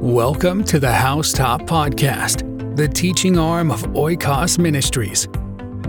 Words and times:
Welcome 0.00 0.64
to 0.64 0.78
the 0.78 0.90
Housetop 0.90 1.60
Podcast, 1.64 2.74
the 2.74 2.88
teaching 2.88 3.38
arm 3.38 3.70
of 3.70 3.82
Oikos 3.88 4.58
Ministries. 4.58 5.28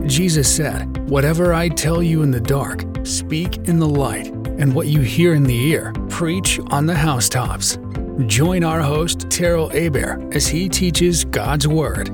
Jesus 0.05 0.53
said, 0.53 1.09
Whatever 1.09 1.53
I 1.53 1.69
tell 1.69 2.03
you 2.03 2.21
in 2.21 2.29
the 2.29 2.41
dark, 2.41 2.83
speak 3.05 3.55
in 3.69 3.79
the 3.79 3.87
light, 3.87 4.27
and 4.27 4.75
what 4.75 4.87
you 4.87 4.99
hear 4.99 5.33
in 5.33 5.43
the 5.43 5.55
ear, 5.55 5.93
preach 6.09 6.59
on 6.71 6.87
the 6.87 6.93
housetops. 6.93 7.77
Join 8.25 8.65
our 8.65 8.81
host, 8.81 9.29
Terrell 9.29 9.71
Aber, 9.71 10.21
as 10.33 10.45
he 10.45 10.67
teaches 10.67 11.23
God's 11.23 11.65
Word. 11.65 12.07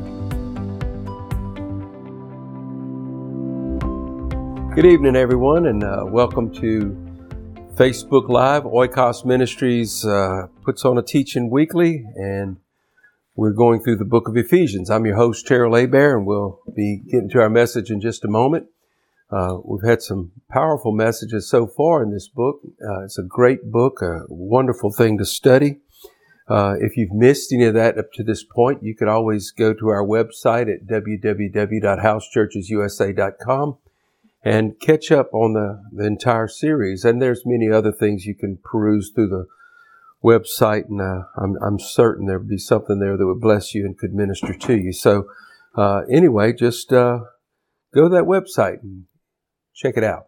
Good 4.75 4.85
evening, 4.85 5.15
everyone, 5.15 5.65
and 5.65 5.83
uh, 5.83 6.03
welcome 6.05 6.53
to 6.61 7.06
Facebook 7.77 8.27
Live. 8.27 8.63
Oikos 8.63 9.23
Ministries 9.23 10.03
uh, 10.03 10.47
puts 10.65 10.83
on 10.83 10.97
a 10.97 11.03
teaching 11.03 11.51
weekly, 11.51 12.03
and 12.15 12.57
we're 13.35 13.51
going 13.51 13.83
through 13.83 13.97
the 13.97 14.05
book 14.05 14.27
of 14.27 14.35
Ephesians. 14.35 14.89
I'm 14.89 15.05
your 15.05 15.15
host, 15.15 15.45
Terrell 15.45 15.75
Aber, 15.75 16.17
and 16.17 16.25
we'll 16.25 16.59
be 16.75 17.03
getting 17.05 17.29
to 17.29 17.39
our 17.39 17.51
message 17.51 17.91
in 17.91 18.01
just 18.01 18.25
a 18.25 18.27
moment. 18.27 18.65
Uh, 19.29 19.57
we've 19.63 19.87
had 19.87 20.01
some 20.01 20.31
powerful 20.49 20.91
messages 20.91 21.47
so 21.47 21.67
far 21.67 22.01
in 22.01 22.11
this 22.11 22.27
book. 22.27 22.61
Uh, 22.81 23.03
it's 23.03 23.19
a 23.19 23.23
great 23.23 23.71
book, 23.71 24.01
a 24.01 24.21
wonderful 24.27 24.91
thing 24.91 25.19
to 25.19 25.25
study. 25.25 25.77
Uh, 26.47 26.77
if 26.79 26.97
you've 26.97 27.11
missed 27.11 27.53
any 27.53 27.65
of 27.65 27.75
that 27.75 27.99
up 27.99 28.11
to 28.13 28.23
this 28.23 28.43
point, 28.43 28.81
you 28.81 28.95
could 28.95 29.07
always 29.07 29.51
go 29.51 29.75
to 29.75 29.89
our 29.89 30.03
website 30.03 30.73
at 30.73 30.87
www.housechurchesusa.com 30.87 33.77
and 34.43 34.79
catch 34.79 35.11
up 35.11 35.33
on 35.33 35.53
the, 35.53 35.83
the 35.91 36.05
entire 36.05 36.47
series. 36.47 37.03
And 37.03 37.21
there's 37.21 37.45
many 37.45 37.69
other 37.69 37.91
things 37.91 38.25
you 38.25 38.35
can 38.35 38.59
peruse 38.63 39.11
through 39.13 39.29
the 39.29 39.45
website, 40.23 40.85
and 40.89 41.01
uh, 41.01 41.23
I'm, 41.37 41.55
I'm, 41.61 41.79
certain 41.79 42.25
there 42.25 42.39
would 42.39 42.49
be 42.49 42.57
something 42.57 42.99
there 42.99 43.17
that 43.17 43.25
would 43.25 43.41
bless 43.41 43.75
you 43.75 43.85
and 43.85 43.97
could 43.97 44.13
minister 44.13 44.53
to 44.53 44.75
you. 44.75 44.93
So, 44.93 45.27
uh, 45.75 46.01
anyway, 46.09 46.53
just 46.53 46.91
uh, 46.91 47.19
go 47.93 48.09
to 48.09 48.15
that 48.15 48.23
website 48.23 48.81
and 48.81 49.05
check 49.73 49.95
it 49.95 50.03
out. 50.03 50.27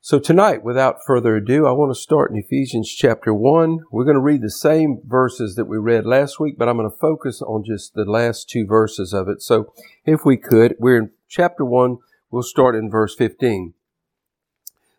So, 0.00 0.18
tonight, 0.18 0.64
without 0.64 1.04
further 1.06 1.36
ado, 1.36 1.66
I 1.66 1.72
want 1.72 1.94
to 1.94 2.00
start 2.00 2.32
in 2.32 2.36
Ephesians 2.36 2.92
chapter 2.92 3.32
1. 3.32 3.80
We're 3.92 4.04
going 4.04 4.16
to 4.16 4.20
read 4.20 4.42
the 4.42 4.50
same 4.50 5.00
verses 5.04 5.54
that 5.54 5.66
we 5.66 5.78
read 5.78 6.06
last 6.06 6.40
week, 6.40 6.56
but 6.58 6.68
I'm 6.68 6.76
going 6.76 6.90
to 6.90 6.96
focus 6.96 7.40
on 7.40 7.62
just 7.64 7.94
the 7.94 8.04
last 8.04 8.48
two 8.48 8.66
verses 8.66 9.12
of 9.12 9.28
it. 9.28 9.42
So, 9.42 9.72
if 10.04 10.24
we 10.24 10.36
could, 10.36 10.74
we're 10.80 10.98
in 10.98 11.10
chapter 11.28 11.64
1 11.64 11.98
We'll 12.32 12.42
start 12.42 12.74
in 12.74 12.90
verse 12.90 13.14
15. 13.14 13.74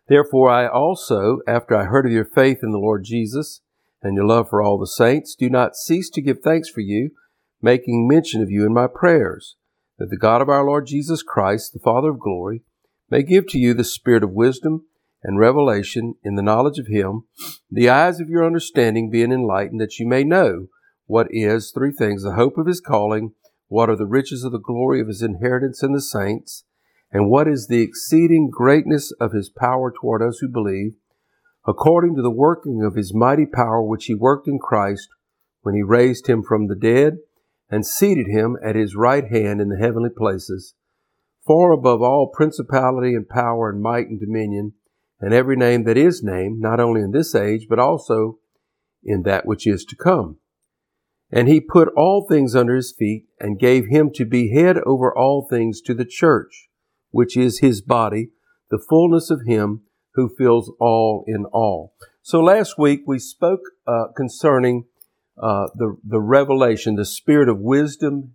Therefore, 0.08 0.50
I 0.50 0.68
also, 0.68 1.40
after 1.48 1.74
I 1.74 1.86
heard 1.86 2.06
of 2.06 2.12
your 2.12 2.24
faith 2.24 2.58
in 2.62 2.70
the 2.70 2.78
Lord 2.78 3.02
Jesus 3.02 3.60
and 4.00 4.14
your 4.14 4.24
love 4.24 4.48
for 4.48 4.62
all 4.62 4.78
the 4.78 4.86
saints, 4.86 5.34
do 5.34 5.50
not 5.50 5.74
cease 5.74 6.08
to 6.10 6.22
give 6.22 6.38
thanks 6.38 6.68
for 6.68 6.80
you, 6.80 7.10
making 7.60 8.06
mention 8.06 8.40
of 8.40 8.52
you 8.52 8.64
in 8.64 8.72
my 8.72 8.86
prayers, 8.86 9.56
that 9.98 10.10
the 10.10 10.16
God 10.16 10.42
of 10.42 10.48
our 10.48 10.64
Lord 10.64 10.86
Jesus 10.86 11.24
Christ, 11.24 11.72
the 11.72 11.80
Father 11.80 12.10
of 12.10 12.20
glory, 12.20 12.62
may 13.10 13.24
give 13.24 13.48
to 13.48 13.58
you 13.58 13.74
the 13.74 13.82
spirit 13.82 14.22
of 14.22 14.30
wisdom 14.30 14.84
and 15.24 15.36
revelation 15.36 16.14
in 16.22 16.36
the 16.36 16.42
knowledge 16.42 16.78
of 16.78 16.86
Him, 16.86 17.24
the 17.68 17.88
eyes 17.88 18.20
of 18.20 18.28
your 18.28 18.46
understanding 18.46 19.10
being 19.10 19.32
enlightened, 19.32 19.80
that 19.80 19.98
you 19.98 20.06
may 20.06 20.22
know 20.22 20.68
what 21.06 21.26
is, 21.32 21.72
three 21.72 21.90
things, 21.90 22.22
the 22.22 22.34
hope 22.34 22.56
of 22.56 22.68
His 22.68 22.80
calling, 22.80 23.32
what 23.66 23.90
are 23.90 23.96
the 23.96 24.06
riches 24.06 24.44
of 24.44 24.52
the 24.52 24.60
glory 24.60 25.00
of 25.00 25.08
His 25.08 25.20
inheritance 25.20 25.82
in 25.82 25.92
the 25.92 26.00
saints, 26.00 26.62
and 27.14 27.30
what 27.30 27.46
is 27.46 27.68
the 27.68 27.80
exceeding 27.80 28.50
greatness 28.50 29.12
of 29.20 29.32
his 29.32 29.48
power 29.48 29.92
toward 29.92 30.20
us 30.20 30.38
who 30.40 30.48
believe, 30.48 30.96
according 31.64 32.16
to 32.16 32.22
the 32.22 32.30
working 32.30 32.82
of 32.82 32.96
his 32.96 33.14
mighty 33.14 33.46
power 33.46 33.80
which 33.80 34.06
he 34.06 34.16
worked 34.16 34.48
in 34.48 34.58
Christ 34.58 35.08
when 35.62 35.76
he 35.76 35.82
raised 35.82 36.26
him 36.26 36.42
from 36.42 36.66
the 36.66 36.74
dead 36.74 37.18
and 37.70 37.86
seated 37.86 38.26
him 38.26 38.58
at 38.64 38.74
his 38.74 38.96
right 38.96 39.28
hand 39.28 39.60
in 39.60 39.68
the 39.68 39.78
heavenly 39.78 40.10
places, 40.10 40.74
far 41.46 41.70
above 41.70 42.02
all 42.02 42.32
principality 42.34 43.14
and 43.14 43.28
power 43.28 43.70
and 43.70 43.80
might 43.80 44.08
and 44.08 44.18
dominion, 44.18 44.72
and 45.20 45.32
every 45.32 45.56
name 45.56 45.84
that 45.84 45.96
is 45.96 46.20
named, 46.20 46.60
not 46.60 46.80
only 46.80 47.00
in 47.00 47.12
this 47.12 47.32
age, 47.32 47.66
but 47.70 47.78
also 47.78 48.40
in 49.04 49.22
that 49.22 49.46
which 49.46 49.68
is 49.68 49.84
to 49.84 49.94
come. 49.94 50.38
And 51.30 51.46
he 51.46 51.60
put 51.60 51.92
all 51.96 52.26
things 52.28 52.56
under 52.56 52.74
his 52.74 52.92
feet 52.92 53.26
and 53.38 53.58
gave 53.58 53.86
him 53.86 54.10
to 54.14 54.24
be 54.24 54.52
head 54.52 54.78
over 54.84 55.16
all 55.16 55.46
things 55.48 55.80
to 55.82 55.94
the 55.94 56.04
church 56.04 56.68
which 57.14 57.36
is 57.36 57.60
his 57.60 57.80
body, 57.80 58.30
the 58.70 58.84
fullness 58.88 59.30
of 59.30 59.42
him 59.46 59.82
who 60.14 60.28
fills 60.36 60.72
all 60.80 61.24
in 61.28 61.44
all. 61.52 61.94
So 62.22 62.40
last 62.40 62.76
week 62.76 63.02
we 63.06 63.20
spoke 63.20 63.60
uh, 63.86 64.06
concerning 64.16 64.86
uh, 65.40 65.68
the, 65.76 65.96
the 66.02 66.20
revelation, 66.20 66.96
the 66.96 67.04
spirit 67.04 67.48
of 67.48 67.60
wisdom 67.60 68.32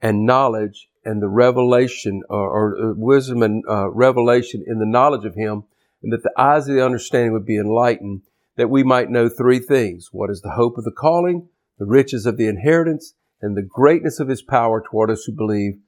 and 0.00 0.24
knowledge 0.24 0.88
and 1.04 1.20
the 1.20 1.28
revelation 1.28 2.22
or, 2.30 2.48
or 2.48 2.90
uh, 2.90 2.94
wisdom 2.96 3.42
and 3.42 3.64
uh, 3.68 3.90
revelation 3.90 4.62
in 4.64 4.78
the 4.78 4.86
knowledge 4.86 5.24
of 5.24 5.34
him 5.34 5.64
and 6.00 6.12
that 6.12 6.22
the 6.22 6.40
eyes 6.40 6.68
of 6.68 6.76
the 6.76 6.84
understanding 6.84 7.32
would 7.32 7.46
be 7.46 7.58
enlightened 7.58 8.22
that 8.56 8.70
we 8.70 8.84
might 8.84 9.10
know 9.10 9.28
three 9.28 9.58
things. 9.58 10.10
What 10.12 10.30
is 10.30 10.40
the 10.40 10.52
hope 10.52 10.78
of 10.78 10.84
the 10.84 10.92
calling, 10.92 11.48
the 11.78 11.86
riches 11.86 12.26
of 12.26 12.36
the 12.36 12.46
inheritance, 12.46 13.14
and 13.42 13.56
the 13.56 13.68
greatness 13.68 14.20
of 14.20 14.28
his 14.28 14.42
power 14.42 14.80
toward 14.80 15.10
us 15.10 15.24
who 15.24 15.32
believe 15.32 15.78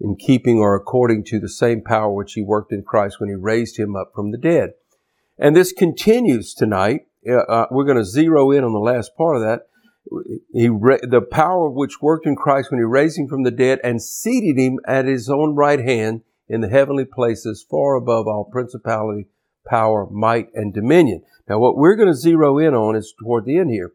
in 0.00 0.16
keeping 0.16 0.58
or 0.58 0.74
according 0.74 1.24
to 1.24 1.38
the 1.38 1.48
same 1.48 1.82
power 1.82 2.12
which 2.12 2.32
he 2.32 2.42
worked 2.42 2.72
in 2.72 2.82
Christ 2.82 3.20
when 3.20 3.28
he 3.28 3.34
raised 3.34 3.78
him 3.78 3.94
up 3.94 4.12
from 4.14 4.30
the 4.30 4.38
dead. 4.38 4.70
And 5.38 5.54
this 5.54 5.72
continues 5.72 6.54
tonight. 6.54 7.02
Uh, 7.28 7.40
uh 7.40 7.66
we're 7.70 7.84
going 7.84 7.98
to 7.98 8.04
zero 8.04 8.50
in 8.50 8.64
on 8.64 8.72
the 8.72 8.78
last 8.78 9.16
part 9.16 9.36
of 9.36 9.42
that. 9.42 9.66
He, 10.52 10.66
the 10.66 11.26
power 11.30 11.70
which 11.70 12.00
worked 12.00 12.26
in 12.26 12.34
Christ 12.34 12.70
when 12.70 12.80
he 12.80 12.84
raised 12.84 13.18
him 13.18 13.28
from 13.28 13.42
the 13.42 13.50
dead 13.50 13.78
and 13.84 14.02
seated 14.02 14.58
him 14.58 14.80
at 14.86 15.04
his 15.04 15.28
own 15.28 15.54
right 15.54 15.78
hand 15.78 16.22
in 16.48 16.62
the 16.62 16.68
heavenly 16.68 17.04
places, 17.04 17.64
far 17.70 17.94
above 17.94 18.26
all 18.26 18.44
principality, 18.44 19.28
power, 19.68 20.08
might, 20.10 20.48
and 20.54 20.74
dominion. 20.74 21.22
Now, 21.48 21.58
what 21.58 21.76
we're 21.76 21.94
going 21.94 22.08
to 22.08 22.14
zero 22.14 22.58
in 22.58 22.74
on 22.74 22.96
is 22.96 23.14
toward 23.22 23.44
the 23.44 23.58
end 23.58 23.70
here. 23.70 23.92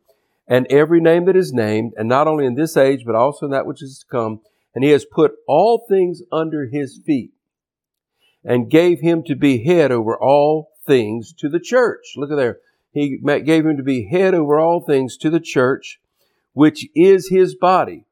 And 0.47 0.67
every 0.69 1.01
name 1.01 1.25
that 1.25 1.35
is 1.35 1.51
named, 1.51 1.93
and 1.97 2.07
not 2.07 2.27
only 2.27 2.45
in 2.45 2.55
this 2.55 2.77
age, 2.77 3.03
but 3.05 3.15
also 3.15 3.47
in 3.47 3.51
that 3.51 3.65
which 3.65 3.81
is 3.81 3.99
to 3.99 4.05
come, 4.11 4.41
and 4.75 4.83
he 4.83 4.91
has 4.91 5.05
put 5.05 5.31
all 5.47 5.85
things 5.87 6.21
under 6.31 6.67
his 6.67 6.99
feet 7.03 7.31
and 8.43 8.69
gave 8.69 8.99
him 8.99 9.23
to 9.23 9.35
be 9.35 9.63
head 9.63 9.91
over 9.91 10.15
all 10.21 10.71
things 10.85 11.33
to 11.33 11.49
the 11.49 11.59
church. 11.59 12.13
Look 12.17 12.29
at 12.29 12.35
there. 12.35 12.59
He 12.91 13.17
gave 13.17 13.65
him 13.65 13.77
to 13.77 13.83
be 13.83 14.07
head 14.07 14.35
over 14.35 14.59
all 14.59 14.81
things 14.81 15.17
to 15.17 15.29
the 15.29 15.39
church, 15.39 15.99
which 16.53 16.87
is 16.93 17.29
his 17.29 17.55
body, 17.55 18.05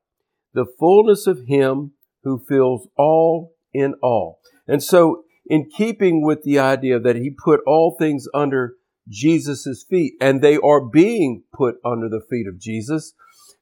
the 0.53 0.65
fullness 0.65 1.27
of 1.27 1.45
him 1.45 1.91
who 2.23 2.39
fills 2.39 2.87
all 2.97 3.53
in 3.73 3.93
all. 4.01 4.39
And 4.67 4.81
so, 4.81 5.23
in 5.45 5.69
keeping 5.69 6.21
with 6.21 6.43
the 6.43 6.59
idea 6.59 6.99
that 6.99 7.17
he 7.17 7.29
put 7.29 7.59
all 7.67 7.95
things 7.97 8.27
under 8.33 8.75
Jesus' 9.09 9.85
feet, 9.89 10.13
and 10.21 10.41
they 10.41 10.57
are 10.57 10.81
being 10.81 11.43
put 11.53 11.75
under 11.83 12.07
the 12.07 12.21
feet 12.29 12.47
of 12.47 12.59
Jesus, 12.59 13.13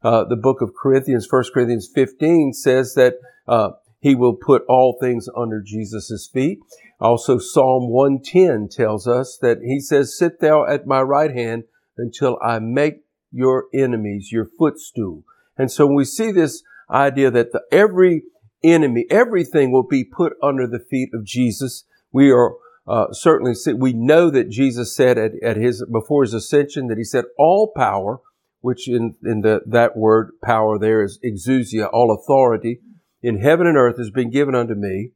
uh, 0.03 0.23
the 0.25 0.35
book 0.35 0.61
of 0.61 0.73
Corinthians, 0.79 1.27
1 1.29 1.43
Corinthians 1.53 1.89
15 1.93 2.53
says 2.53 2.93
that 2.95 3.15
uh, 3.47 3.71
he 3.99 4.15
will 4.15 4.35
put 4.35 4.63
all 4.67 4.97
things 4.99 5.27
under 5.35 5.61
Jesus' 5.61 6.29
feet. 6.31 6.59
Also, 6.99 7.37
Psalm 7.37 7.89
110 7.89 8.69
tells 8.69 9.07
us 9.07 9.37
that 9.41 9.59
he 9.63 9.79
says, 9.79 10.17
Sit 10.17 10.39
thou 10.39 10.65
at 10.65 10.87
my 10.87 11.01
right 11.01 11.33
hand 11.33 11.63
until 11.97 12.37
I 12.43 12.59
make 12.59 13.03
your 13.31 13.65
enemies 13.73 14.31
your 14.31 14.47
footstool. 14.57 15.23
And 15.57 15.71
so 15.71 15.85
we 15.85 16.05
see 16.05 16.31
this 16.31 16.63
idea 16.89 17.31
that 17.31 17.51
the, 17.51 17.61
every 17.71 18.23
enemy, 18.63 19.05
everything 19.09 19.71
will 19.71 19.87
be 19.87 20.03
put 20.03 20.33
under 20.41 20.67
the 20.67 20.79
feet 20.79 21.09
of 21.13 21.25
Jesus, 21.25 21.85
we 22.11 22.31
are 22.31 22.55
uh, 22.87 23.11
certainly 23.11 23.53
we 23.75 23.93
know 23.93 24.29
that 24.31 24.49
Jesus 24.49 24.95
said 24.95 25.17
at, 25.17 25.31
at 25.43 25.55
his 25.55 25.85
before 25.91 26.23
his 26.23 26.33
ascension 26.33 26.87
that 26.87 26.97
he 26.97 27.03
said 27.03 27.25
all 27.37 27.71
power 27.75 28.19
which 28.61 28.87
in, 28.87 29.15
in 29.23 29.41
the, 29.41 29.61
that 29.65 29.97
word 29.97 30.31
power 30.43 30.79
there 30.79 31.03
is 31.03 31.19
exousia, 31.25 31.89
all 31.91 32.11
authority 32.11 32.79
in 33.21 33.39
heaven 33.39 33.67
and 33.67 33.77
earth 33.77 33.97
has 33.97 34.11
been 34.11 34.29
given 34.29 34.55
unto 34.55 34.75
me. 34.75 35.11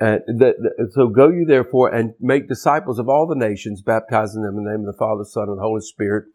And 0.00 0.20
that, 0.38 0.54
so 0.92 1.08
go 1.08 1.28
you 1.28 1.44
therefore 1.44 1.92
and 1.92 2.14
make 2.20 2.48
disciples 2.48 2.98
of 2.98 3.08
all 3.08 3.26
the 3.26 3.34
nations, 3.34 3.82
baptizing 3.82 4.42
them 4.42 4.56
in 4.56 4.64
the 4.64 4.70
name 4.70 4.80
of 4.80 4.94
the 4.94 4.98
Father, 4.98 5.24
Son, 5.24 5.48
and 5.48 5.60
Holy 5.60 5.80
Spirit. 5.80 6.26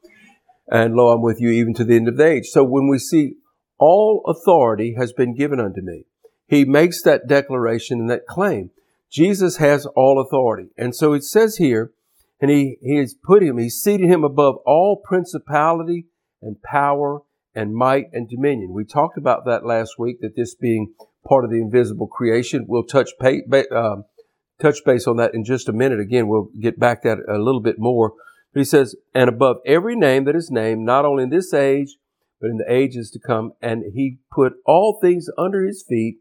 And 0.70 0.96
lo, 0.96 1.10
I'm 1.10 1.22
with 1.22 1.40
you 1.40 1.50
even 1.50 1.74
to 1.76 1.84
the 1.84 1.96
end 1.96 2.08
of 2.08 2.18
the 2.18 2.26
age. 2.26 2.48
So 2.48 2.64
when 2.64 2.88
we 2.88 3.00
see 3.00 3.36
all 3.78 4.22
authority 4.28 4.96
has 4.98 5.14
been 5.14 5.36
given 5.36 5.60
unto 5.60 5.82
me, 5.82 6.06
he 6.48 6.66
makes 6.66 7.02
that 7.04 7.28
declaration 7.28 8.00
and 8.00 8.10
that 8.10 8.28
claim. 8.28 8.72
Jesus 9.10 9.58
has 9.58 9.86
all 9.86 10.20
authority. 10.20 10.70
And 10.78 10.96
so 10.96 11.14
it 11.14 11.24
says 11.24 11.58
here, 11.58 11.94
and 12.42 12.52
he, 12.52 12.78
he 12.82 12.98
has 12.98 13.14
put 13.14 13.44
him, 13.44 13.58
he's 13.58 13.82
seated 13.82 14.10
him 14.10 14.24
above 14.24 14.56
all 14.66 15.02
principality 15.04 16.08
and 16.44 16.62
power 16.62 17.22
and 17.56 17.76
might 17.76 18.06
and 18.14 18.30
dominion. 18.30 18.74
We 18.74 18.86
talked 18.86 19.18
about 19.18 19.46
that 19.46 19.66
last 19.66 20.00
week, 20.00 20.22
that 20.22 20.36
this 20.36 20.56
being 20.56 20.94
part 21.28 21.46
of 21.46 21.52
the 21.52 21.62
invisible 21.62 22.08
creation. 22.08 22.66
We'll 22.68 22.84
touch, 22.84 23.12
pay, 23.20 23.44
uh, 23.72 23.98
touch 24.62 24.80
base 24.86 25.08
on 25.08 25.18
that 25.18 25.34
in 25.34 25.46
just 25.46 25.70
a 25.70 25.74
minute. 25.74 26.00
Again, 26.00 26.28
we'll 26.28 26.50
get 26.60 26.80
back 26.80 27.04
that 27.04 27.20
a 27.30 27.38
little 27.38 27.62
bit 27.62 27.80
more. 27.80 28.14
But 28.54 28.60
he 28.60 28.66
says, 28.66 28.96
and 29.14 29.30
above 29.30 29.58
every 29.66 29.96
name 29.96 30.26
that 30.26 30.36
is 30.36 30.52
named, 30.52 30.86
not 30.86 31.06
only 31.06 31.24
in 31.24 31.30
this 31.30 31.54
age, 31.54 31.98
but 32.40 32.50
in 32.50 32.58
the 32.58 32.72
ages 32.72 33.10
to 33.12 33.20
come. 33.20 33.54
And 33.62 33.84
he 33.94 34.20
put 34.32 34.54
all 34.66 35.00
things 35.02 35.28
under 35.38 35.66
his 35.66 35.84
feet 35.88 36.18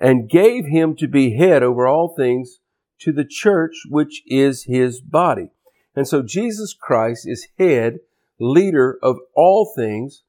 and 0.00 0.30
gave 0.30 0.66
him 0.66 0.96
to 0.96 1.06
be 1.06 1.36
head 1.36 1.62
over 1.62 1.86
all 1.86 2.14
things 2.16 2.60
to 3.00 3.12
the 3.12 3.26
church, 3.28 3.82
which 3.88 4.22
is 4.26 4.64
his 4.64 5.00
body. 5.00 5.50
And 5.94 6.08
so 6.08 6.22
Jesus 6.22 6.74
Christ 6.74 7.28
is 7.28 7.48
head, 7.58 7.98
leader 8.40 8.98
of 9.02 9.18
all 9.36 9.72
things, 9.76 10.22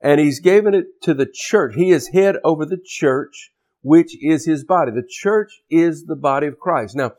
and 0.00 0.20
he's 0.20 0.40
given 0.40 0.74
it 0.74 0.86
to 1.02 1.14
the 1.14 1.28
church. 1.32 1.74
He 1.76 1.90
is 1.90 2.08
head 2.08 2.36
over 2.42 2.64
the 2.64 2.80
church, 2.82 3.52
which 3.82 4.16
is 4.22 4.46
his 4.46 4.64
body. 4.64 4.90
The 4.90 5.06
church 5.08 5.60
is 5.70 6.06
the 6.06 6.16
body 6.16 6.46
of 6.46 6.58
Christ. 6.58 6.96
Now, 6.96 7.12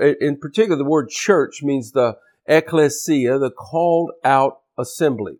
in 0.00 0.38
particular, 0.38 0.76
the 0.76 0.84
word 0.84 1.08
church 1.08 1.62
means 1.62 1.92
the 1.92 2.16
ecclesia, 2.46 3.38
the 3.38 3.50
called 3.50 4.12
out 4.24 4.60
assembly. 4.78 5.38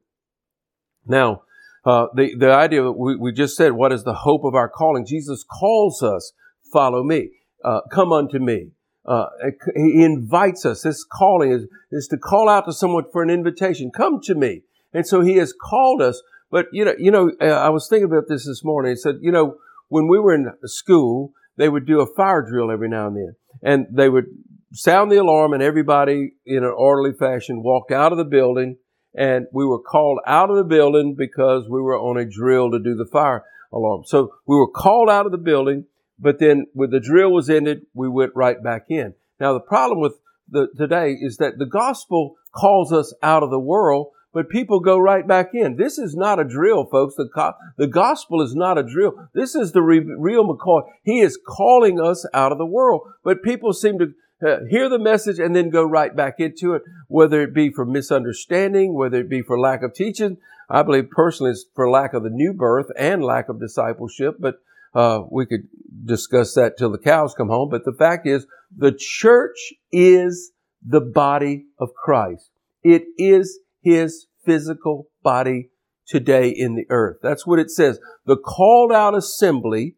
Now, 1.07 1.43
uh, 1.85 2.07
the, 2.15 2.35
the 2.35 2.53
idea 2.53 2.83
that 2.83 2.93
we, 2.93 3.17
we 3.17 3.33
just 3.33 3.57
said, 3.57 3.73
what 3.73 3.93
is 3.93 4.05
the 4.05 4.15
hope 4.15 4.45
of 4.45 4.55
our 4.55 4.69
calling? 4.69 5.07
Jesus 5.07 5.45
calls 5.45 6.03
us, 6.03 6.33
follow 6.73 7.03
me, 7.03 7.31
uh, 7.65 7.81
come 7.91 8.13
unto 8.13 8.39
me. 8.39 8.73
Uh, 9.07 9.27
he 9.75 10.05
invites 10.05 10.65
us. 10.65 10.83
This 10.83 11.05
calling 11.05 11.53
is, 11.53 11.67
is 11.91 12.07
to 12.09 12.19
call 12.19 12.49
out 12.49 12.67
to 12.67 12.73
someone 12.73 13.05
for 13.13 13.23
an 13.23 13.31
invitation. 13.31 13.91
Come 13.91 14.21
to 14.25 14.35
me. 14.35 14.63
And 14.93 15.07
so 15.07 15.21
he 15.21 15.37
has 15.37 15.53
called 15.53 16.03
us. 16.03 16.23
But, 16.51 16.67
you 16.73 16.85
know, 16.85 16.95
you 16.99 17.11
know, 17.11 17.31
uh, 17.41 17.47
I 17.47 17.71
was 17.71 17.87
thinking 17.89 18.11
about 18.11 18.25
this 18.29 18.47
this 18.47 18.63
morning. 18.65 18.93
He 18.93 18.97
said, 18.97 19.17
you 19.21 19.33
know, 19.33 19.57
when 19.89 20.09
we 20.09 20.19
were 20.19 20.35
in 20.35 20.53
school, 20.65 21.33
they 21.57 21.69
would 21.69 21.87
do 21.87 22.01
a 22.01 22.15
fire 22.15 22.43
drill 22.43 22.71
every 22.71 22.89
now 22.89 23.07
and 23.07 23.17
then. 23.17 23.37
And 23.63 23.87
they 23.91 24.09
would 24.09 24.27
sound 24.73 25.11
the 25.11 25.17
alarm 25.17 25.53
and 25.53 25.63
everybody 25.63 26.33
in 26.47 26.59
an 26.59 26.75
orderly 26.77 27.13
fashion 27.19 27.63
walked 27.63 27.93
out 27.93 28.13
of 28.13 28.19
the 28.19 28.25
building 28.25 28.77
and 29.15 29.47
we 29.53 29.65
were 29.65 29.81
called 29.81 30.21
out 30.27 30.51
of 30.51 30.57
the 30.57 30.65
building 30.65 31.15
because 31.19 31.65
we 31.69 31.81
were 31.81 31.99
on 31.99 32.17
a 32.17 32.25
drill 32.25 32.71
to 32.71 32.79
do 32.79 32.95
the 32.95 33.09
fire 33.11 33.45
alarm. 33.73 34.03
So 34.07 34.33
we 34.47 34.57
were 34.57 34.71
called 34.71 35.11
out 35.11 35.27
of 35.27 35.33
the 35.33 35.39
building, 35.39 35.87
but 36.21 36.39
then 36.39 36.67
when 36.73 36.91
the 36.91 37.01
drill 37.01 37.33
was 37.33 37.49
ended, 37.51 37.87
we 37.95 38.09
went 38.09 38.33
right 38.35 38.63
back 38.63 38.87
in. 38.89 39.15
Now 39.39 39.53
the 39.55 39.61
problem 39.61 40.01
with 40.01 40.15
the, 40.49 40.69
today 40.77 41.13
is 41.13 41.39
that 41.39 41.59
the 41.59 41.67
gospel 41.67 42.37
calls 42.53 42.93
us 42.93 43.15
out 43.23 43.43
of 43.43 43.51
the 43.51 43.59
world, 43.59 44.09
but 44.33 44.49
people 44.49 44.81
go 44.81 44.99
right 44.99 45.27
back 45.27 45.51
in. 45.55 45.77
This 45.77 45.99
is 45.99 46.15
not 46.15 46.39
a 46.39 46.45
drill, 46.45 46.85
folks. 46.85 47.15
The, 47.17 47.29
co- 47.35 47.55
the 47.77 47.87
gospel 47.87 48.43
is 48.43 48.55
not 48.55 48.79
a 48.79 48.83
drill. 48.83 49.29
This 49.35 49.55
is 49.55 49.73
the 49.73 49.83
re- 49.83 49.99
real 50.19 50.45
McCoy. 50.45 50.83
He 51.03 51.21
is 51.21 51.39
calling 51.47 52.01
us 52.01 52.27
out 52.35 52.53
of 52.53 52.59
the 52.59 52.67
world, 52.67 53.03
but 53.25 53.43
people 53.43 53.73
seem 53.73 53.99
to 53.99 54.13
uh, 54.47 54.61
hear 54.69 54.89
the 54.89 54.99
message 54.99 55.39
and 55.39 55.55
then 55.55 55.71
go 55.71 55.85
right 55.85 56.15
back 56.15 56.37
into 56.39 56.75
it, 56.75 56.83
whether 57.09 57.43
it 57.43 57.55
be 57.55 57.71
for 57.71 57.85
misunderstanding, 57.85 58.95
whether 58.95 59.21
it 59.21 59.29
be 59.29 59.43
for 59.43 59.59
lack 59.59 59.83
of 59.83 59.95
teaching. 59.95 60.39
I 60.69 60.83
believe 60.83 61.11
personally 61.11 61.53
it's 61.53 61.67
for 61.75 61.91
lack 61.91 62.15
of 62.15 62.23
the 62.23 62.31
new 62.31 62.53
birth 62.53 62.87
and 62.97 63.25
lack 63.25 63.49
of 63.49 63.61
discipleship, 63.61 64.37
but 64.39 64.63
uh, 64.95 65.21
we 65.31 65.47
could 65.47 65.69
discuss 66.05 66.55
that 66.55 66.77
till 66.79 66.91
the 66.91 66.99
cows 66.99 67.35
come 67.35 67.49
home. 67.49 67.69
But 67.71 67.85
the 67.85 67.95
fact 67.99 68.27
is, 68.27 68.47
the 68.77 68.93
church 68.93 69.73
is 69.93 70.53
the 70.85 71.01
body 71.01 71.67
of 71.79 71.95
Christ. 71.95 72.51
It 72.83 73.05
is 73.19 73.61
his 73.83 74.27
physical 74.45 75.09
body 75.23 75.71
today 76.07 76.49
in 76.49 76.75
the 76.75 76.87
earth. 76.91 77.19
That's 77.23 77.47
what 77.47 77.59
it 77.59 77.71
says. 77.71 78.01
The 78.27 78.37
called 78.37 78.93
out 78.93 79.15
assembly 79.15 79.97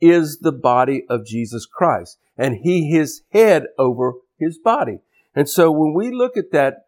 is 0.00 0.38
the 0.38 0.52
body 0.52 1.04
of 1.08 1.26
Jesus 1.26 1.66
Christ 1.66 2.18
and 2.40 2.56
he 2.62 2.96
is 2.96 3.22
head 3.32 3.66
over 3.78 4.14
his 4.38 4.58
body. 4.58 5.00
And 5.34 5.48
so 5.48 5.70
when 5.70 5.92
we 5.92 6.10
look 6.10 6.36
at 6.36 6.52
that 6.52 6.86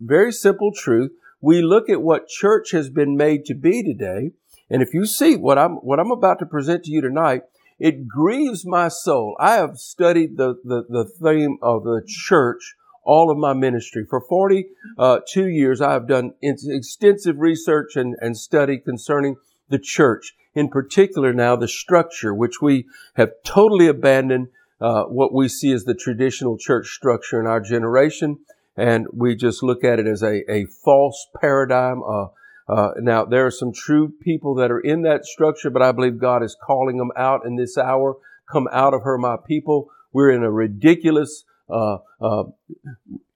very 0.00 0.30
simple 0.30 0.70
truth, 0.72 1.10
we 1.40 1.60
look 1.60 1.90
at 1.90 2.00
what 2.00 2.28
church 2.28 2.70
has 2.70 2.88
been 2.88 3.16
made 3.16 3.44
to 3.46 3.54
be 3.54 3.82
today. 3.82 4.30
And 4.70 4.82
if 4.82 4.94
you 4.94 5.06
see 5.06 5.36
what 5.36 5.58
I'm, 5.58 5.72
what 5.76 6.00
I'm 6.00 6.10
about 6.10 6.38
to 6.40 6.46
present 6.46 6.84
to 6.84 6.90
you 6.90 7.00
tonight, 7.00 7.42
it 7.78 8.08
grieves 8.08 8.64
my 8.64 8.88
soul. 8.88 9.36
I 9.38 9.54
have 9.54 9.78
studied 9.78 10.36
the, 10.36 10.54
the, 10.64 10.84
the 10.88 11.04
theme 11.04 11.58
of 11.60 11.84
the 11.84 12.02
church 12.06 12.74
all 13.04 13.30
of 13.30 13.38
my 13.38 13.52
ministry. 13.52 14.04
For 14.08 14.20
42 14.20 14.72
uh, 14.98 15.20
years, 15.46 15.80
I 15.80 15.92
have 15.92 16.08
done 16.08 16.34
extensive 16.42 17.38
research 17.38 17.96
and, 17.96 18.16
and 18.20 18.36
study 18.36 18.78
concerning 18.78 19.36
the 19.68 19.78
church. 19.78 20.34
In 20.54 20.68
particular 20.68 21.32
now, 21.32 21.56
the 21.56 21.68
structure, 21.68 22.34
which 22.34 22.60
we 22.62 22.86
have 23.16 23.30
totally 23.44 23.88
abandoned 23.88 24.48
uh, 24.80 25.04
what 25.04 25.32
we 25.32 25.48
see 25.48 25.72
as 25.72 25.84
the 25.84 25.94
traditional 25.94 26.58
church 26.58 26.88
structure 26.88 27.40
in 27.40 27.46
our 27.46 27.60
generation, 27.60 28.38
and 28.76 29.06
we 29.12 29.34
just 29.36 29.62
look 29.62 29.84
at 29.84 29.98
it 29.98 30.06
as 30.06 30.22
a, 30.22 30.50
a 30.50 30.66
false 30.66 31.26
paradigm. 31.40 32.02
Uh, 32.02 32.26
uh, 32.68 32.90
now, 32.98 33.24
there 33.24 33.46
are 33.46 33.50
some 33.50 33.72
true 33.72 34.12
people 34.22 34.54
that 34.56 34.70
are 34.70 34.80
in 34.80 35.02
that 35.02 35.24
structure, 35.24 35.70
but 35.70 35.82
I 35.82 35.92
believe 35.92 36.18
God 36.18 36.42
is 36.42 36.56
calling 36.62 36.96
them 36.96 37.10
out 37.16 37.44
in 37.44 37.56
this 37.56 37.76
hour. 37.76 38.16
Come 38.50 38.68
out 38.72 38.94
of 38.94 39.02
her, 39.02 39.18
my 39.18 39.36
people. 39.46 39.90
We're 40.12 40.30
in 40.30 40.42
a 40.42 40.50
ridiculous, 40.50 41.44
uh, 41.68 41.98
uh, 42.20 42.44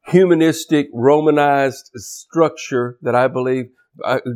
humanistic, 0.06 0.88
Romanized 0.92 1.90
structure 1.94 2.98
that 3.02 3.14
I 3.14 3.28
believe 3.28 3.70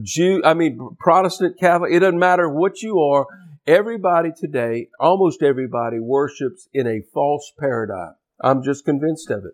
Jew, 0.03 0.43
I 0.45 0.55
mean, 0.55 0.97
Protestant, 0.99 1.59
Catholic, 1.59 1.93
it 1.93 2.01
doesn't 2.01 2.19
matter 2.19 2.49
what 2.49 2.83
you 2.83 2.99
are. 3.01 3.27
Everybody 3.67 4.31
today, 4.37 4.89
almost 4.99 5.43
everybody 5.43 6.01
worships 6.01 6.69
in 6.73 6.87
a 6.87 7.03
false 7.15 7.53
paradigm. 7.59 8.15
I'm 8.41 8.63
just 8.63 8.85
convinced 8.85 9.31
of 9.31 9.45
it. 9.45 9.53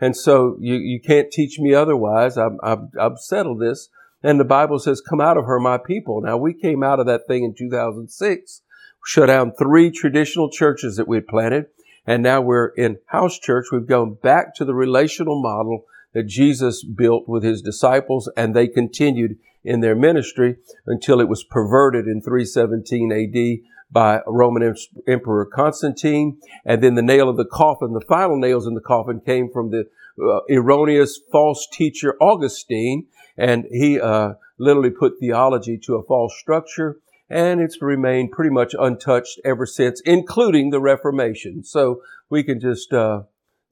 And 0.00 0.16
so 0.16 0.56
you, 0.60 0.76
you 0.76 0.98
can't 0.98 1.30
teach 1.30 1.58
me 1.58 1.74
otherwise. 1.74 2.38
I've, 2.38 2.56
I've, 2.62 2.88
I've 2.98 3.18
settled 3.18 3.60
this. 3.60 3.90
And 4.22 4.38
the 4.38 4.44
Bible 4.44 4.78
says, 4.78 5.00
come 5.00 5.20
out 5.20 5.36
of 5.36 5.46
her, 5.46 5.58
my 5.58 5.78
people. 5.78 6.20
Now 6.20 6.36
we 6.36 6.52
came 6.52 6.82
out 6.82 7.00
of 7.00 7.06
that 7.06 7.26
thing 7.26 7.44
in 7.44 7.54
2006, 7.54 8.62
shut 9.04 9.26
down 9.28 9.52
three 9.52 9.90
traditional 9.90 10.50
churches 10.50 10.96
that 10.96 11.08
we 11.08 11.16
had 11.16 11.26
planted. 11.26 11.66
And 12.06 12.22
now 12.22 12.40
we're 12.40 12.68
in 12.68 12.98
house 13.06 13.38
church. 13.38 13.66
We've 13.70 13.86
gone 13.86 14.18
back 14.22 14.54
to 14.56 14.64
the 14.64 14.74
relational 14.74 15.40
model 15.40 15.84
that 16.12 16.26
Jesus 16.26 16.84
built 16.84 17.28
with 17.28 17.42
his 17.42 17.62
disciples 17.62 18.30
and 18.36 18.54
they 18.54 18.66
continued 18.66 19.38
in 19.64 19.80
their 19.80 19.94
ministry 19.94 20.56
until 20.86 21.20
it 21.20 21.28
was 21.28 21.44
perverted 21.44 22.06
in 22.06 22.20
317 22.20 23.12
AD 23.12 23.70
by 23.90 24.20
Roman 24.26 24.74
Emperor 25.06 25.46
Constantine. 25.46 26.40
And 26.64 26.82
then 26.82 26.94
the 26.94 27.02
nail 27.02 27.28
of 27.28 27.36
the 27.36 27.44
coffin, 27.44 27.92
the 27.92 28.04
final 28.08 28.38
nails 28.38 28.66
in 28.66 28.74
the 28.74 28.80
coffin 28.80 29.20
came 29.20 29.50
from 29.52 29.70
the 29.70 29.84
uh, 30.22 30.40
erroneous 30.50 31.20
false 31.30 31.66
teacher 31.72 32.16
Augustine. 32.20 33.06
And 33.40 33.64
he 33.70 33.98
uh, 33.98 34.34
literally 34.58 34.90
put 34.90 35.18
theology 35.18 35.78
to 35.78 35.94
a 35.94 36.02
false 36.02 36.38
structure. 36.38 37.00
And 37.30 37.60
it's 37.60 37.80
remained 37.80 38.32
pretty 38.32 38.50
much 38.50 38.74
untouched 38.78 39.40
ever 39.44 39.64
since, 39.64 40.00
including 40.02 40.70
the 40.70 40.80
Reformation. 40.80 41.64
So 41.64 42.02
we 42.28 42.42
can 42.42 42.60
just, 42.60 42.92
uh, 42.92 43.22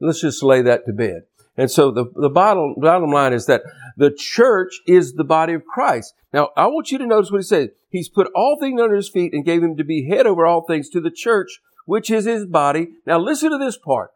let's 0.00 0.22
just 0.22 0.42
lay 0.42 0.62
that 0.62 0.86
to 0.86 0.92
bed. 0.92 1.24
And 1.56 1.70
so 1.70 1.90
the, 1.90 2.06
the 2.14 2.30
bottom, 2.30 2.76
bottom 2.78 3.10
line 3.10 3.32
is 3.32 3.46
that 3.46 3.62
the 3.96 4.12
church 4.12 4.80
is 4.86 5.14
the 5.14 5.24
body 5.24 5.52
of 5.52 5.66
Christ. 5.66 6.14
Now, 6.32 6.50
I 6.56 6.66
want 6.68 6.90
you 6.90 6.98
to 6.98 7.06
notice 7.06 7.30
what 7.30 7.38
he 7.38 7.42
says. 7.42 7.70
He's 7.90 8.08
put 8.08 8.30
all 8.34 8.56
things 8.58 8.80
under 8.80 8.94
his 8.94 9.08
feet 9.08 9.34
and 9.34 9.44
gave 9.44 9.62
him 9.62 9.76
to 9.76 9.84
be 9.84 10.08
head 10.08 10.26
over 10.26 10.46
all 10.46 10.64
things 10.64 10.88
to 10.90 11.00
the 11.00 11.10
church, 11.10 11.60
which 11.84 12.10
is 12.10 12.24
his 12.24 12.46
body. 12.46 12.88
Now 13.06 13.18
listen 13.18 13.50
to 13.50 13.58
this 13.58 13.76
part. 13.76 14.12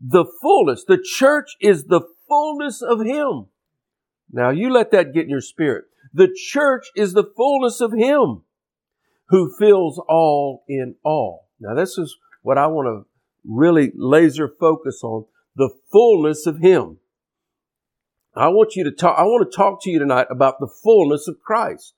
The 0.00 0.24
fullness, 0.40 0.84
the 0.84 1.02
church 1.02 1.56
is 1.60 1.84
the 1.84 2.02
fullness 2.28 2.80
of 2.80 3.00
him. 3.00 3.46
Now 4.30 4.50
you 4.50 4.72
let 4.72 4.90
that 4.90 5.12
get 5.12 5.24
in 5.24 5.30
your 5.30 5.40
spirit. 5.40 5.84
The 6.12 6.28
church 6.34 6.86
is 6.96 7.12
the 7.12 7.30
fullness 7.36 7.80
of 7.80 7.92
him 7.92 8.42
who 9.28 9.54
fills 9.58 10.00
all 10.08 10.64
in 10.68 10.96
all. 11.04 11.48
Now 11.60 11.74
this 11.74 11.98
is 11.98 12.16
what 12.42 12.58
I 12.58 12.66
want 12.66 12.86
to 12.86 13.10
really 13.44 13.92
laser 13.94 14.48
focus 14.48 15.00
on 15.02 15.26
the 15.56 15.70
fullness 15.92 16.46
of 16.46 16.58
Him. 16.58 16.98
I 18.34 18.48
want 18.48 18.74
you 18.74 18.84
to 18.84 18.90
talk, 18.90 19.16
I 19.18 19.22
want 19.24 19.50
to 19.50 19.56
talk 19.56 19.82
to 19.82 19.90
you 19.90 19.98
tonight 19.98 20.26
about 20.30 20.58
the 20.58 20.68
fullness 20.82 21.28
of 21.28 21.40
Christ. 21.40 21.94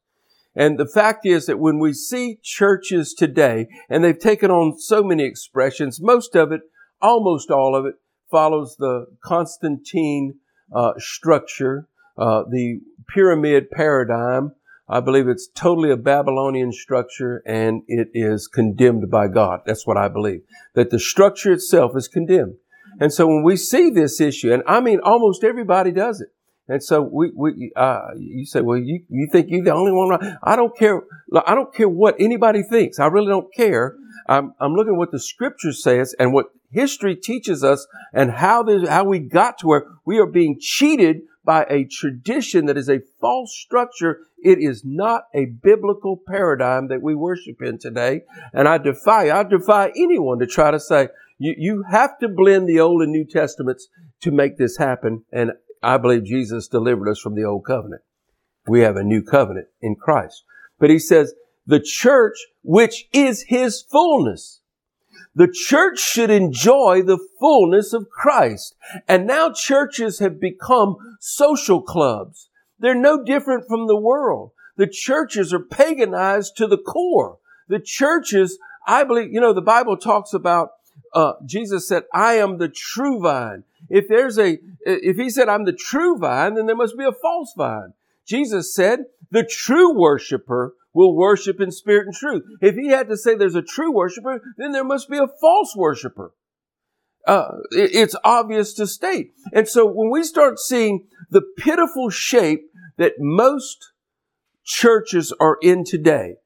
And 0.54 0.78
the 0.78 0.88
fact 0.88 1.26
is 1.26 1.46
that 1.46 1.58
when 1.58 1.78
we 1.78 1.92
see 1.92 2.38
churches 2.42 3.14
today, 3.14 3.66
and 3.88 4.02
they've 4.02 4.18
taken 4.18 4.50
on 4.50 4.78
so 4.78 5.02
many 5.02 5.24
expressions, 5.24 6.00
most 6.00 6.34
of 6.34 6.52
it, 6.52 6.62
almost 7.00 7.50
all 7.50 7.74
of 7.74 7.84
it, 7.86 7.94
follows 8.30 8.76
the 8.78 9.06
Constantine 9.22 10.36
uh, 10.74 10.92
structure, 10.98 11.88
uh, 12.18 12.44
the 12.50 12.80
pyramid 13.08 13.70
paradigm. 13.70 14.52
I 14.88 15.00
believe 15.00 15.26
it's 15.26 15.48
totally 15.48 15.90
a 15.90 15.96
Babylonian 15.96 16.72
structure 16.72 17.42
and 17.44 17.82
it 17.88 18.08
is 18.14 18.46
condemned 18.46 19.10
by 19.10 19.26
God. 19.28 19.62
That's 19.66 19.86
what 19.86 19.96
I 19.96 20.08
believe. 20.08 20.42
That 20.74 20.90
the 20.90 21.00
structure 21.00 21.52
itself 21.52 21.92
is 21.96 22.06
condemned. 22.06 22.56
And 23.00 23.12
so 23.12 23.26
when 23.26 23.42
we 23.42 23.56
see 23.56 23.90
this 23.90 24.20
issue, 24.20 24.52
and 24.52 24.62
I 24.66 24.80
mean, 24.80 25.00
almost 25.02 25.44
everybody 25.44 25.90
does 25.90 26.20
it. 26.20 26.28
And 26.68 26.82
so 26.82 27.00
we, 27.00 27.30
we, 27.34 27.72
uh, 27.76 28.08
you 28.18 28.44
say, 28.44 28.60
well, 28.60 28.78
you, 28.78 29.02
you 29.08 29.28
think 29.30 29.48
you're 29.50 29.62
the 29.62 29.72
only 29.72 29.92
one. 29.92 30.08
right? 30.08 30.36
I 30.42 30.56
don't 30.56 30.76
care. 30.76 31.02
I 31.46 31.54
don't 31.54 31.72
care 31.72 31.88
what 31.88 32.16
anybody 32.18 32.62
thinks. 32.62 32.98
I 32.98 33.06
really 33.06 33.28
don't 33.28 33.52
care. 33.54 33.94
I'm, 34.28 34.54
I'm 34.58 34.74
looking 34.74 34.94
at 34.94 34.98
what 34.98 35.12
the 35.12 35.20
scripture 35.20 35.72
says 35.72 36.14
and 36.18 36.32
what 36.32 36.46
history 36.70 37.14
teaches 37.14 37.62
us 37.62 37.86
and 38.12 38.32
how 38.32 38.64
this, 38.64 38.88
how 38.88 39.04
we 39.04 39.20
got 39.20 39.58
to 39.58 39.66
where 39.68 39.86
we 40.04 40.18
are 40.18 40.26
being 40.26 40.58
cheated 40.60 41.22
by 41.46 41.64
a 41.70 41.84
tradition 41.84 42.66
that 42.66 42.76
is 42.76 42.90
a 42.90 43.00
false 43.20 43.56
structure. 43.56 44.26
It 44.42 44.58
is 44.58 44.82
not 44.84 45.28
a 45.32 45.46
biblical 45.46 46.20
paradigm 46.28 46.88
that 46.88 47.00
we 47.00 47.14
worship 47.14 47.62
in 47.62 47.78
today. 47.78 48.22
And 48.52 48.68
I 48.68 48.78
defy, 48.78 49.30
I 49.30 49.44
defy 49.44 49.92
anyone 49.96 50.40
to 50.40 50.46
try 50.46 50.72
to 50.72 50.80
say, 50.80 51.08
you, 51.38 51.54
you 51.56 51.84
have 51.88 52.18
to 52.18 52.28
blend 52.28 52.68
the 52.68 52.80
Old 52.80 53.00
and 53.00 53.12
New 53.12 53.24
Testaments 53.24 53.88
to 54.22 54.30
make 54.30 54.58
this 54.58 54.76
happen. 54.76 55.24
And 55.32 55.52
I 55.82 55.98
believe 55.98 56.24
Jesus 56.24 56.66
delivered 56.66 57.08
us 57.08 57.20
from 57.20 57.36
the 57.36 57.44
Old 57.44 57.64
Covenant. 57.64 58.02
We 58.66 58.80
have 58.80 58.96
a 58.96 59.04
new 59.04 59.22
covenant 59.22 59.68
in 59.80 59.94
Christ. 59.94 60.42
But 60.80 60.90
he 60.90 60.98
says, 60.98 61.32
the 61.64 61.80
church, 61.80 62.36
which 62.62 63.08
is 63.12 63.44
his 63.48 63.82
fullness. 63.82 64.60
The 65.36 65.52
church 65.52 66.00
should 66.00 66.30
enjoy 66.30 67.02
the 67.02 67.18
fullness 67.38 67.92
of 67.92 68.08
Christ. 68.08 68.74
And 69.06 69.26
now 69.26 69.52
churches 69.52 70.18
have 70.18 70.40
become 70.40 70.96
social 71.20 71.82
clubs. 71.82 72.48
They're 72.78 72.94
no 72.94 73.22
different 73.22 73.68
from 73.68 73.86
the 73.86 74.00
world. 74.00 74.52
The 74.76 74.86
churches 74.86 75.52
are 75.52 75.60
paganized 75.60 76.56
to 76.56 76.66
the 76.66 76.78
core. 76.78 77.38
The 77.68 77.80
churches, 77.80 78.58
I 78.86 79.04
believe, 79.04 79.30
you 79.30 79.40
know, 79.40 79.52
the 79.52 79.60
Bible 79.60 79.98
talks 79.98 80.32
about, 80.32 80.70
uh, 81.12 81.34
Jesus 81.44 81.86
said, 81.86 82.04
I 82.14 82.34
am 82.34 82.56
the 82.56 82.68
true 82.68 83.20
vine. 83.20 83.64
If 83.90 84.08
there's 84.08 84.38
a, 84.38 84.58
if 84.86 85.16
he 85.16 85.28
said, 85.28 85.50
I'm 85.50 85.64
the 85.66 85.72
true 85.72 86.16
vine, 86.16 86.54
then 86.54 86.64
there 86.64 86.76
must 86.76 86.96
be 86.96 87.04
a 87.04 87.12
false 87.12 87.52
vine. 87.56 87.92
Jesus 88.26 88.74
said, 88.74 89.00
the 89.30 89.44
true 89.44 89.94
worshiper 89.94 90.74
will 90.96 91.14
worship 91.14 91.60
in 91.60 91.70
spirit 91.70 92.06
and 92.06 92.14
truth. 92.14 92.42
If 92.62 92.74
he 92.74 92.88
had 92.88 93.08
to 93.10 93.18
say 93.18 93.34
there's 93.34 93.54
a 93.54 93.60
true 93.60 93.92
worshiper, 93.92 94.40
then 94.56 94.72
there 94.72 94.82
must 94.82 95.10
be 95.10 95.18
a 95.18 95.28
false 95.40 95.74
worshiper. 95.76 96.32
Uh, 97.26 97.58
it's 97.70 98.16
obvious 98.24 98.72
to 98.74 98.86
state. 98.86 99.32
And 99.52 99.68
so 99.68 99.84
when 99.84 100.10
we 100.10 100.22
start 100.22 100.58
seeing 100.58 101.06
the 101.28 101.42
pitiful 101.58 102.08
shape 102.08 102.70
that 102.96 103.12
most 103.18 103.92
churches 104.64 105.34
are 105.38 105.58
in 105.60 105.84
today, 105.84 106.36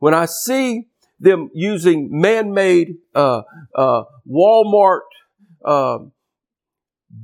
when 0.00 0.12
I 0.12 0.26
see 0.26 0.88
them 1.18 1.48
using 1.54 2.08
man-made 2.10 2.96
uh, 3.14 3.42
uh, 3.74 4.02
Walmart 4.28 5.00
uh, 5.64 5.98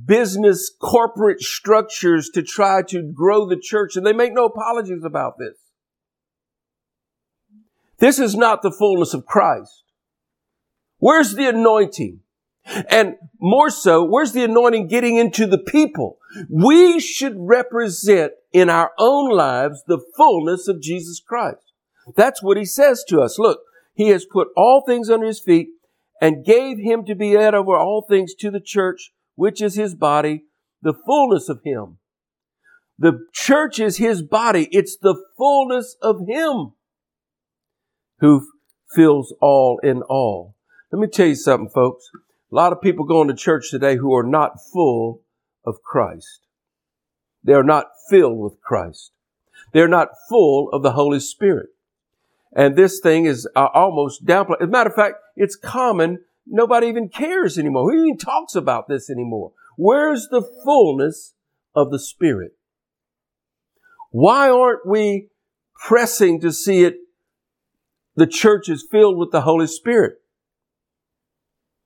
business 0.05 0.71
corporate 0.81 1.41
structures 1.41 2.29
to 2.33 2.41
try 2.41 2.81
to 2.87 3.03
grow 3.03 3.45
the 3.45 3.59
church, 3.61 3.95
and 3.95 4.05
they 4.05 4.13
make 4.13 4.33
no 4.33 4.45
apologies 4.45 5.03
about 5.03 5.33
this. 5.37 5.57
This 8.01 8.17
is 8.17 8.35
not 8.35 8.63
the 8.63 8.71
fullness 8.71 9.13
of 9.13 9.27
Christ. 9.27 9.83
Where's 10.97 11.35
the 11.35 11.47
anointing? 11.47 12.21
And 12.89 13.15
more 13.39 13.69
so, 13.69 14.03
where's 14.03 14.33
the 14.33 14.43
anointing 14.43 14.87
getting 14.87 15.17
into 15.17 15.45
the 15.45 15.59
people? 15.59 16.17
We 16.49 16.99
should 16.99 17.35
represent 17.37 18.33
in 18.51 18.69
our 18.71 18.91
own 18.97 19.29
lives 19.31 19.83
the 19.85 20.01
fullness 20.17 20.67
of 20.67 20.81
Jesus 20.81 21.19
Christ. 21.19 21.73
That's 22.15 22.41
what 22.41 22.57
he 22.57 22.65
says 22.65 23.03
to 23.07 23.21
us. 23.21 23.37
Look, 23.37 23.59
he 23.93 24.09
has 24.09 24.25
put 24.25 24.47
all 24.57 24.83
things 24.85 25.09
under 25.09 25.27
his 25.27 25.39
feet 25.39 25.69
and 26.19 26.45
gave 26.45 26.79
him 26.79 27.05
to 27.05 27.13
be 27.13 27.31
head 27.31 27.53
over 27.53 27.77
all 27.77 28.03
things 28.07 28.33
to 28.39 28.49
the 28.49 28.59
church, 28.59 29.11
which 29.35 29.61
is 29.61 29.75
his 29.75 29.93
body, 29.93 30.45
the 30.81 30.95
fullness 31.05 31.49
of 31.49 31.61
him. 31.63 31.99
The 32.97 33.27
church 33.31 33.79
is 33.79 33.97
his 33.97 34.23
body. 34.23 34.67
It's 34.71 34.97
the 34.97 35.21
fullness 35.37 35.95
of 36.01 36.21
him 36.27 36.73
who 38.21 38.47
fills 38.95 39.35
all 39.41 39.79
in 39.83 40.01
all. 40.03 40.55
Let 40.91 40.99
me 40.99 41.07
tell 41.07 41.27
you 41.27 41.35
something, 41.35 41.69
folks. 41.69 42.09
A 42.51 42.55
lot 42.55 42.71
of 42.71 42.81
people 42.81 43.05
going 43.05 43.27
to 43.27 43.33
church 43.33 43.69
today 43.69 43.97
who 43.97 44.15
are 44.15 44.23
not 44.23 44.59
full 44.71 45.21
of 45.65 45.81
Christ. 45.83 46.47
They 47.43 47.53
are 47.53 47.63
not 47.63 47.87
filled 48.09 48.39
with 48.39 48.61
Christ. 48.61 49.11
They're 49.73 49.87
not 49.87 50.09
full 50.29 50.69
of 50.71 50.83
the 50.83 50.91
Holy 50.91 51.19
Spirit. 51.19 51.69
And 52.55 52.75
this 52.75 52.99
thing 52.99 53.25
is 53.25 53.47
uh, 53.55 53.67
almost 53.73 54.25
downplayed. 54.25 54.61
As 54.61 54.67
a 54.67 54.71
matter 54.71 54.89
of 54.89 54.95
fact, 54.95 55.15
it's 55.35 55.55
common. 55.55 56.19
Nobody 56.45 56.87
even 56.87 57.09
cares 57.09 57.57
anymore. 57.57 57.89
Who 57.89 58.03
even 58.03 58.17
talks 58.17 58.55
about 58.55 58.87
this 58.87 59.09
anymore? 59.09 59.53
Where's 59.77 60.27
the 60.27 60.41
fullness 60.63 61.33
of 61.73 61.89
the 61.89 61.99
Spirit? 61.99 62.51
Why 64.11 64.49
aren't 64.49 64.85
we 64.85 65.29
pressing 65.87 66.41
to 66.41 66.51
see 66.51 66.83
it 66.83 66.97
the 68.15 68.27
church 68.27 68.69
is 68.69 68.85
filled 68.89 69.17
with 69.17 69.31
the 69.31 69.41
Holy 69.41 69.67
Spirit? 69.67 70.21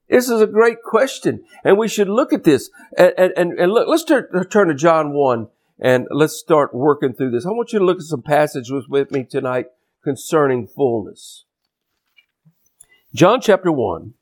This 0.10 0.30
is 0.30 0.42
a 0.42 0.48
great 0.48 0.84
question, 0.84 1.44
and 1.64 1.78
we 1.78 1.88
should 1.88 2.10
look 2.10 2.32
at 2.32 2.44
this. 2.44 2.70
And, 2.98 3.34
and, 3.36 3.60
and 3.60 3.72
look, 3.72 3.88
let's 3.88 4.04
turn, 4.04 4.28
turn 4.50 4.68
to 4.68 4.76
John 4.76 5.14
1 5.14 5.48
and 5.80 6.08
let's 6.10 6.38
start 6.38 6.74
working 6.74 7.14
through 7.14 7.32
this. 7.32 7.46
I 7.46 7.50
want 7.50 7.74
you 7.74 7.80
to 7.80 7.86
look 7.86 7.98
at 7.98 8.04
some 8.04 8.22
passages 8.22 8.88
with 8.88 9.12
me 9.12 9.24
tonight 9.24 9.68
concerning 10.04 10.68
fullness. 10.68 11.46
John 13.14 13.42
chapter 13.42 13.72
1. 13.72 14.14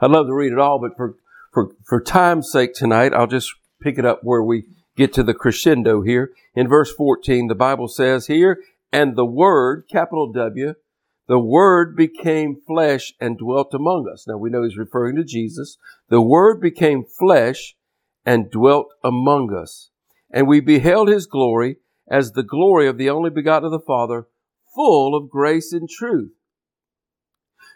I'd 0.00 0.10
love 0.10 0.26
to 0.26 0.34
read 0.34 0.52
it 0.52 0.58
all, 0.58 0.78
but 0.78 0.96
for, 0.96 1.16
for, 1.52 1.72
for 1.84 2.00
time's 2.00 2.52
sake 2.52 2.72
tonight, 2.72 3.12
I'll 3.12 3.26
just 3.26 3.52
pick 3.80 3.98
it 3.98 4.04
up 4.04 4.20
where 4.22 4.42
we 4.42 4.64
get 4.96 5.12
to 5.14 5.22
the 5.22 5.34
crescendo 5.34 6.02
here. 6.02 6.32
In 6.54 6.68
verse 6.68 6.92
14, 6.92 7.46
the 7.46 7.54
Bible 7.54 7.88
says 7.88 8.26
here, 8.26 8.62
and 8.92 9.16
the 9.16 9.24
Word, 9.24 9.84
capital 9.90 10.32
W, 10.32 10.74
the 11.28 11.38
Word 11.38 11.94
became 11.94 12.60
flesh 12.66 13.12
and 13.20 13.38
dwelt 13.38 13.74
among 13.74 14.08
us. 14.10 14.26
Now 14.26 14.38
we 14.38 14.50
know 14.50 14.62
he's 14.62 14.78
referring 14.78 15.16
to 15.16 15.24
Jesus. 15.24 15.76
The 16.08 16.22
Word 16.22 16.60
became 16.60 17.04
flesh 17.04 17.76
and 18.24 18.50
dwelt 18.50 18.88
among 19.04 19.54
us. 19.54 19.90
And 20.30 20.46
we 20.46 20.60
beheld 20.60 21.08
his 21.08 21.26
glory 21.26 21.76
as 22.10 22.32
the 22.32 22.42
glory 22.42 22.88
of 22.88 22.98
the 22.98 23.10
only 23.10 23.30
begotten 23.30 23.66
of 23.66 23.72
the 23.72 23.80
Father, 23.80 24.26
full 24.74 25.14
of 25.14 25.30
grace 25.30 25.72
and 25.72 25.88
truth. 25.88 26.32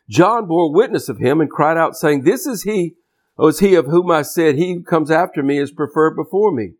John 0.08 0.46
bore 0.46 0.72
witness 0.72 1.08
of 1.08 1.18
him 1.18 1.40
and 1.40 1.50
cried 1.50 1.76
out, 1.76 1.94
saying, 1.94 2.22
This 2.22 2.46
is 2.46 2.62
he 2.62 2.96
Oh, 3.38 3.48
is 3.48 3.60
he 3.60 3.74
of 3.74 3.86
whom 3.86 4.10
I 4.10 4.22
said, 4.22 4.56
He 4.56 4.74
who 4.74 4.82
comes 4.82 5.10
after 5.10 5.42
me 5.42 5.58
is 5.58 5.72
preferred 5.72 6.16
before 6.16 6.52
me? 6.52 6.72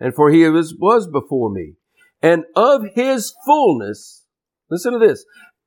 And 0.00 0.14
for 0.14 0.30
he 0.30 0.48
was, 0.48 0.74
was 0.74 1.08
before 1.08 1.50
me. 1.50 1.74
And 2.22 2.44
of 2.54 2.82
his 2.94 3.34
fullness, 3.44 4.24
listen 4.70 4.92
to 4.92 4.98
this, 4.98 5.24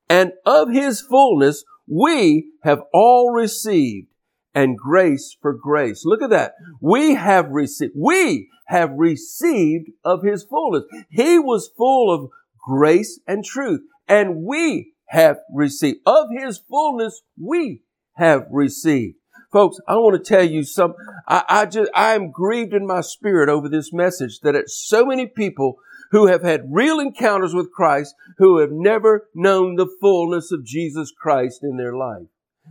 and 0.09 0.31
of 0.45 0.69
his 0.69 1.01
fullness 1.01 1.63
we 1.87 2.51
have 2.63 2.81
all 2.93 3.31
received 3.31 4.07
and 4.53 4.77
grace 4.77 5.35
for 5.41 5.53
grace. 5.53 6.03
Look 6.05 6.21
at 6.21 6.29
that. 6.29 6.53
We 6.79 7.15
have 7.15 7.49
received, 7.49 7.93
we 7.95 8.49
have 8.67 8.91
received 8.95 9.89
of 10.03 10.23
his 10.23 10.43
fullness. 10.43 10.83
He 11.09 11.39
was 11.39 11.71
full 11.77 12.13
of 12.13 12.29
grace 12.65 13.19
and 13.27 13.43
truth 13.43 13.81
and 14.11 14.43
we 14.43 14.93
have 15.07 15.37
received 15.53 15.99
of 16.05 16.27
his 16.37 16.59
fullness. 16.69 17.21
We 17.39 17.83
have 18.15 18.45
received. 18.51 19.15
Folks, 19.51 19.79
I 19.85 19.95
want 19.95 20.23
to 20.23 20.29
tell 20.29 20.43
you 20.43 20.63
some, 20.63 20.95
I, 21.27 21.43
I 21.47 21.65
just, 21.65 21.91
I 21.93 22.13
am 22.13 22.31
grieved 22.31 22.73
in 22.73 22.87
my 22.87 23.01
spirit 23.01 23.49
over 23.49 23.67
this 23.67 23.91
message 23.91 24.39
that 24.41 24.55
it's 24.55 24.73
so 24.73 25.05
many 25.05 25.27
people 25.27 25.77
who 26.11 26.27
have 26.27 26.41
had 26.41 26.69
real 26.69 26.99
encounters 26.99 27.53
with 27.53 27.71
Christ 27.71 28.15
who 28.37 28.59
have 28.59 28.71
never 28.71 29.27
known 29.35 29.75
the 29.75 29.89
fullness 29.99 30.51
of 30.51 30.65
Jesus 30.65 31.11
Christ 31.11 31.63
in 31.63 31.77
their 31.77 31.95
life. 31.95 32.27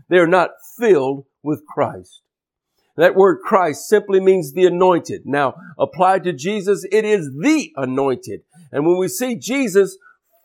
They're 0.09 0.27
not 0.27 0.51
filled 0.79 1.27
with 1.43 1.67
Christ. 1.67 2.23
That 2.97 3.15
word 3.15 3.41
Christ 3.43 3.89
simply 3.89 4.21
means 4.21 4.53
the 4.53 4.67
anointed. 4.67 5.23
Now, 5.25 5.55
applied 5.79 6.25
to 6.25 6.33
Jesus, 6.33 6.87
it 6.91 7.05
is 7.05 7.31
the 7.31 7.73
anointed. 7.77 8.43
And 8.73 8.87
when 8.87 8.99
we 8.99 9.09
see 9.09 9.37
Jesus 9.37 9.97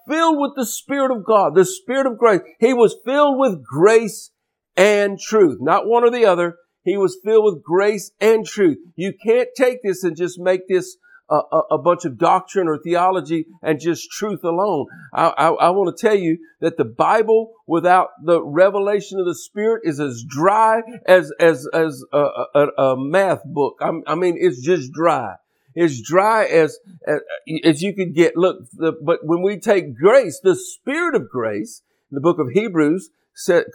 filled 0.07 0.39
with 0.39 0.51
the 0.55 0.65
Spirit 0.65 1.11
of 1.11 1.25
God, 1.25 1.55
the 1.55 1.65
Spirit 1.65 2.07
of 2.07 2.17
grace, 2.17 2.41
He 2.59 2.73
was 2.73 2.95
filled 3.05 3.39
with 3.39 3.63
grace 3.63 4.31
and 4.75 5.19
truth. 5.19 5.59
Not 5.61 5.87
one 5.87 6.03
or 6.03 6.11
the 6.11 6.25
other. 6.25 6.57
He 6.83 6.97
was 6.97 7.17
filled 7.23 7.45
with 7.45 7.63
grace 7.63 8.11
and 8.21 8.45
truth. 8.45 8.77
You 8.95 9.13
can't 9.13 9.49
take 9.55 9.81
this 9.83 10.03
and 10.03 10.15
just 10.15 10.39
make 10.39 10.67
this 10.67 10.97
a, 11.29 11.35
a, 11.51 11.59
a 11.71 11.77
bunch 11.79 12.05
of 12.05 12.19
doctrine 12.19 12.67
or 12.67 12.77
theology 12.77 13.47
and 13.63 13.79
just 13.79 14.11
truth 14.11 14.43
alone. 14.43 14.85
I, 15.13 15.27
I, 15.29 15.47
I 15.49 15.69
want 15.71 15.95
to 15.95 16.07
tell 16.07 16.15
you 16.15 16.37
that 16.61 16.77
the 16.77 16.85
Bible 16.85 17.53
without 17.65 18.09
the 18.23 18.43
revelation 18.43 19.19
of 19.19 19.25
the 19.25 19.33
Spirit 19.33 19.81
is 19.83 19.99
as 19.99 20.23
dry 20.27 20.81
as 21.07 21.31
as 21.39 21.67
as 21.73 22.03
a, 22.13 22.67
a, 22.77 22.95
math 22.95 23.43
book. 23.45 23.77
I, 23.81 23.91
I 24.05 24.15
mean, 24.15 24.37
it's 24.39 24.61
just 24.61 24.91
dry 24.91 25.35
as 25.75 26.01
dry 26.01 26.45
as, 26.45 26.79
as, 27.07 27.19
as 27.63 27.81
you 27.81 27.93
could 27.93 28.15
get. 28.15 28.37
Look, 28.37 28.69
the, 28.71 28.93
but 29.03 29.19
when 29.23 29.41
we 29.41 29.59
take 29.59 29.97
grace, 29.97 30.39
the 30.41 30.55
spirit 30.55 31.15
of 31.15 31.29
grace, 31.29 31.81
the 32.11 32.21
book 32.21 32.39
of 32.39 32.49
Hebrews 32.53 33.09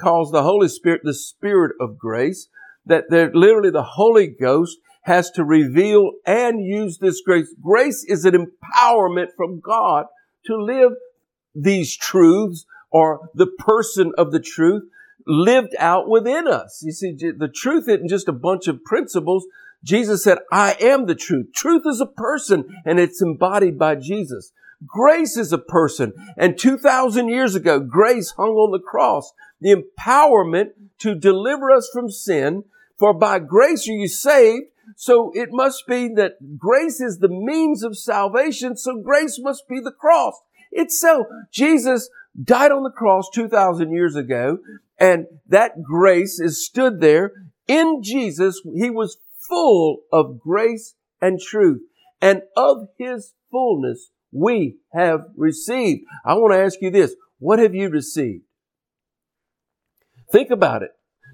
calls 0.00 0.31
the 0.31 0.43
Holy 0.43 0.69
Spirit 0.69 1.02
the 1.05 1.14
Spirit 1.14 1.73
of 1.81 1.99
grace, 1.99 2.49
that 2.87 3.11
literally 3.11 3.71
the 3.71 3.83
Holy 3.83 4.26
Ghost 4.26 4.79
has 5.02 5.31
to 5.33 5.45
reveal 5.45 6.12
and 6.26 6.64
use 6.64 6.99
this 6.99 7.21
grace. 7.25 7.55
Grace 7.62 8.05
is 8.07 8.25
an 8.25 8.35
empowerment 8.35 9.29
from 9.37 9.61
God 9.61 10.07
to 10.47 10.57
live 10.57 10.93
these 11.55 11.97
truths 11.97 12.67
or 12.90 13.31
the 13.35 13.47
person 13.47 14.12
of 14.19 14.33
the 14.33 14.40
truth. 14.40 14.83
lived 15.26 15.75
out 15.79 16.09
within 16.09 16.49
us. 16.49 16.83
You 16.85 16.93
see, 16.93 17.12
the 17.12 17.50
truth 17.55 17.88
isn't 17.88 18.09
just 18.09 18.29
a 18.29 18.33
bunch 18.33 18.69
of 18.69 18.85
principles. 18.85 19.47
Jesus 19.83 20.23
said, 20.25 20.38
I 20.52 20.76
am 20.81 21.07
the 21.07 21.14
truth. 21.14 21.52
Truth 21.55 21.83
is 21.87 22.00
a 22.00 22.07
person 22.07 22.64
and 22.85 22.99
it's 22.99 23.23
embodied 23.23 23.79
by 23.79 23.95
Jesus. 23.97 24.52
Grace 24.87 25.37
is 25.37 25.52
a 25.52 25.59
person. 25.59 26.12
And 26.37 26.59
2,000 26.59 27.29
years 27.29 27.55
ago, 27.55 27.81
grace 27.81 28.31
hung 28.31 28.50
on 28.50 28.73
the 28.73 28.79
cross. 28.79 29.33
The 29.61 29.75
empowerment 29.75 30.71
to 30.99 31.14
deliver 31.14 31.71
us 31.71 31.88
from 31.93 32.11
sin. 32.11 32.64
For 32.99 33.14
by 33.14 33.38
grace 33.38 33.88
are 33.88 33.93
you 33.93 34.09
saved. 34.09 34.67
So 34.97 35.31
it 35.35 35.50
must 35.52 35.87
be 35.87 36.09
that 36.14 36.59
grace 36.59 37.00
is 37.00 37.19
the 37.19 37.29
means 37.29 37.83
of 37.83 37.97
salvation. 37.97 38.76
So 38.76 38.97
grace 38.97 39.38
must 39.40 39.69
be 39.69 39.81
the 39.81 39.93
cross 39.93 40.35
itself. 40.73 41.26
Jesus 41.52 42.11
died 42.43 42.73
on 42.73 42.83
the 42.83 42.90
cross 42.90 43.29
2,000 43.33 43.93
years 43.93 44.17
ago. 44.17 44.59
And 44.99 45.26
that 45.49 45.83
grace 45.83 46.40
is 46.40 46.64
stood 46.64 47.00
there 47.00 47.33
in 47.67 48.02
Jesus. 48.02 48.61
He 48.75 48.90
was 48.90 49.19
full 49.38 50.00
of 50.12 50.40
grace 50.40 50.95
and 51.21 51.40
truth. 51.40 51.81
And 52.21 52.43
of 52.57 52.88
his 52.99 53.35
fullness 53.50 54.11
we 54.33 54.76
have 54.93 55.26
received. 55.37 56.05
I 56.25 56.35
want 56.35 56.52
to 56.52 56.61
ask 56.61 56.81
you 56.81 56.90
this. 56.90 57.14
What 57.38 57.59
have 57.59 57.75
you 57.75 57.88
received? 57.88 58.45
Think 60.32 60.50
about 60.50 60.82
it. 60.82 60.90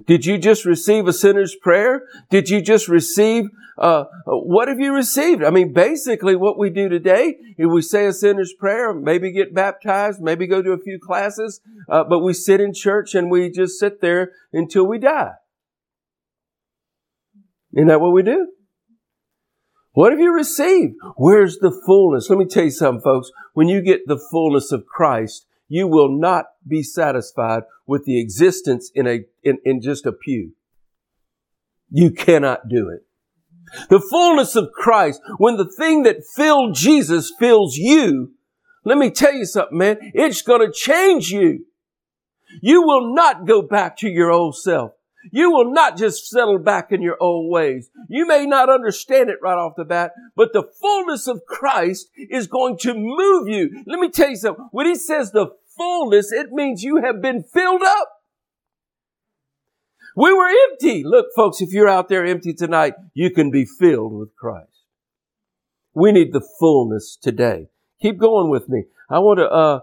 Did 0.07 0.27
you 0.27 0.39
just 0.39 0.65
receive 0.65 1.07
a 1.07 1.13
sinner's 1.13 1.55
prayer? 1.55 2.03
Did 2.31 2.51
you 2.51 2.61
just 2.61 2.87
receive, 2.87 3.45
uh, 3.79 4.05
what 4.27 4.69
have 4.69 4.79
you 4.79 4.95
received? 4.95 5.43
I 5.43 5.51
mean, 5.51 5.73
basically 5.73 6.37
what 6.37 6.59
we 6.59 6.69
do 6.69 6.89
today 6.89 7.37
is 7.57 7.67
we 7.67 7.83
say 7.83 8.07
a 8.07 8.13
sinner's 8.13 8.53
prayer, 8.53 8.93
maybe 8.93 9.33
get 9.33 9.55
baptized, 9.55 10.21
maybe 10.21 10.47
go 10.47 10.61
to 10.61 10.73
a 10.73 10.79
few 10.79 10.99
classes, 10.99 11.61
uh, 11.89 12.05
but 12.05 12.21
we 12.21 12.35
sit 12.35 12.61
in 12.61 12.75
church 12.75 13.15
and 13.15 13.31
we 13.31 13.51
just 13.51 13.79
sit 13.79 14.01
there 14.01 14.33
until 14.53 14.87
we 14.87 14.99
die. 14.99 15.33
Isn't 17.75 17.89
that 17.89 18.01
what 18.01 18.13
we 18.13 18.23
do? 18.23 18.49
What 19.93 20.13
have 20.13 20.21
you 20.21 20.33
received? 20.33 20.95
Where's 21.17 21.57
the 21.57 21.73
fullness? 21.87 22.29
Let 22.29 22.39
me 22.39 22.45
tell 22.45 22.65
you 22.65 22.71
something, 22.71 23.01
folks. 23.01 23.31
When 23.55 23.67
you 23.67 23.81
get 23.81 24.07
the 24.07 24.21
fullness 24.31 24.71
of 24.71 24.85
Christ, 24.85 25.46
you 25.69 25.89
will 25.89 26.09
not 26.11 26.47
be 26.67 26.83
satisfied 26.83 27.63
with 27.87 28.05
the 28.05 28.21
existence 28.21 28.91
in 28.95 29.07
a, 29.07 29.21
in, 29.43 29.59
in 29.65 29.81
just 29.81 30.07
a 30.07 30.13
pew. 30.13 30.53
You 31.91 32.11
cannot 32.11 32.69
do 32.69 32.89
it. 32.91 33.03
The 33.89 34.01
fullness 34.01 34.55
of 34.55 34.71
Christ, 34.73 35.21
when 35.39 35.57
the 35.57 35.71
thing 35.71 36.05
that 36.05 36.25
filled 36.37 36.75
Jesus 36.75 37.33
fills 37.39 37.77
you, 37.77 38.33
let 38.85 38.99
me 38.99 39.11
tell 39.11 39.35
you 39.35 39.45
something, 39.45 39.77
man, 39.77 39.99
it's 40.15 40.43
gonna 40.43 40.73
change 40.73 41.31
you. 41.31 41.67
You 42.63 42.83
will 42.83 43.15
not 43.15 43.47
go 43.47 43.63
back 43.63 43.97
to 43.99 44.09
your 44.09 44.31
old 44.31 44.57
self. 44.57 44.93
You 45.33 45.51
will 45.51 45.73
not 45.73 45.97
just 45.97 46.29
settle 46.29 46.59
back 46.59 46.93
in 46.93 47.03
your 47.03 47.17
old 47.21 47.51
ways. 47.51 47.91
You 48.09 48.27
may 48.27 48.47
not 48.47 48.71
understand 48.71 49.31
it 49.31 49.39
right 49.43 49.59
off 49.59 49.77
the 49.77 49.85
bat, 49.85 50.13
but 50.35 50.53
the 50.53 50.69
fullness 50.81 51.27
of 51.27 51.45
Christ 51.47 52.09
is 52.17 52.47
going 52.47 52.79
to 52.79 52.95
move 52.95 53.49
you. 53.49 53.83
Let 53.87 54.01
me 54.01 54.11
tell 54.11 54.31
you 54.31 54.37
something. 54.37 54.69
When 54.73 54.87
he 54.87 54.95
says 54.95 55.33
the 55.33 55.49
fullness, 55.77 56.33
it 56.33 56.53
means 56.53 56.83
you 56.83 57.03
have 57.03 57.21
been 57.21 57.43
filled 57.43 57.83
up. 57.83 58.09
We 60.17 60.33
were 60.33 60.49
empty. 60.71 61.05
Look, 61.05 61.27
folks, 61.37 61.61
if 61.61 61.73
you're 61.73 61.89
out 61.89 62.09
there 62.09 62.25
empty 62.25 62.55
tonight, 62.55 62.95
you 63.13 63.31
can 63.31 63.51
be 63.51 63.67
filled 63.67 64.15
with 64.15 64.35
Christ. 64.35 64.71
We 65.93 66.11
need 66.13 66.33
the 66.33 66.47
fullness 66.59 67.19
today. 67.21 67.69
Keep 68.01 68.19
going 68.19 68.51
with 68.51 68.69
me. 68.69 68.85
I 69.11 69.19
want 69.19 69.39
to 69.39 69.47
uh, 69.47 69.81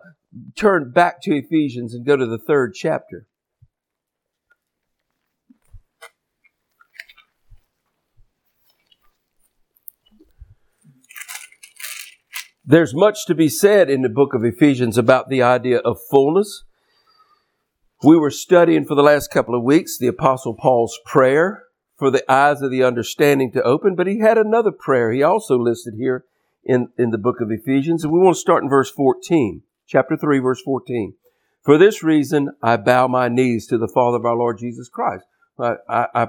turn 0.55 0.91
back 0.91 1.21
to 1.23 1.35
Ephesians 1.35 1.93
and 1.93 2.05
go 2.05 2.15
to 2.15 2.25
the 2.25 2.37
third 2.37 2.73
chapter. 2.73 3.27
There's 12.65 12.95
much 12.95 13.25
to 13.25 13.35
be 13.35 13.49
said 13.49 13.89
in 13.89 14.03
the 14.03 14.09
book 14.09 14.33
of 14.33 14.45
Ephesians 14.45 14.97
about 14.97 15.27
the 15.27 15.41
idea 15.41 15.79
of 15.79 15.99
fullness. 16.09 16.63
We 18.01 18.17
were 18.17 18.31
studying 18.31 18.85
for 18.85 18.95
the 18.95 19.03
last 19.03 19.31
couple 19.31 19.53
of 19.53 19.63
weeks 19.63 19.97
the 19.97 20.07
Apostle 20.07 20.53
Paul's 20.53 20.97
prayer 21.05 21.63
for 21.97 22.09
the 22.09 22.23
eyes 22.31 22.61
of 22.61 22.71
the 22.71 22.81
understanding 22.81 23.51
to 23.51 23.63
open, 23.63 23.95
but 23.95 24.07
he 24.07 24.19
had 24.19 24.37
another 24.37 24.71
prayer 24.71 25.11
he 25.11 25.21
also 25.21 25.57
listed 25.57 25.95
here 25.97 26.23
in, 26.63 26.87
in 26.97 27.09
the 27.09 27.17
book 27.17 27.41
of 27.41 27.51
Ephesians, 27.51 28.05
and 28.05 28.13
we 28.13 28.19
want 28.19 28.37
to 28.37 28.41
start 28.41 28.63
in 28.63 28.69
verse 28.69 28.89
14, 28.89 29.63
chapter 29.85 30.15
3, 30.15 30.39
verse 30.39 30.61
14. 30.61 31.15
For 31.65 31.77
this 31.77 32.01
reason, 32.01 32.51
I 32.61 32.77
bow 32.77 33.07
my 33.07 33.27
knees 33.27 33.67
to 33.67 33.77
the 33.77 33.91
Father 33.93 34.17
of 34.17 34.25
our 34.25 34.37
Lord 34.37 34.57
Jesus 34.57 34.87
Christ. 34.87 35.25
I, 35.59 35.75
I, 35.89 36.27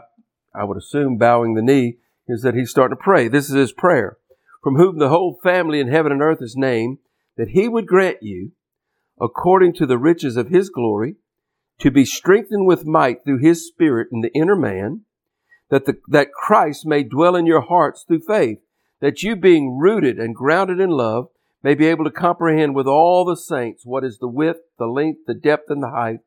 I 0.52 0.64
would 0.64 0.78
assume 0.78 1.16
bowing 1.16 1.54
the 1.54 1.62
knee 1.62 1.98
is 2.26 2.42
that 2.42 2.54
he's 2.54 2.70
starting 2.70 2.96
to 2.96 3.02
pray. 3.02 3.28
This 3.28 3.48
is 3.48 3.54
his 3.54 3.72
prayer 3.72 4.18
from 4.64 4.76
whom 4.76 4.98
the 4.98 5.10
whole 5.10 5.38
family 5.42 5.78
in 5.78 5.88
heaven 5.88 6.10
and 6.10 6.22
earth 6.22 6.38
is 6.40 6.56
named, 6.56 6.96
that 7.36 7.50
he 7.50 7.68
would 7.68 7.86
grant 7.86 8.16
you, 8.22 8.52
according 9.20 9.74
to 9.74 9.84
the 9.84 9.98
riches 9.98 10.38
of 10.38 10.48
his 10.48 10.70
glory, 10.70 11.16
to 11.78 11.90
be 11.90 12.06
strengthened 12.06 12.66
with 12.66 12.86
might 12.86 13.22
through 13.24 13.38
his 13.38 13.66
spirit 13.66 14.08
in 14.10 14.22
the 14.22 14.32
inner 14.34 14.56
man, 14.56 15.02
that 15.68 15.84
the, 15.84 15.98
that 16.08 16.32
Christ 16.32 16.86
may 16.86 17.02
dwell 17.02 17.36
in 17.36 17.44
your 17.44 17.60
hearts 17.60 18.04
through 18.08 18.22
faith, 18.26 18.58
that 19.02 19.22
you 19.22 19.36
being 19.36 19.76
rooted 19.78 20.18
and 20.18 20.34
grounded 20.34 20.80
in 20.80 20.88
love, 20.88 21.26
may 21.62 21.74
be 21.74 21.86
able 21.86 22.04
to 22.04 22.10
comprehend 22.10 22.74
with 22.74 22.86
all 22.86 23.26
the 23.26 23.36
saints 23.36 23.82
what 23.84 24.02
is 24.02 24.18
the 24.18 24.28
width, 24.28 24.60
the 24.78 24.86
length, 24.86 25.20
the 25.26 25.34
depth, 25.34 25.68
and 25.68 25.82
the 25.82 25.90
height, 25.90 26.20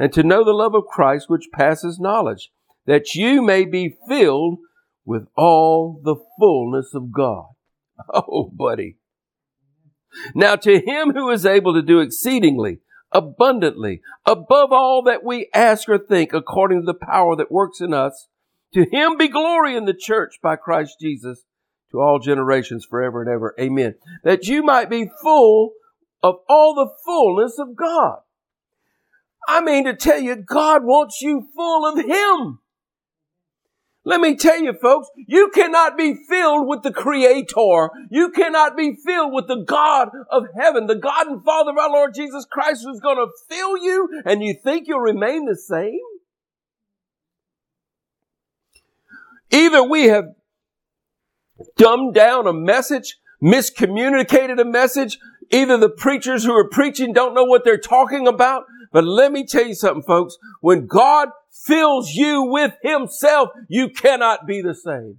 and 0.00 0.12
to 0.12 0.24
know 0.24 0.42
the 0.42 0.52
love 0.52 0.74
of 0.74 0.82
Christ 0.90 1.26
which 1.28 1.52
passes 1.52 2.00
knowledge, 2.00 2.50
that 2.86 3.14
you 3.14 3.40
may 3.40 3.64
be 3.64 3.96
filled 4.08 4.58
with 5.04 5.28
all 5.36 6.00
the 6.02 6.16
fullness 6.40 6.92
of 6.92 7.12
God. 7.12 7.53
Oh, 8.12 8.50
buddy. 8.52 8.96
Now 10.34 10.56
to 10.56 10.80
him 10.80 11.12
who 11.12 11.30
is 11.30 11.44
able 11.46 11.74
to 11.74 11.82
do 11.82 12.00
exceedingly, 12.00 12.78
abundantly, 13.12 14.00
above 14.24 14.72
all 14.72 15.02
that 15.04 15.24
we 15.24 15.48
ask 15.54 15.88
or 15.88 15.98
think, 15.98 16.32
according 16.32 16.80
to 16.80 16.86
the 16.86 16.94
power 16.94 17.36
that 17.36 17.50
works 17.50 17.80
in 17.80 17.92
us, 17.92 18.28
to 18.74 18.86
him 18.90 19.16
be 19.16 19.28
glory 19.28 19.76
in 19.76 19.84
the 19.84 19.94
church 19.94 20.36
by 20.42 20.56
Christ 20.56 20.96
Jesus 21.00 21.44
to 21.90 22.00
all 22.00 22.18
generations 22.18 22.84
forever 22.84 23.22
and 23.22 23.30
ever. 23.30 23.54
Amen. 23.58 23.94
That 24.24 24.46
you 24.46 24.62
might 24.62 24.90
be 24.90 25.08
full 25.22 25.72
of 26.22 26.36
all 26.48 26.74
the 26.74 26.90
fullness 27.04 27.58
of 27.58 27.76
God. 27.76 28.18
I 29.46 29.60
mean 29.60 29.84
to 29.84 29.94
tell 29.94 30.18
you, 30.18 30.36
God 30.36 30.82
wants 30.84 31.20
you 31.20 31.48
full 31.54 31.86
of 31.86 32.04
Him. 32.04 32.58
Let 34.06 34.20
me 34.20 34.36
tell 34.36 34.60
you 34.60 34.74
folks, 34.74 35.08
you 35.16 35.50
cannot 35.54 35.96
be 35.96 36.14
filled 36.28 36.68
with 36.68 36.82
the 36.82 36.92
Creator. 36.92 37.90
You 38.10 38.30
cannot 38.30 38.76
be 38.76 38.94
filled 38.94 39.32
with 39.32 39.48
the 39.48 39.64
God 39.66 40.10
of 40.30 40.44
heaven, 40.58 40.86
the 40.86 40.94
God 40.94 41.26
and 41.26 41.42
Father 41.42 41.70
of 41.70 41.78
our 41.78 41.90
Lord 41.90 42.14
Jesus 42.14 42.44
Christ 42.44 42.82
who's 42.84 43.00
going 43.00 43.16
to 43.16 43.28
fill 43.48 43.78
you 43.78 44.22
and 44.26 44.42
you 44.42 44.54
think 44.62 44.86
you'll 44.86 45.00
remain 45.00 45.46
the 45.46 45.56
same? 45.56 46.00
Either 49.50 49.82
we 49.82 50.04
have 50.04 50.26
dumbed 51.76 52.14
down 52.14 52.46
a 52.46 52.52
message, 52.52 53.16
miscommunicated 53.42 54.60
a 54.60 54.64
message, 54.64 55.18
either 55.50 55.78
the 55.78 55.88
preachers 55.88 56.44
who 56.44 56.52
are 56.52 56.68
preaching 56.68 57.12
don't 57.12 57.34
know 57.34 57.44
what 57.44 57.64
they're 57.64 57.78
talking 57.78 58.26
about, 58.26 58.64
but 58.92 59.04
let 59.04 59.32
me 59.32 59.46
tell 59.46 59.66
you 59.66 59.74
something 59.74 60.02
folks, 60.02 60.36
when 60.60 60.86
God 60.86 61.28
fills 61.66 62.12
you 62.14 62.42
with 62.42 62.74
himself, 62.82 63.50
you 63.68 63.88
cannot 63.88 64.46
be 64.46 64.60
the 64.60 64.74
same. 64.74 65.18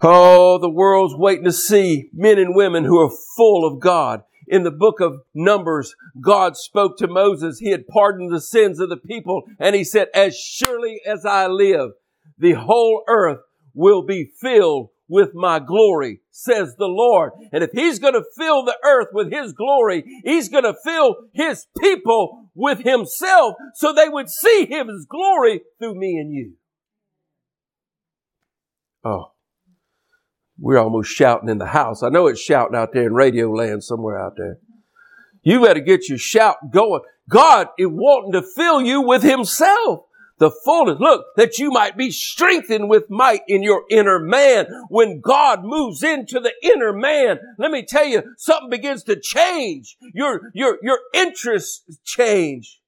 Oh, 0.00 0.58
the 0.58 0.68
world's 0.68 1.14
waiting 1.14 1.44
to 1.44 1.52
see 1.52 2.08
men 2.12 2.38
and 2.38 2.56
women 2.56 2.84
who 2.84 2.98
are 2.98 3.12
full 3.36 3.64
of 3.64 3.80
God. 3.80 4.22
In 4.48 4.64
the 4.64 4.72
book 4.72 5.00
of 5.00 5.20
Numbers, 5.32 5.94
God 6.20 6.56
spoke 6.56 6.98
to 6.98 7.06
Moses. 7.06 7.60
He 7.60 7.70
had 7.70 7.86
pardoned 7.86 8.32
the 8.32 8.40
sins 8.40 8.80
of 8.80 8.88
the 8.88 8.96
people 8.96 9.44
and 9.60 9.76
he 9.76 9.84
said, 9.84 10.08
as 10.12 10.36
surely 10.36 11.00
as 11.06 11.24
I 11.24 11.46
live, 11.46 11.92
the 12.36 12.52
whole 12.52 13.04
earth 13.08 13.40
will 13.74 14.02
be 14.02 14.30
filled 14.40 14.88
with 15.12 15.34
my 15.34 15.58
glory, 15.58 16.20
says 16.30 16.74
the 16.78 16.86
Lord. 16.86 17.32
And 17.52 17.62
if 17.62 17.70
he's 17.72 17.98
going 17.98 18.14
to 18.14 18.24
fill 18.34 18.64
the 18.64 18.76
earth 18.82 19.08
with 19.12 19.30
his 19.30 19.52
glory, 19.52 20.02
he's 20.24 20.48
going 20.48 20.64
to 20.64 20.74
fill 20.82 21.16
his 21.34 21.66
people 21.78 22.48
with 22.54 22.78
himself 22.78 23.56
so 23.74 23.92
they 23.92 24.08
would 24.08 24.30
see 24.30 24.64
his 24.64 25.06
glory 25.06 25.60
through 25.78 25.96
me 25.96 26.16
and 26.16 26.32
you. 26.32 26.54
Oh, 29.04 29.32
we're 30.58 30.78
almost 30.78 31.10
shouting 31.10 31.50
in 31.50 31.58
the 31.58 31.66
house. 31.66 32.02
I 32.02 32.08
know 32.08 32.26
it's 32.26 32.40
shouting 32.40 32.74
out 32.74 32.94
there 32.94 33.06
in 33.06 33.12
radio 33.12 33.50
land 33.50 33.84
somewhere 33.84 34.18
out 34.18 34.36
there. 34.38 34.56
You 35.42 35.62
better 35.62 35.80
get 35.80 36.08
your 36.08 36.18
shout 36.18 36.56
going. 36.70 37.02
God 37.28 37.68
is 37.78 37.88
wanting 37.90 38.32
to 38.32 38.42
fill 38.56 38.80
you 38.80 39.02
with 39.02 39.22
himself. 39.22 40.06
The 40.42 40.50
fullness. 40.50 40.98
Look, 40.98 41.24
that 41.36 41.58
you 41.58 41.70
might 41.70 41.96
be 41.96 42.10
strengthened 42.10 42.90
with 42.90 43.08
might 43.08 43.42
in 43.46 43.62
your 43.62 43.84
inner 43.88 44.18
man. 44.18 44.66
When 44.88 45.20
God 45.20 45.62
moves 45.62 46.02
into 46.02 46.40
the 46.40 46.52
inner 46.64 46.92
man, 46.92 47.38
let 47.58 47.70
me 47.70 47.84
tell 47.84 48.04
you, 48.04 48.24
something 48.36 48.68
begins 48.68 49.04
to 49.04 49.18
change. 49.18 49.96
Your, 50.12 50.50
your, 50.52 50.78
your 50.82 50.98
interests 51.14 51.84
change. 52.04 52.80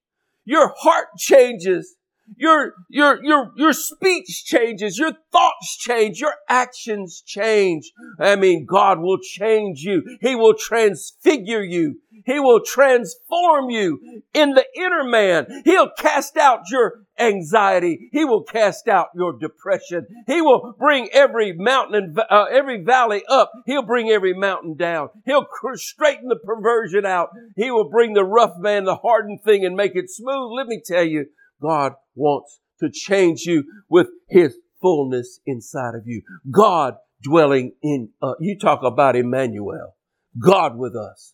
Your 0.43 0.73
heart 0.77 1.07
changes. 1.17 1.95
Your, 2.37 2.73
your, 2.89 3.23
your, 3.23 3.51
your 3.55 3.73
speech 3.73 4.45
changes. 4.45 4.97
Your 4.97 5.13
thoughts 5.31 5.77
change. 5.77 6.19
Your 6.19 6.33
actions 6.49 7.21
change. 7.25 7.91
I 8.19 8.35
mean, 8.35 8.65
God 8.65 8.99
will 8.99 9.19
change 9.19 9.81
you. 9.81 10.17
He 10.21 10.35
will 10.35 10.55
transfigure 10.55 11.63
you. 11.63 11.99
He 12.25 12.39
will 12.39 12.61
transform 12.61 13.69
you 13.69 14.21
in 14.33 14.53
the 14.53 14.65
inner 14.75 15.03
man. 15.03 15.61
He'll 15.63 15.89
cast 15.89 16.37
out 16.37 16.61
your 16.71 17.05
anxiety. 17.19 18.09
He 18.11 18.25
will 18.25 18.43
cast 18.43 18.87
out 18.87 19.09
your 19.15 19.37
depression. 19.37 20.07
He 20.27 20.41
will 20.41 20.73
bring 20.77 21.09
every 21.13 21.53
mountain 21.53 21.95
and 21.95 22.19
uh, 22.29 22.45
every 22.51 22.83
valley 22.83 23.23
up. 23.29 23.51
He'll 23.65 23.83
bring 23.83 24.09
every 24.09 24.33
mountain 24.33 24.75
down. 24.75 25.09
He'll 25.25 25.45
straighten 25.75 26.29
the 26.29 26.39
perversion 26.43 27.05
out. 27.05 27.29
He 27.55 27.71
will 27.71 27.89
bring 27.89 28.13
the 28.13 28.25
rough 28.25 28.57
man, 28.57 28.85
the 28.85 28.95
hardened 28.95 29.41
thing 29.43 29.65
and 29.65 29.75
make 29.75 29.95
it 29.95 30.09
smooth. 30.09 30.51
Let 30.57 30.67
me 30.67 30.81
tell 30.83 31.05
you, 31.05 31.27
God 31.61 31.93
wants 32.15 32.59
to 32.79 32.89
change 32.89 33.41
you 33.41 33.63
with 33.89 34.07
His 34.29 34.57
fullness 34.81 35.39
inside 35.45 35.95
of 35.95 36.03
you. 36.05 36.21
God 36.51 36.95
dwelling 37.21 37.73
in, 37.81 38.09
uh, 38.21 38.33
you 38.39 38.57
talk 38.57 38.81
about 38.83 39.15
Emmanuel. 39.15 39.95
God 40.39 40.77
with 40.77 40.95
us. 40.95 41.33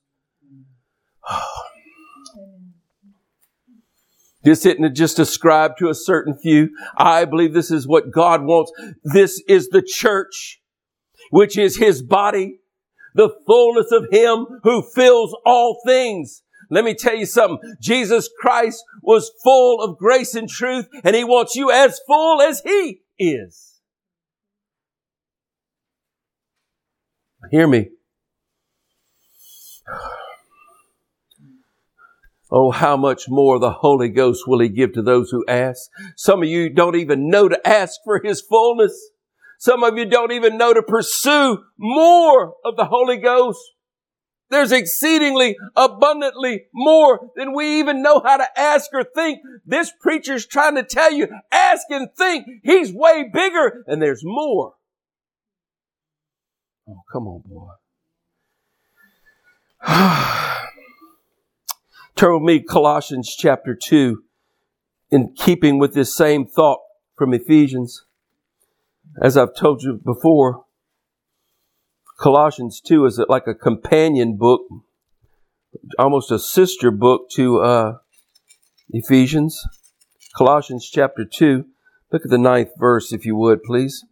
This 4.44 4.66
isn't 4.66 4.96
just 4.96 5.20
ascribed 5.20 5.80
to 5.80 5.90
a 5.90 5.96
certain 5.96 6.38
few. 6.38 6.70
I 6.98 7.26
believe 7.26 7.54
this 7.54 7.72
is 7.72 7.88
what 7.88 8.12
God 8.12 8.44
wants. 8.44 8.72
This 9.04 9.44
is 9.48 9.70
the 9.70 9.84
church, 9.86 10.62
which 11.32 11.58
is 11.58 11.78
His 11.78 12.02
body, 12.02 12.60
the 13.16 13.30
fullness 13.46 13.92
of 13.92 14.08
Him 14.12 14.46
who 14.64 14.84
fills 14.96 15.36
all 15.46 15.82
things. 15.86 16.44
Let 16.72 16.86
me 16.86 16.96
tell 16.96 17.16
you 17.16 17.26
something. 17.26 17.60
Jesus 17.82 18.30
Christ 18.40 18.82
was 19.04 19.30
full 19.44 19.82
of 19.82 19.98
grace 19.98 20.34
and 20.34 20.48
truth, 20.48 20.88
and 21.04 21.16
He 21.16 21.26
wants 21.26 21.56
you 21.56 21.70
as 21.70 22.00
full 22.08 22.42
as 22.42 22.62
He 22.62 23.02
is. 23.20 23.82
Hear 27.52 27.68
me. 27.68 27.90
Oh, 32.50 32.72
how 32.72 32.96
much 32.96 33.28
more 33.28 33.60
the 33.60 33.72
Holy 33.72 34.08
Ghost 34.10 34.44
will 34.48 34.62
He 34.62 34.70
give 34.70 34.94
to 34.94 35.02
those 35.02 35.30
who 35.30 35.44
ask? 35.48 35.90
Some 36.16 36.42
of 36.42 36.48
you 36.48 36.70
don't 36.70 36.96
even 36.96 37.30
know 37.30 37.50
to 37.50 37.68
ask 37.68 38.00
for 38.06 38.22
His 38.24 38.42
fullness. 38.42 39.12
Some 39.60 39.84
of 39.84 39.98
you 39.98 40.06
don't 40.06 40.32
even 40.32 40.58
know 40.58 40.74
to 40.74 40.82
pursue 40.82 41.64
more 41.78 42.54
of 42.64 42.78
the 42.78 42.86
Holy 42.86 43.18
Ghost. 43.18 43.60
There's 44.52 44.74
exceedingly 44.74 45.58
abundantly 45.78 46.66
more 46.74 47.32
than 47.38 47.56
we 47.56 47.80
even 47.80 48.04
know 48.04 48.20
how 48.20 48.36
to 48.36 48.60
ask 48.60 48.90
or 48.94 49.06
think. 49.06 49.40
This 49.66 49.94
preacher's 49.98 50.46
trying 50.46 50.76
to 50.76 50.84
tell 50.84 51.14
you, 51.14 51.30
ask 51.54 51.88
and 51.90 52.10
think. 52.18 52.46
He's 52.62 52.92
way 52.92 53.30
bigger 53.34 53.86
and 53.88 54.02
there's 54.02 54.24
more. 54.26 54.74
Oh, 56.88 57.02
come 57.10 57.28
on, 57.28 57.44
boy. 57.46 57.70
Turn 62.18 62.34
with 62.34 62.44
me 62.44 62.60
Colossians 62.60 63.34
chapter 63.34 63.74
2 63.74 64.22
in 65.12 65.34
keeping 65.34 65.80
with 65.80 65.94
this 65.94 66.14
same 66.14 66.46
thought 66.46 66.80
from 67.16 67.34
Ephesians. 67.34 68.04
As 69.22 69.38
I've 69.38 69.56
told 69.56 69.82
you 69.82 70.02
before, 70.04 70.66
Colossians 72.22 72.80
2 72.82 73.08
is 73.08 73.20
like 73.30 73.48
a 73.48 73.56
companion 73.56 74.38
book, 74.38 74.62
almost 75.98 76.32
a 76.32 76.38
sister 76.38 76.92
book 76.92 77.32
to 77.32 77.62
uh, 77.62 77.94
Ephesians. 78.92 79.60
Colossians 80.38 80.88
chapter 80.88 81.26
2. 81.26 81.66
Look 82.12 82.22
at 82.24 82.30
the 82.30 82.38
ninth 82.38 82.70
verse, 82.78 83.12
if 83.12 83.26
you 83.26 83.36
would, 83.38 83.64
please. 83.64 84.06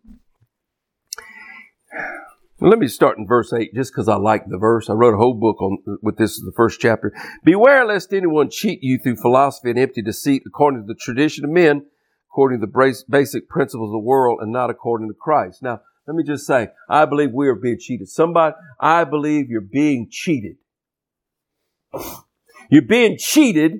Let 2.60 2.80
me 2.80 2.88
start 2.88 3.20
in 3.20 3.28
verse 3.28 3.54
8 3.54 3.76
just 3.76 3.94
because 3.94 4.10
I 4.10 4.16
like 4.16 4.48
the 4.48 4.58
verse. 4.58 4.90
I 4.90 4.94
wrote 4.94 5.14
a 5.14 5.18
whole 5.18 5.36
book 5.36 5.62
on 5.62 5.78
with 6.02 6.18
this 6.18 6.32
is 6.32 6.44
the 6.44 6.52
first 6.56 6.80
chapter. 6.80 7.14
Beware 7.44 7.86
lest 7.86 8.12
anyone 8.12 8.50
cheat 8.50 8.80
you 8.82 8.98
through 8.98 9.18
philosophy 9.18 9.70
and 9.70 9.78
empty 9.78 10.02
deceit 10.02 10.42
according 10.48 10.82
to 10.82 10.88
the 10.88 11.00
tradition 11.00 11.46
of 11.46 11.52
men, 11.52 11.86
according 12.32 12.60
to 12.60 12.66
the 12.66 13.04
basic 13.08 13.48
principles 13.48 13.90
of 13.90 13.94
the 13.94 14.00
world 14.00 14.40
and 14.42 14.52
not 14.52 14.72
according 14.72 15.10
to 15.10 15.14
Christ. 15.14 15.62
Now, 15.62 15.82
let 16.10 16.16
me 16.16 16.24
just 16.24 16.48
say, 16.48 16.70
I 16.90 17.06
believe 17.06 17.34
we 17.34 17.48
are 17.50 17.56
being 17.56 17.78
cheated. 17.80 18.10
Somebody, 18.10 18.56
I 18.80 19.04
believe 19.04 19.52
you're 19.52 19.62
being 19.62 20.08
cheated. 20.10 20.56
You're 22.72 22.84
being 22.84 23.18
cheated 23.18 23.80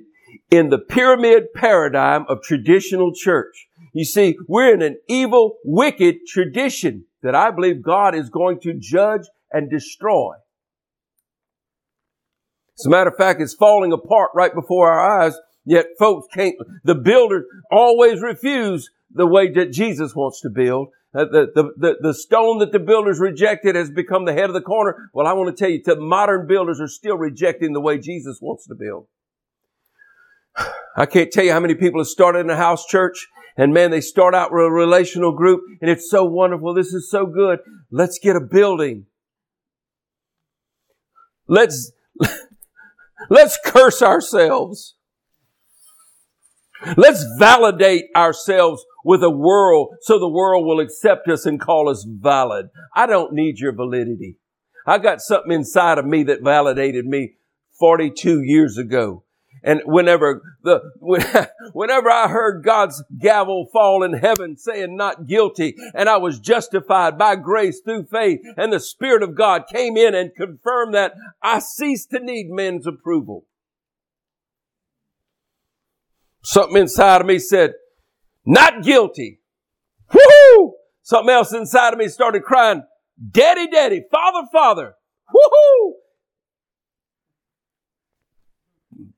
in 0.50 0.68
the 0.68 0.78
pyramid 0.78 1.52
paradigm 1.54 2.24
of 2.28 2.42
traditional 2.42 3.12
church. 3.14 3.68
You 3.92 4.04
see, 4.04 4.36
we're 4.48 4.74
in 4.74 4.82
an 4.82 4.98
evil, 5.08 5.58
wicked 5.64 6.26
tradition 6.26 7.04
that 7.22 7.36
I 7.36 7.52
believe 7.52 7.84
God 7.84 8.16
is 8.16 8.30
going 8.30 8.58
to 8.62 8.74
judge 8.74 9.22
and 9.52 9.70
destroy. 9.70 10.34
As 12.80 12.86
a 12.86 12.90
matter 12.90 13.10
of 13.10 13.16
fact, 13.16 13.40
it's 13.40 13.54
falling 13.54 13.92
apart 13.92 14.30
right 14.34 14.52
before 14.52 14.90
our 14.90 15.22
eyes, 15.22 15.36
yet 15.64 15.86
folks 16.00 16.26
can't, 16.34 16.56
the 16.82 16.96
builders 16.96 17.44
always 17.70 18.20
refuse 18.20 18.90
the 19.12 19.26
way 19.26 19.52
that 19.52 19.72
Jesus 19.72 20.16
wants 20.16 20.40
to 20.40 20.50
build. 20.50 20.88
Uh, 21.12 21.24
the, 21.24 21.50
the, 21.54 21.72
the, 21.76 21.96
the 22.00 22.14
stone 22.14 22.58
that 22.58 22.70
the 22.70 22.78
builders 22.78 23.18
rejected 23.18 23.74
has 23.74 23.90
become 23.90 24.26
the 24.26 24.32
head 24.32 24.44
of 24.44 24.54
the 24.54 24.60
corner. 24.60 25.10
Well, 25.12 25.26
I 25.26 25.32
want 25.32 25.54
to 25.54 25.60
tell 25.60 25.70
you, 25.70 25.82
the 25.84 25.96
modern 25.96 26.46
builders 26.46 26.80
are 26.80 26.86
still 26.86 27.16
rejecting 27.16 27.72
the 27.72 27.80
way 27.80 27.98
Jesus 27.98 28.38
wants 28.40 28.66
to 28.68 28.76
build. 28.76 29.08
I 30.96 31.06
can't 31.06 31.32
tell 31.32 31.44
you 31.44 31.52
how 31.52 31.60
many 31.60 31.74
people 31.74 32.00
have 32.00 32.06
started 32.06 32.40
in 32.40 32.50
a 32.50 32.56
house 32.56 32.86
church 32.86 33.26
and 33.56 33.74
man, 33.74 33.90
they 33.90 34.00
start 34.00 34.34
out 34.34 34.52
with 34.52 34.64
a 34.64 34.70
relational 34.70 35.32
group 35.32 35.62
and 35.80 35.90
it's 35.90 36.08
so 36.08 36.24
wonderful. 36.24 36.74
This 36.74 36.94
is 36.94 37.10
so 37.10 37.26
good. 37.26 37.58
Let's 37.90 38.18
get 38.18 38.36
a 38.36 38.40
building. 38.40 39.06
Let's, 41.48 41.90
let's 43.30 43.58
curse 43.64 44.00
ourselves. 44.00 44.94
Let's 46.96 47.24
validate 47.38 48.04
ourselves 48.14 48.84
with 49.04 49.22
a 49.22 49.30
world 49.30 49.94
so 50.02 50.18
the 50.18 50.28
world 50.28 50.66
will 50.66 50.80
accept 50.80 51.28
us 51.28 51.46
and 51.46 51.60
call 51.60 51.88
us 51.88 52.06
valid. 52.08 52.68
I 52.94 53.06
don't 53.06 53.32
need 53.32 53.58
your 53.58 53.72
validity. 53.72 54.36
I 54.86 54.98
got 54.98 55.20
something 55.20 55.52
inside 55.52 55.98
of 55.98 56.06
me 56.06 56.22
that 56.24 56.42
validated 56.42 57.06
me 57.06 57.34
42 57.78 58.42
years 58.42 58.78
ago. 58.78 59.24
And 59.62 59.82
whenever 59.84 60.42
the, 60.62 60.80
whenever 61.72 62.10
I 62.10 62.28
heard 62.28 62.64
God's 62.64 63.02
gavel 63.20 63.68
fall 63.72 64.02
in 64.02 64.14
heaven 64.14 64.56
saying 64.56 64.96
not 64.96 65.26
guilty 65.26 65.74
and 65.94 66.08
I 66.08 66.16
was 66.16 66.40
justified 66.40 67.18
by 67.18 67.36
grace 67.36 67.80
through 67.80 68.06
faith 68.06 68.40
and 68.56 68.72
the 68.72 68.80
Spirit 68.80 69.22
of 69.22 69.36
God 69.36 69.64
came 69.70 69.96
in 69.96 70.14
and 70.14 70.34
confirmed 70.34 70.94
that 70.94 71.12
I 71.42 71.58
ceased 71.58 72.10
to 72.10 72.20
need 72.20 72.48
men's 72.48 72.86
approval. 72.86 73.44
Something 76.42 76.78
inside 76.78 77.20
of 77.20 77.26
me 77.26 77.38
said, 77.38 77.74
not 78.44 78.82
guilty. 78.82 79.40
Woohoo! 80.12 80.72
Something 81.02 81.34
else 81.34 81.52
inside 81.52 81.92
of 81.92 81.98
me 81.98 82.08
started 82.08 82.42
crying, 82.42 82.82
daddy, 83.30 83.68
daddy, 83.68 84.04
father, 84.10 84.46
father. 84.52 84.94
Woohoo! 85.34 85.92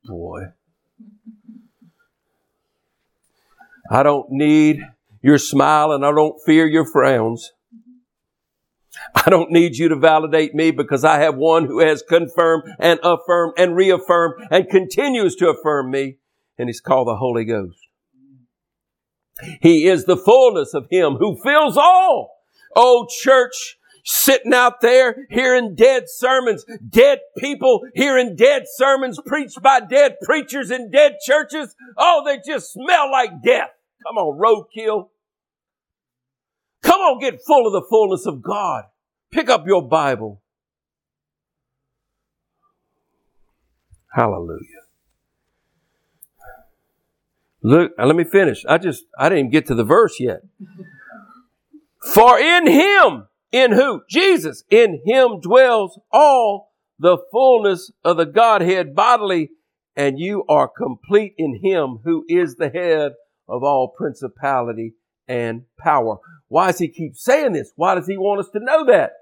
boy. 0.05 0.43
I 3.91 4.03
don't 4.03 4.31
need 4.31 4.81
your 5.23 5.39
smile 5.39 5.93
and 5.93 6.05
I 6.05 6.13
don't 6.13 6.41
fear 6.45 6.67
your 6.67 6.87
frowns. 6.87 7.53
I 9.15 9.31
don't 9.31 9.51
need 9.51 9.77
you 9.77 9.89
to 9.89 9.97
validate 9.97 10.55
me 10.55 10.71
because 10.71 11.05
I 11.05 11.19
have 11.19 11.37
one 11.37 11.67
who 11.67 11.81
has 11.81 12.03
confirmed 12.03 12.65
and 12.79 13.01
affirmed 13.03 13.55
and 13.59 13.75
reaffirmed 13.75 14.47
and 14.51 14.69
continues 14.69 15.35
to 15.37 15.49
affirm 15.49 15.91
me. 15.91 16.19
And 16.59 16.69
he's 16.69 16.81
called 16.81 17.09
the 17.09 17.17
Holy 17.17 17.45
Ghost. 17.45 17.82
He 19.61 19.87
is 19.87 20.05
the 20.05 20.17
fullness 20.17 20.75
of 20.75 20.87
him 20.91 21.17
who 21.17 21.41
fills 21.43 21.77
all. 21.77 22.37
Oh, 22.75 23.07
church, 23.23 23.79
sitting 24.05 24.53
out 24.55 24.81
there 24.81 25.27
hearing 25.31 25.75
dead 25.75 26.05
sermons, 26.07 26.65
dead 26.89 27.21
people 27.39 27.81
hearing 27.95 28.37
dead 28.37 28.65
sermons 28.67 29.19
preached 29.27 29.63
by 29.63 29.81
dead 29.81 30.17
preachers 30.23 30.71
in 30.71 30.91
dead 30.91 31.17
churches. 31.25 31.75
Oh, 31.97 32.23
they 32.25 32.39
just 32.47 32.73
smell 32.73 33.11
like 33.11 33.43
death. 33.43 33.71
Come 34.07 34.19
on, 34.19 34.39
roadkill. 34.39 35.09
Come 36.83 37.01
on, 37.01 37.21
get 37.21 37.41
full 37.47 37.67
of 37.67 37.73
the 37.73 37.87
fullness 37.89 38.27
of 38.27 38.43
God. 38.43 38.85
Pick 39.31 39.49
up 39.49 39.67
your 39.67 39.87
Bible. 39.87 40.43
Hallelujah. 44.13 44.82
Look, 47.63 47.93
let 47.97 48.17
me 48.17 48.25
finish. 48.25 48.65
I 48.67 48.79
just, 48.79 49.05
I 49.19 49.29
didn't 49.29 49.39
even 49.39 49.51
get 49.51 49.67
to 49.67 49.75
the 49.75 49.85
verse 49.85 50.19
yet. 50.19 50.43
For 52.13 52.39
in 52.39 52.67
him, 52.67 53.29
in 53.53 53.73
who? 53.73 54.03
Jesus. 54.09 54.65
In 54.71 55.01
him 55.05 55.41
dwells 55.41 56.01
all 56.11 56.73
the 56.99 57.19
fullness 57.31 57.91
of 58.05 58.17
the 58.17 58.27
Godhead 58.27 58.95
bodily, 58.95 59.51
and 59.95 60.19
you 60.19 60.45
are 60.49 60.69
complete 60.69 61.35
in 61.39 61.61
him 61.63 62.01
who 62.05 62.25
is 62.29 62.57
the 62.57 62.71
head 62.71 63.13
of 63.49 63.63
all 63.63 63.89
principality 63.89 64.95
and 65.29 65.63
power. 65.79 66.17
Why 66.49 66.69
does 66.69 66.79
he 66.79 66.89
keep 66.89 67.17
saying 67.17 67.53
this? 67.53 67.73
Why 67.77 67.95
does 67.95 68.07
he 68.07 68.17
want 68.17 68.41
us 68.41 68.49
to 68.53 68.61
know 68.61 68.87
that? 68.87 69.13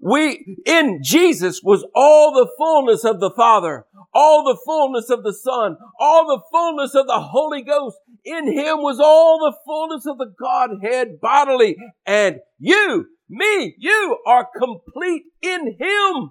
We, 0.00 0.56
in 0.66 1.00
Jesus 1.02 1.60
was 1.62 1.86
all 1.94 2.32
the 2.32 2.50
fullness 2.58 3.04
of 3.04 3.20
the 3.20 3.30
Father, 3.30 3.86
all 4.12 4.42
the 4.44 4.58
fullness 4.66 5.10
of 5.10 5.22
the 5.22 5.32
Son, 5.32 5.76
all 6.00 6.26
the 6.26 6.42
fullness 6.50 6.94
of 6.94 7.06
the 7.06 7.20
Holy 7.20 7.62
Ghost. 7.62 7.98
In 8.24 8.46
Him 8.46 8.78
was 8.78 8.98
all 8.98 9.38
the 9.38 9.56
fullness 9.64 10.06
of 10.06 10.18
the 10.18 10.32
Godhead 10.40 11.20
bodily. 11.20 11.76
And 12.04 12.40
you, 12.58 13.06
me, 13.28 13.76
you 13.78 14.18
are 14.26 14.48
complete 14.58 15.22
in 15.40 15.76
Him 15.78 16.30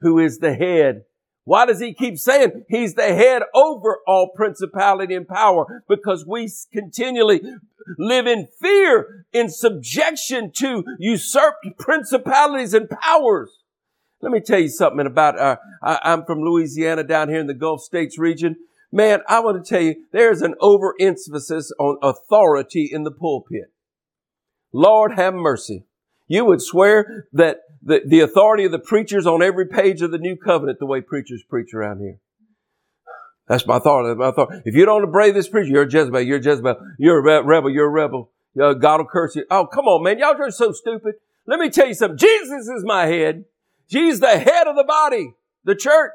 who 0.00 0.18
is 0.20 0.38
the 0.38 0.54
head 0.54 1.02
why 1.46 1.64
does 1.64 1.78
he 1.78 1.94
keep 1.94 2.18
saying 2.18 2.64
he's 2.68 2.94
the 2.94 3.04
head 3.04 3.42
over 3.54 4.00
all 4.04 4.32
principality 4.34 5.14
and 5.14 5.28
power? 5.28 5.84
Because 5.88 6.26
we 6.26 6.50
continually 6.72 7.40
live 7.96 8.26
in 8.26 8.48
fear, 8.60 9.26
in 9.32 9.48
subjection 9.48 10.50
to 10.56 10.82
usurped 10.98 11.64
principalities 11.78 12.74
and 12.74 12.90
powers. 12.90 13.62
Let 14.20 14.32
me 14.32 14.40
tell 14.40 14.58
you 14.58 14.68
something 14.68 15.06
about, 15.06 15.38
uh, 15.38 15.56
I, 15.84 16.00
I'm 16.02 16.24
from 16.24 16.40
Louisiana 16.40 17.04
down 17.04 17.28
here 17.28 17.38
in 17.38 17.46
the 17.46 17.54
Gulf 17.54 17.80
States 17.80 18.18
region. 18.18 18.56
Man, 18.90 19.20
I 19.28 19.38
want 19.38 19.64
to 19.64 19.68
tell 19.68 19.80
you, 19.82 19.94
there's 20.12 20.42
an 20.42 20.56
overemphasis 20.60 21.70
on 21.78 21.98
authority 22.02 22.90
in 22.92 23.04
the 23.04 23.12
pulpit. 23.12 23.72
Lord 24.72 25.12
have 25.12 25.34
mercy. 25.34 25.84
You 26.26 26.44
would 26.46 26.60
swear 26.60 27.28
that 27.32 27.58
the, 27.86 28.02
the 28.04 28.20
authority 28.20 28.64
of 28.64 28.72
the 28.72 28.78
preachers 28.78 29.26
on 29.26 29.42
every 29.42 29.66
page 29.66 30.02
of 30.02 30.10
the 30.10 30.18
new 30.18 30.36
covenant 30.36 30.80
the 30.80 30.86
way 30.86 31.00
preachers 31.00 31.42
preach 31.48 31.72
around 31.72 32.00
here. 32.00 32.18
That's 33.48 33.66
my 33.66 33.78
thought. 33.78 34.02
That's 34.02 34.18
my 34.18 34.32
thought. 34.32 34.62
If 34.64 34.74
you 34.74 34.84
don't 34.84 35.04
obey 35.04 35.30
this 35.30 35.48
preacher, 35.48 35.70
you're 35.70 35.84
a 35.84 35.90
Jezebel. 35.90 36.20
You're 36.22 36.38
a 36.38 36.42
Jezebel. 36.42 36.76
You're 36.98 37.18
a 37.18 37.42
rebel. 37.44 37.70
You're 37.70 37.86
a 37.86 37.88
rebel. 37.88 38.32
God 38.56 39.00
will 39.00 39.06
curse 39.06 39.36
you. 39.36 39.44
Oh, 39.50 39.66
come 39.66 39.86
on, 39.86 40.02
man. 40.02 40.18
Y'all 40.18 40.34
are 40.36 40.50
so 40.50 40.72
stupid. 40.72 41.14
Let 41.46 41.60
me 41.60 41.70
tell 41.70 41.86
you 41.86 41.94
something. 41.94 42.18
Jesus 42.18 42.66
is 42.66 42.82
my 42.84 43.06
head. 43.06 43.44
He's 43.86 44.18
the 44.18 44.38
head 44.38 44.66
of 44.66 44.74
the 44.74 44.82
body, 44.82 45.34
the 45.62 45.76
church. 45.76 46.12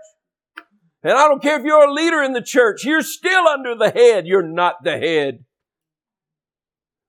And 1.04 1.14
I 1.14 1.30
don't 1.30 1.42
care 1.42 1.58
if 1.58 1.64
you're 1.64 1.88
a 1.88 1.94
leader 1.94 2.22
in 2.22 2.34
the 2.34 2.42
church. 2.42 2.84
You're 2.84 3.02
still 3.02 3.48
under 3.48 3.76
the 3.76 3.92
head. 3.92 4.28
You're 4.28 4.44
not 4.44 4.84
the 4.84 4.98
head. 4.98 5.46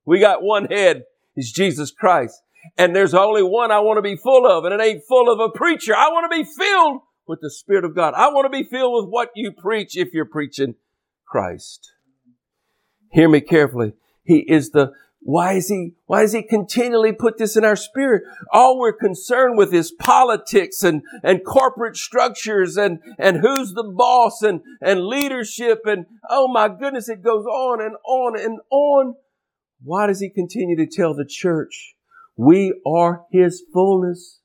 We 0.04 0.20
got 0.20 0.42
one 0.42 0.66
head. 0.66 1.02
It's 1.34 1.50
Jesus 1.50 1.90
Christ. 1.90 2.40
And 2.76 2.94
there's 2.94 3.14
only 3.14 3.42
one 3.42 3.70
I 3.70 3.80
want 3.80 3.98
to 3.98 4.02
be 4.02 4.16
full 4.16 4.46
of, 4.46 4.64
and 4.64 4.72
it 4.74 4.84
ain't 4.84 5.02
full 5.08 5.32
of 5.32 5.40
a 5.40 5.56
preacher. 5.56 5.94
I 5.96 6.08
want 6.08 6.30
to 6.30 6.36
be 6.36 6.44
filled 6.44 7.02
with 7.26 7.40
the 7.40 7.50
Spirit 7.50 7.84
of 7.84 7.94
God. 7.94 8.14
I 8.14 8.28
want 8.28 8.46
to 8.46 8.56
be 8.56 8.68
filled 8.68 9.04
with 9.04 9.10
what 9.10 9.30
you 9.34 9.52
preach 9.52 9.96
if 9.96 10.12
you're 10.12 10.24
preaching 10.24 10.74
Christ. 11.26 11.92
Hear 13.10 13.28
me 13.28 13.40
carefully. 13.40 13.94
He 14.24 14.38
is 14.48 14.70
the 14.70 14.92
why 15.24 15.52
is 15.52 15.68
he, 15.68 15.92
why 16.06 16.22
does 16.22 16.32
he 16.32 16.42
continually 16.42 17.12
put 17.12 17.38
this 17.38 17.56
in 17.56 17.64
our 17.64 17.76
spirit? 17.76 18.24
All 18.52 18.78
we're 18.78 18.92
concerned 18.92 19.56
with 19.56 19.72
is 19.72 19.92
politics 19.92 20.82
and, 20.82 21.02
and 21.22 21.44
corporate 21.44 21.96
structures 21.96 22.76
and, 22.76 22.98
and 23.20 23.38
who's 23.38 23.72
the 23.72 23.84
boss 23.84 24.42
and, 24.42 24.62
and 24.80 25.06
leadership 25.06 25.82
and, 25.84 26.06
oh 26.28 26.48
my 26.48 26.68
goodness, 26.68 27.08
it 27.08 27.22
goes 27.22 27.44
on 27.46 27.80
and 27.80 27.94
on 28.04 28.38
and 28.38 28.58
on. 28.70 29.14
Why 29.84 30.08
does 30.08 30.18
he 30.18 30.28
continue 30.28 30.76
to 30.76 30.86
tell 30.86 31.14
the 31.14 31.24
church 31.24 31.94
we 32.36 32.74
are 32.86 33.24
His 33.30 33.62
fullness. 33.72 34.40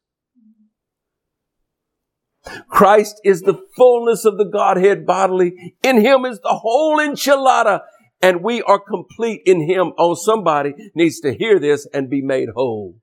Christ 2.70 3.20
is 3.24 3.42
the 3.42 3.62
fullness 3.76 4.26
of 4.26 4.38
the 4.38 4.46
Godhead 4.46 5.06
bodily. 5.06 5.76
In 5.84 6.00
Him 6.00 6.26
is 6.26 6.40
the 6.40 6.60
whole 6.62 6.98
enchilada. 6.98 7.82
And 8.22 8.42
we 8.42 8.62
are 8.64 8.80
complete 8.80 9.42
in 9.46 9.70
Him. 9.70 9.94
Oh, 9.98 10.16
somebody 10.16 10.74
needs 10.96 11.20
to 11.20 11.34
hear 11.34 11.60
this 11.60 11.88
and 11.94 12.10
be 12.10 12.22
made 12.22 12.50
whole. 12.56 12.96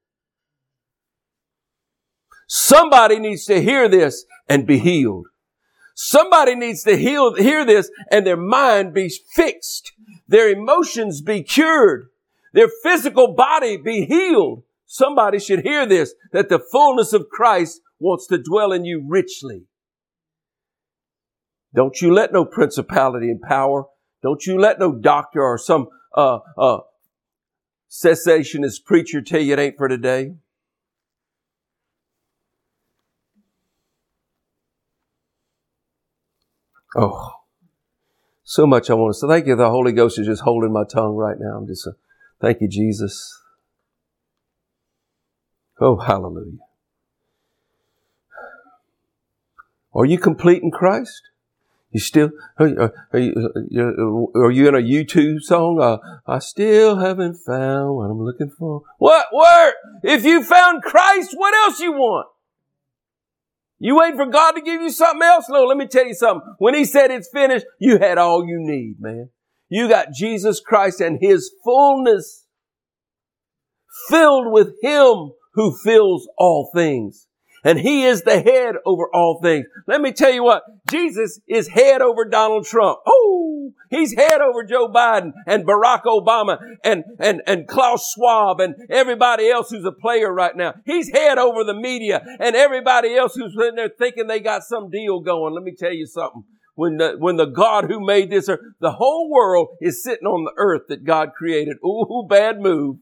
Somebody 2.48 3.18
needs 3.18 3.44
to 3.46 3.60
hear 3.60 3.88
this 3.88 4.24
and 4.48 4.66
be 4.66 4.78
healed. 4.78 5.26
Somebody 5.94 6.56
needs 6.56 6.82
to 6.82 6.96
heal, 6.96 7.34
hear 7.34 7.64
this 7.64 7.90
and 8.10 8.26
their 8.26 8.36
mind 8.36 8.92
be 8.92 9.08
fixed. 9.34 9.92
Their 10.26 10.48
emotions 10.48 11.22
be 11.22 11.42
cured. 11.42 12.06
Their 12.52 12.68
physical 12.82 13.34
body 13.34 13.76
be 13.76 14.04
healed. 14.04 14.64
Somebody 14.86 15.38
should 15.38 15.60
hear 15.60 15.86
this, 15.86 16.14
that 16.32 16.48
the 16.48 16.58
fullness 16.58 17.12
of 17.12 17.28
Christ 17.28 17.80
wants 17.98 18.26
to 18.28 18.38
dwell 18.38 18.72
in 18.72 18.84
you 18.84 19.04
richly. 19.06 19.64
Don't 21.74 22.00
you 22.00 22.12
let 22.12 22.32
no 22.32 22.44
principality 22.44 23.30
and 23.30 23.40
power, 23.40 23.84
don't 24.22 24.46
you 24.46 24.58
let 24.58 24.78
no 24.78 24.92
doctor 24.92 25.42
or 25.42 25.58
some 25.58 25.88
uh, 26.16 26.38
uh, 26.56 26.78
cessationist 27.90 28.84
preacher 28.84 29.20
tell 29.20 29.40
you 29.40 29.52
it 29.54 29.58
ain't 29.58 29.76
for 29.76 29.88
today. 29.88 30.34
Oh, 36.96 37.32
so 38.44 38.66
much 38.66 38.88
I 38.88 38.94
want 38.94 39.14
to 39.14 39.18
say. 39.18 39.26
Thank 39.26 39.46
you. 39.46 39.56
The 39.56 39.68
Holy 39.68 39.92
Ghost 39.92 40.18
is 40.18 40.26
just 40.26 40.42
holding 40.42 40.72
my 40.72 40.84
tongue 40.84 41.16
right 41.16 41.36
now. 41.38 41.56
I'm 41.56 41.66
just, 41.66 41.86
uh, 41.86 41.92
thank 42.40 42.60
you, 42.60 42.68
Jesus. 42.68 43.43
Oh, 45.80 45.96
hallelujah. 45.96 46.58
Are 49.94 50.04
you 50.04 50.18
complete 50.18 50.62
in 50.62 50.70
Christ? 50.70 51.22
You 51.90 52.00
still, 52.00 52.30
are 52.58 52.66
you, 52.66 52.90
are 53.14 54.50
you, 54.50 54.68
in 54.68 54.74
a 54.74 54.78
U2 54.78 55.40
song? 55.40 55.80
Uh, 55.80 55.98
I 56.26 56.40
still 56.40 56.96
haven't 56.96 57.36
found 57.36 57.94
what 57.94 58.10
I'm 58.10 58.20
looking 58.20 58.50
for. 58.50 58.82
What? 58.98 59.26
Where? 59.30 59.74
If 60.02 60.24
you 60.24 60.42
found 60.42 60.82
Christ, 60.82 61.34
what 61.36 61.54
else 61.54 61.78
you 61.78 61.92
want? 61.92 62.26
You 63.78 63.96
wait 63.96 64.16
for 64.16 64.26
God 64.26 64.52
to 64.52 64.60
give 64.60 64.82
you 64.82 64.90
something 64.90 65.22
else? 65.22 65.48
No, 65.48 65.64
let 65.66 65.76
me 65.76 65.86
tell 65.86 66.06
you 66.06 66.14
something. 66.14 66.56
When 66.58 66.74
He 66.74 66.84
said 66.84 67.12
it's 67.12 67.28
finished, 67.32 67.66
you 67.78 67.98
had 67.98 68.18
all 68.18 68.44
you 68.44 68.58
need, 68.58 68.96
man. 68.98 69.28
You 69.68 69.88
got 69.88 70.12
Jesus 70.12 70.58
Christ 70.58 71.00
and 71.00 71.18
His 71.20 71.52
fullness 71.62 72.44
filled 74.08 74.52
with 74.52 74.72
Him 74.82 75.30
who 75.54 75.76
fills 75.76 76.28
all 76.38 76.70
things. 76.74 77.26
And 77.64 77.78
he 77.78 78.04
is 78.04 78.22
the 78.22 78.42
head 78.42 78.74
over 78.84 79.08
all 79.12 79.40
things. 79.42 79.64
Let 79.86 80.02
me 80.02 80.12
tell 80.12 80.30
you 80.30 80.44
what, 80.44 80.62
Jesus 80.90 81.40
is 81.48 81.66
head 81.68 82.02
over 82.02 82.26
Donald 82.26 82.66
Trump. 82.66 82.98
Oh, 83.06 83.72
he's 83.88 84.14
head 84.14 84.42
over 84.42 84.64
Joe 84.64 84.88
Biden 84.88 85.32
and 85.46 85.66
Barack 85.66 86.02
Obama 86.04 86.58
and, 86.84 87.04
and, 87.18 87.40
and 87.46 87.66
Klaus 87.66 88.12
Schwab 88.14 88.60
and 88.60 88.74
everybody 88.90 89.48
else 89.48 89.70
who's 89.70 89.86
a 89.86 89.92
player 89.92 90.30
right 90.30 90.54
now. 90.54 90.74
He's 90.84 91.10
head 91.10 91.38
over 91.38 91.64
the 91.64 91.72
media 91.72 92.22
and 92.38 92.54
everybody 92.54 93.16
else 93.16 93.34
who's 93.34 93.56
in 93.66 93.76
there 93.76 93.88
thinking 93.98 94.26
they 94.26 94.40
got 94.40 94.64
some 94.64 94.90
deal 94.90 95.20
going. 95.20 95.54
Let 95.54 95.64
me 95.64 95.74
tell 95.74 95.92
you 95.92 96.06
something. 96.06 96.44
When 96.74 96.98
the, 96.98 97.14
when 97.18 97.36
the 97.36 97.46
God 97.46 97.84
who 97.84 98.04
made 98.04 98.30
this 98.30 98.48
earth, 98.48 98.60
the 98.80 98.92
whole 98.92 99.30
world 99.30 99.68
is 99.80 100.02
sitting 100.02 100.26
on 100.26 100.44
the 100.44 100.52
earth 100.58 100.82
that 100.88 101.04
God 101.04 101.30
created. 101.34 101.76
Ooh, 101.84 102.26
bad 102.28 102.60
move. 102.60 102.96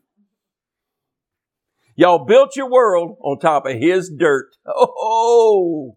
Y'all 1.95 2.25
built 2.25 2.57
your 2.57 2.71
world 2.71 3.17
on 3.21 3.39
top 3.39 3.67
of 3.67 3.77
his 3.77 4.11
dirt. 4.11 4.51
Oh, 4.67 5.97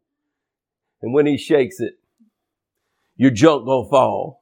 and 1.01 1.13
when 1.13 1.27
he 1.27 1.37
shakes 1.37 1.79
it, 1.79 1.93
your 3.15 3.31
junk 3.31 3.65
gonna 3.65 3.87
fall. 3.89 4.41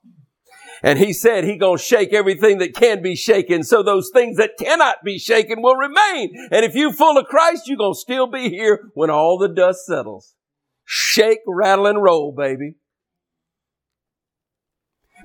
And 0.81 0.99
he 0.99 1.13
said 1.13 1.43
he 1.43 1.57
gonna 1.57 1.77
shake 1.77 2.13
everything 2.13 2.57
that 2.59 2.73
can 2.73 3.01
be 3.01 3.15
shaken, 3.15 3.63
so 3.63 3.83
those 3.83 4.09
things 4.13 4.37
that 4.37 4.57
cannot 4.59 4.97
be 5.03 5.19
shaken 5.19 5.61
will 5.61 5.75
remain. 5.75 6.33
And 6.51 6.65
if 6.65 6.75
you 6.75 6.91
full 6.91 7.17
of 7.17 7.25
Christ, 7.25 7.67
you 7.67 7.77
gonna 7.77 7.95
still 7.95 8.27
be 8.27 8.49
here 8.49 8.89
when 8.93 9.09
all 9.09 9.37
the 9.37 9.47
dust 9.47 9.85
settles. 9.85 10.35
Shake, 10.85 11.39
rattle, 11.47 11.87
and 11.87 12.01
roll, 12.01 12.33
baby. 12.35 12.75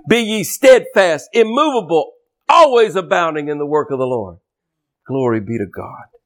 Be 0.08 0.20
ye 0.20 0.44
steadfast, 0.44 1.28
immovable, 1.32 2.12
always 2.48 2.94
abounding 2.94 3.48
in 3.48 3.58
the 3.58 3.66
work 3.66 3.90
of 3.90 3.98
the 3.98 4.06
Lord. 4.06 4.38
Glory 5.06 5.40
be 5.40 5.58
to 5.58 5.66
God. 5.66 6.17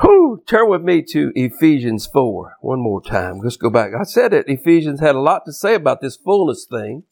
Whew, 0.00 0.42
turn 0.46 0.68
with 0.68 0.82
me 0.82 1.02
to 1.10 1.30
Ephesians 1.36 2.06
4 2.06 2.56
one 2.60 2.80
more 2.80 3.00
time. 3.00 3.40
Let's 3.42 3.56
go 3.56 3.70
back. 3.70 3.92
I 3.98 4.02
said 4.02 4.32
that 4.32 4.48
Ephesians 4.48 5.00
had 5.00 5.14
a 5.14 5.20
lot 5.20 5.42
to 5.46 5.52
say 5.52 5.74
about 5.74 6.00
this 6.00 6.16
fullness 6.16 6.66
thing. 6.68 7.04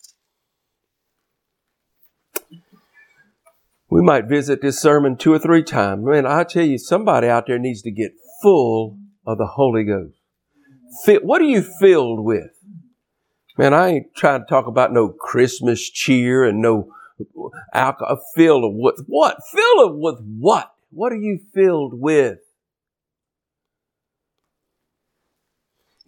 We 3.89 4.03
might 4.03 4.25
visit 4.25 4.63
this 4.63 4.81
sermon 4.81 5.17
two 5.17 5.33
or 5.33 5.39
three 5.39 5.63
times. 5.63 6.05
Man, 6.05 6.27
I 6.27 6.45
tell 6.45 6.65
you, 6.65 6.79
somebody 6.79 7.29
out 7.29 7.47
there 7.47 7.59
needs 7.59 7.83
to 7.83 7.91
get 7.91 8.13
full 8.41 8.99
of 9.27 9.39
the 9.39 9.47
Holy 9.47 9.85
Ghost. 9.85 10.17
What 11.23 11.41
are 11.41 11.47
you 11.47 11.63
filled 11.63 12.25
with? 12.25 12.51
Man, 13.59 13.75
I 13.75 13.89
ain't 13.89 14.15
trying 14.17 14.41
to 14.41 14.47
talk 14.47 14.67
about 14.67 14.93
no 14.93 15.11
Christmas 15.11 15.89
cheer 15.89 16.43
and 16.43 16.61
no 16.61 16.89
alcohol 17.73 18.21
filled 18.35 18.75
with 18.75 19.05
what? 19.07 19.07
What? 19.07 19.37
Filled 19.53 20.01
with 20.01 20.19
what? 20.39 20.73
What 20.91 21.13
are 21.13 21.17
you 21.17 21.39
filled 21.55 22.01
with? 22.01 22.39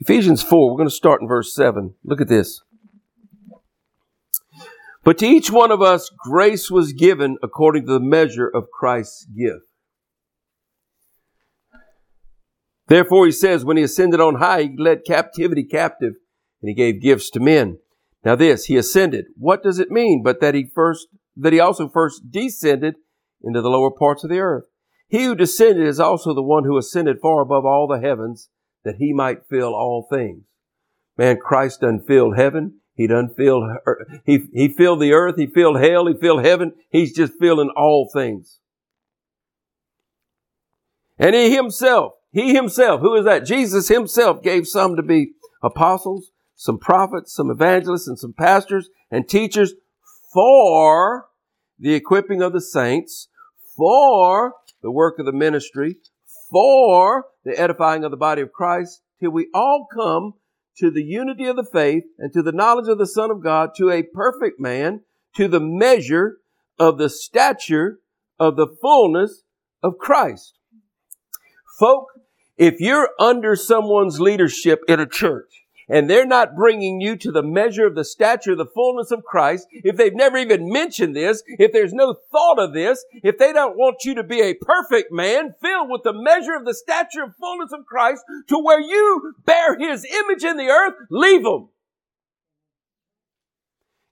Ephesians 0.07 0.43
4, 0.43 0.71
we're 0.71 0.77
going 0.77 0.87
to 0.87 0.95
start 0.95 1.23
in 1.23 1.29
verse 1.29 1.55
7. 1.55 1.95
Look 2.05 2.21
at 2.21 2.29
this. 2.29 2.61
But 5.03 5.17
to 5.17 5.27
each 5.27 5.51
one 5.51 5.71
of 5.71 5.81
us, 5.81 6.11
grace 6.19 6.71
was 6.71 6.93
given 6.93 7.39
according 7.43 7.87
to 7.87 7.93
the 7.95 8.01
measure 8.01 8.47
of 8.47 8.71
Christ's 8.71 9.25
gift. 9.25 9.65
Therefore, 12.87 13.25
he 13.25 13.33
says, 13.33 13.65
when 13.65 13.79
he 13.79 13.83
ascended 13.83 14.21
on 14.21 14.35
high, 14.35 14.65
he 14.65 14.77
led 14.77 15.07
captivity 15.07 15.65
captive 15.65 16.13
and 16.61 16.69
he 16.69 16.75
gave 16.75 17.01
gifts 17.01 17.31
to 17.31 17.41
men. 17.41 17.79
Now 18.27 18.37
this, 18.37 18.67
he 18.67 18.77
ascended. 18.77 19.25
What 19.39 19.63
does 19.63 19.79
it 19.79 19.91
mean? 19.91 20.23
But 20.23 20.39
that 20.43 20.55
he 20.55 20.71
first, 20.75 21.09
that 21.35 21.55
he 21.55 21.61
also 21.61 21.89
first 21.89 22.31
descended 22.31 22.97
into 23.43 23.63
the 23.63 23.71
lower 23.71 23.91
parts 23.91 24.23
of 24.23 24.29
the 24.29 24.41
earth. 24.41 24.65
He 25.09 25.25
who 25.25 25.35
descended 25.35 25.87
is 25.87 25.99
also 25.99 26.35
the 26.35 26.43
one 26.43 26.65
who 26.65 26.77
ascended 26.77 27.21
far 27.23 27.41
above 27.41 27.65
all 27.65 27.89
the 27.89 28.07
heavens 28.07 28.51
that 28.85 28.97
he 28.97 29.13
might 29.13 29.47
fill 29.49 29.75
all 29.75 30.07
things. 30.11 30.45
Man, 31.17 31.39
Christ 31.39 31.81
done 31.81 32.01
filled 32.07 32.37
heaven. 32.37 32.81
He 32.95 33.07
done 33.07 33.35
filled, 33.37 33.65
he, 34.25 34.47
he 34.53 34.69
filled 34.69 35.01
the 35.01 35.13
earth. 35.13 35.35
He 35.37 35.47
filled 35.47 35.81
hell. 35.81 36.07
He 36.07 36.15
filled 36.15 36.45
heaven. 36.45 36.75
He's 36.91 37.13
just 37.13 37.33
filling 37.41 37.71
all 37.77 38.09
things. 38.13 38.61
And 41.19 41.35
he 41.35 41.55
himself, 41.55 42.15
he 42.33 42.55
himself, 42.55 43.01
who 43.01 43.15
is 43.15 43.25
that? 43.25 43.47
Jesus 43.47 43.89
himself 43.89 44.43
gave 44.43 44.67
some 44.67 44.97
to 44.97 45.03
be 45.03 45.33
apostles, 45.63 46.31
some 46.55 46.79
prophets, 46.79 47.35
some 47.35 47.51
evangelists, 47.51 48.09
and 48.09 48.19
some 48.19 48.33
pastors 48.33 48.91
and 49.11 49.29
teachers 49.29 49.75
for 50.33 51.27
the 51.79 51.95
equipping 51.95 52.43
of 52.43 52.53
the 52.53 52.61
saints, 52.61 53.29
for 53.77 54.55
the 54.83 54.91
work 54.91 55.19
of 55.19 55.27
the 55.27 55.33
ministry, 55.33 55.97
for 56.51 57.27
the 57.45 57.59
edifying 57.59 58.05
of 58.05 58.11
the 58.11 58.17
body 58.17 58.43
of 58.43 58.53
Christ, 58.53 59.03
till 59.21 59.31
we 59.31 59.49
all 59.55 59.87
come 59.93 60.35
to 60.79 60.91
the 60.91 61.03
unity 61.03 61.45
of 61.47 61.57
the 61.57 61.65
faith 61.65 62.05
and 62.19 62.33
to 62.33 62.43
the 62.43 62.53
knowledge 62.53 62.89
of 62.89 62.99
the 62.99 63.07
Son 63.07 63.31
of 63.31 63.43
God, 63.43 63.71
to 63.77 63.91
a 63.91 64.03
perfect 64.03 64.59
man, 64.59 65.01
to 65.37 65.47
the 65.49 65.61
measure 65.61 66.39
of 66.79 66.99
the 66.99 67.09
stature 67.09 68.01
of 68.39 68.57
the 68.57 68.67
fullness 68.81 69.45
of 69.83 69.99
Christ. 69.99 70.59
Folk, 71.79 72.07
if 72.57 72.81
you're 72.81 73.11
under 73.19 73.57
someone's 73.57 74.21
leadership 74.21 74.81
in 74.89 75.01
a 75.01 75.07
church, 75.07 75.64
and 75.89 76.09
they're 76.09 76.27
not 76.27 76.57
bringing 76.57 77.01
you 77.01 77.17
to 77.17 77.31
the 77.31 77.43
measure 77.43 77.87
of 77.87 77.95
the 77.95 78.05
stature 78.05 78.53
of 78.53 78.59
the 78.59 78.67
fullness 78.67 79.11
of 79.11 79.25
Christ, 79.25 79.67
if 79.71 79.97
they've 79.97 80.15
never 80.15 80.37
even 80.37 80.71
mentioned 80.71 81.15
this, 81.15 81.43
if 81.47 81.73
there's 81.73 81.93
no 81.93 82.17
thought 82.33 82.59
of 82.59 82.73
this, 82.73 83.05
if 83.13 83.39
they 83.39 83.53
don't 83.53 83.77
want 83.77 84.05
you 84.05 84.15
to 84.15 84.23
be 84.23 84.41
a 84.41 84.55
perfect 84.55 85.13
man 85.13 85.55
filled 85.61 85.91
with 85.91 86.03
the 86.03 86.13
measure 86.13 86.55
of 86.55 86.65
the 86.65 86.75
stature 86.75 87.25
of 87.25 87.37
fullness 87.37 87.73
of 87.73 87.85
Christ 87.85 88.25
to 88.49 88.59
where 88.59 88.81
you 88.81 89.35
bear 89.45 89.79
his 89.79 90.05
image 90.05 90.45
in 90.45 90.57
the 90.57 90.69
earth, 90.69 90.95
leave 91.11 91.43
them. 91.43 91.69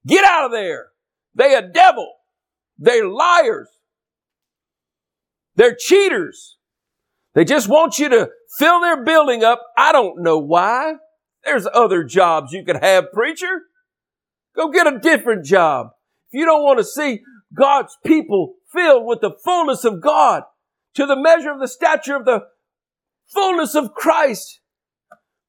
Get 0.06 0.24
out 0.24 0.46
of 0.46 0.52
there. 0.52 0.88
They 1.34 1.54
a 1.54 1.62
devil. 1.62 2.12
They're 2.78 3.08
liars. 3.08 3.68
They're 5.54 5.76
cheaters. 5.78 6.56
They 7.34 7.44
just 7.44 7.68
want 7.68 7.98
you 7.98 8.08
to 8.10 8.28
fill 8.58 8.80
their 8.80 9.04
building 9.04 9.44
up. 9.44 9.62
I 9.76 9.92
don't 9.92 10.22
know 10.22 10.38
why. 10.38 10.94
There's 11.44 11.66
other 11.72 12.04
jobs 12.04 12.52
you 12.52 12.64
could 12.64 12.82
have, 12.82 13.12
preacher. 13.12 13.62
Go 14.54 14.70
get 14.70 14.86
a 14.86 14.98
different 14.98 15.44
job. 15.44 15.90
If 16.30 16.38
you 16.40 16.44
don't 16.44 16.62
want 16.62 16.78
to 16.78 16.84
see 16.84 17.22
God's 17.54 17.96
people 18.04 18.54
filled 18.72 19.06
with 19.06 19.20
the 19.20 19.32
fullness 19.44 19.84
of 19.84 20.00
God 20.00 20.44
to 20.94 21.06
the 21.06 21.16
measure 21.16 21.50
of 21.50 21.60
the 21.60 21.68
stature 21.68 22.16
of 22.16 22.24
the 22.24 22.46
fullness 23.26 23.74
of 23.74 23.94
Christ, 23.94 24.60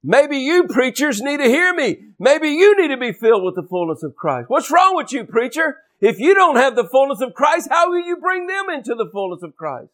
maybe 0.04 0.38
you 0.38 0.66
preachers 0.68 1.22
need 1.22 1.38
to 1.38 1.48
hear 1.48 1.74
me. 1.74 1.98
Maybe 2.20 2.50
you 2.50 2.80
need 2.80 2.90
to 2.90 2.98
be 2.98 3.14
filled 3.14 3.44
with 3.44 3.56
the 3.56 3.64
fullness 3.64 4.04
of 4.04 4.16
Christ. 4.16 4.50
What's 4.50 4.72
wrong 4.72 4.96
with 4.96 5.12
you, 5.12 5.26
preacher? 5.26 5.78
If 6.02 6.20
you 6.20 6.34
don't 6.34 6.58
have 6.58 6.76
the 6.76 6.88
fullness 6.88 7.22
of 7.22 7.34
Christ, 7.34 7.70
how 7.70 7.90
will 7.90 8.06
you 8.06 8.18
bring 8.18 8.48
them 8.48 8.70
into 8.70 8.96
the 8.96 9.10
fullness 9.10 9.44
of 9.44 9.56
Christ? 9.56 9.92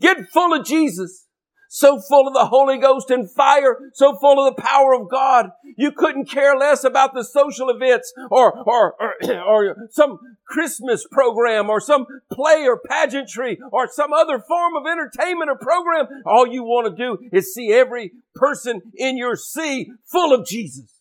Get 0.00 0.28
full 0.28 0.52
of 0.52 0.64
Jesus 0.64 1.26
so 1.68 2.00
full 2.00 2.26
of 2.26 2.32
the 2.32 2.46
Holy 2.46 2.78
Ghost 2.78 3.10
and 3.10 3.30
fire, 3.30 3.76
so 3.92 4.16
full 4.16 4.44
of 4.44 4.56
the 4.56 4.62
power 4.62 4.94
of 4.94 5.10
God. 5.10 5.50
You 5.76 5.92
couldn't 5.92 6.24
care 6.24 6.56
less 6.56 6.82
about 6.82 7.14
the 7.14 7.22
social 7.22 7.68
events 7.68 8.12
or, 8.30 8.58
or, 8.66 8.94
or, 8.98 9.14
or, 9.46 9.76
some 9.90 10.18
Christmas 10.46 11.06
program 11.10 11.68
or 11.68 11.80
some 11.80 12.06
play 12.32 12.66
or 12.66 12.80
pageantry 12.80 13.58
or 13.70 13.86
some 13.86 14.12
other 14.14 14.38
form 14.38 14.74
of 14.76 14.86
entertainment 14.90 15.50
or 15.50 15.58
program. 15.58 16.06
All 16.24 16.46
you 16.46 16.64
want 16.64 16.96
to 16.96 17.02
do 17.02 17.18
is 17.32 17.52
see 17.52 17.70
every 17.72 18.12
person 18.34 18.80
in 18.96 19.18
your 19.18 19.36
sea 19.36 19.92
full 20.06 20.32
of 20.32 20.46
Jesus. 20.46 21.00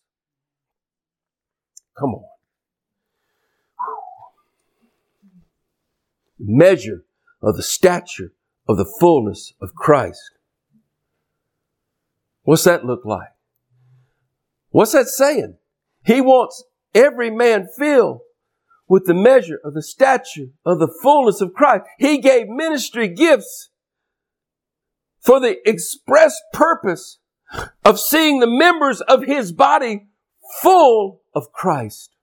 Come 1.98 2.10
on. 2.10 2.24
Measure 6.40 7.06
of 7.42 7.56
the 7.56 7.64
stature 7.64 8.34
of 8.68 8.78
the 8.78 8.86
fullness 9.00 9.54
of 9.62 9.74
Christ. 9.74 10.37
What's 12.48 12.64
that 12.64 12.86
look 12.86 13.04
like? 13.04 13.28
What's 14.70 14.94
that 14.94 15.08
saying? 15.08 15.58
He 16.06 16.22
wants 16.22 16.64
every 16.96 17.30
man 17.30 17.68
filled 17.78 18.22
with 18.88 19.06
the 19.06 19.14
measure 19.14 19.60
of 19.66 19.74
the 19.74 19.84
stature 19.84 20.52
of 20.66 20.80
the 20.80 20.88
fullness 21.04 21.42
of 21.42 21.54
Christ. 21.54 21.84
He 22.00 22.20
gave 22.20 22.48
ministry 22.48 23.10
gifts 23.10 23.72
for 25.20 25.42
the 25.42 25.58
express 25.70 26.40
purpose 26.54 27.20
of 27.84 28.00
seeing 28.00 28.40
the 28.40 28.48
members 28.48 29.02
of 29.02 29.26
his 29.26 29.52
body 29.52 30.08
full 30.62 31.24
of 31.36 31.52
Christ. 31.52 32.16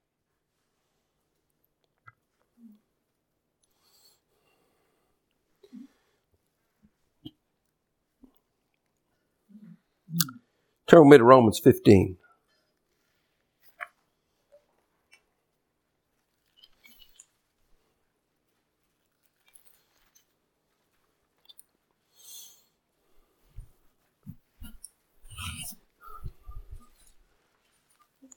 Turn 10.86 11.08
with 11.08 11.12
me 11.12 11.18
to 11.18 11.24
Romans 11.24 11.58
15. 11.64 12.18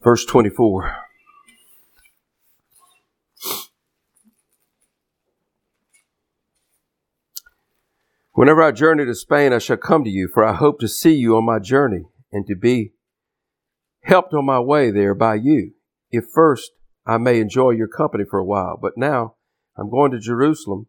Verse 0.02 0.24
24. 0.24 0.96
Whenever 8.32 8.62
I 8.62 8.72
journey 8.72 9.04
to 9.04 9.16
Spain, 9.16 9.52
I 9.52 9.58
shall 9.58 9.76
come 9.76 10.06
to 10.06 10.10
you, 10.10 10.30
for 10.34 10.46
I 10.46 10.54
hope 10.54 10.80
to 10.80 10.88
see 10.88 11.14
you 11.14 11.36
on 11.36 11.44
my 11.44 11.60
journey 11.60 12.06
and 12.32 12.46
to 12.48 12.56
be 12.56 12.94
helped 14.04 14.34
on 14.34 14.46
my 14.46 14.60
way 14.60 14.92
there 14.92 15.14
by 15.14 15.36
you, 15.36 15.74
if 16.12 16.26
first 16.34 16.72
I 17.06 17.18
may 17.18 17.40
enjoy 17.40 17.72
your 17.72 17.88
company 17.88 18.24
for 18.30 18.40
a 18.40 18.46
while. 18.46 18.78
But 18.82 18.94
now 18.98 19.36
I'm 19.78 19.90
going 19.90 20.12
to 20.12 20.20
Jerusalem. 20.20 20.88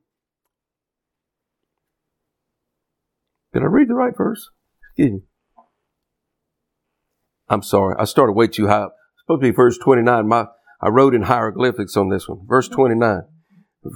Did 3.52 3.62
I 3.62 3.66
read 3.66 3.88
the 3.88 3.94
right 3.94 4.16
verse? 4.16 4.50
Excuse 4.90 5.12
me. 5.12 5.20
I'm 7.48 7.62
sorry. 7.62 7.96
I 7.98 8.04
started 8.04 8.32
way 8.32 8.46
too 8.46 8.66
high. 8.66 8.84
It's 8.84 9.22
supposed 9.24 9.42
to 9.42 9.48
be 9.48 9.54
verse 9.54 9.78
29. 9.78 10.28
My, 10.28 10.46
I 10.80 10.88
wrote 10.88 11.14
in 11.14 11.22
hieroglyphics 11.22 11.96
on 11.96 12.10
this 12.10 12.28
one. 12.28 12.40
Verse 12.46 12.68
29. 12.68 13.22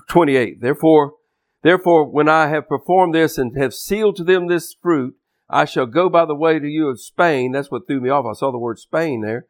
28. 0.09 0.61
Therefore, 0.61 1.15
therefore, 1.63 2.11
when 2.11 2.29
I 2.29 2.47
have 2.49 2.69
performed 2.69 3.15
this 3.15 3.37
and 3.37 3.57
have 3.59 3.75
sealed 3.75 4.17
to 4.17 4.25
them 4.25 4.47
this 4.47 4.75
fruit, 4.81 5.15
I 5.53 5.67
shall 5.67 5.85
go 5.85 6.09
by 6.09 6.25
the 6.25 6.35
way 6.35 6.59
to 6.59 6.67
you 6.67 6.89
of 6.89 6.99
Spain. 6.99 7.53
That's 7.53 7.71
what 7.71 7.87
threw 7.87 8.01
me 8.01 8.09
off. 8.09 8.25
I 8.25 8.33
saw 8.33 8.51
the 8.51 8.59
word 8.59 8.79
Spain 8.79 9.21
there. 9.21 9.47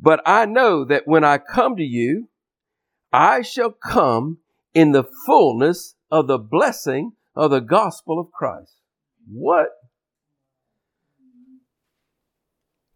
But 0.00 0.20
I 0.26 0.46
know 0.46 0.84
that 0.84 1.06
when 1.06 1.22
I 1.22 1.38
come 1.38 1.76
to 1.76 1.84
you, 1.84 2.28
I 3.12 3.42
shall 3.42 3.70
come 3.70 4.38
in 4.74 4.90
the 4.90 5.04
fullness 5.26 5.94
of 6.10 6.26
the 6.26 6.38
blessing 6.38 7.12
of 7.36 7.52
the 7.52 7.60
gospel 7.60 8.18
of 8.18 8.32
Christ. 8.32 8.74
What? 9.30 9.68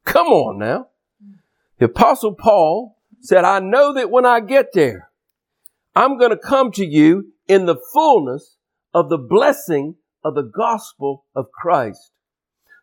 Come 0.05 0.27
on 0.27 0.59
now. 0.59 0.89
The 1.79 1.87
apostle 1.87 2.35
Paul 2.35 2.99
said, 3.21 3.45
I 3.45 3.61
know 3.61 3.95
that 3.95 4.11
when 4.11 4.27
I 4.27 4.41
get 4.41 4.73
there, 4.73 5.11
I'm 5.95 6.19
going 6.19 6.31
to 6.31 6.37
come 6.37 6.73
to 6.73 6.85
you 6.85 7.33
in 7.47 7.67
the 7.67 7.81
fullness 7.93 8.57
of 8.93 9.11
the 9.11 9.19
blessing 9.19 9.95
of 10.25 10.35
the 10.35 10.43
gospel 10.43 11.25
of 11.37 11.47
Christ 11.53 12.12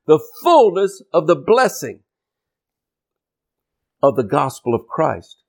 the 0.10 0.20
fullness 0.44 1.04
of 1.14 1.28
the 1.28 1.36
blessing. 1.36 2.02
of 4.02 4.16
the 4.16 4.24
gospel 4.24 4.74
of 4.74 4.88
Christ. 4.88 5.44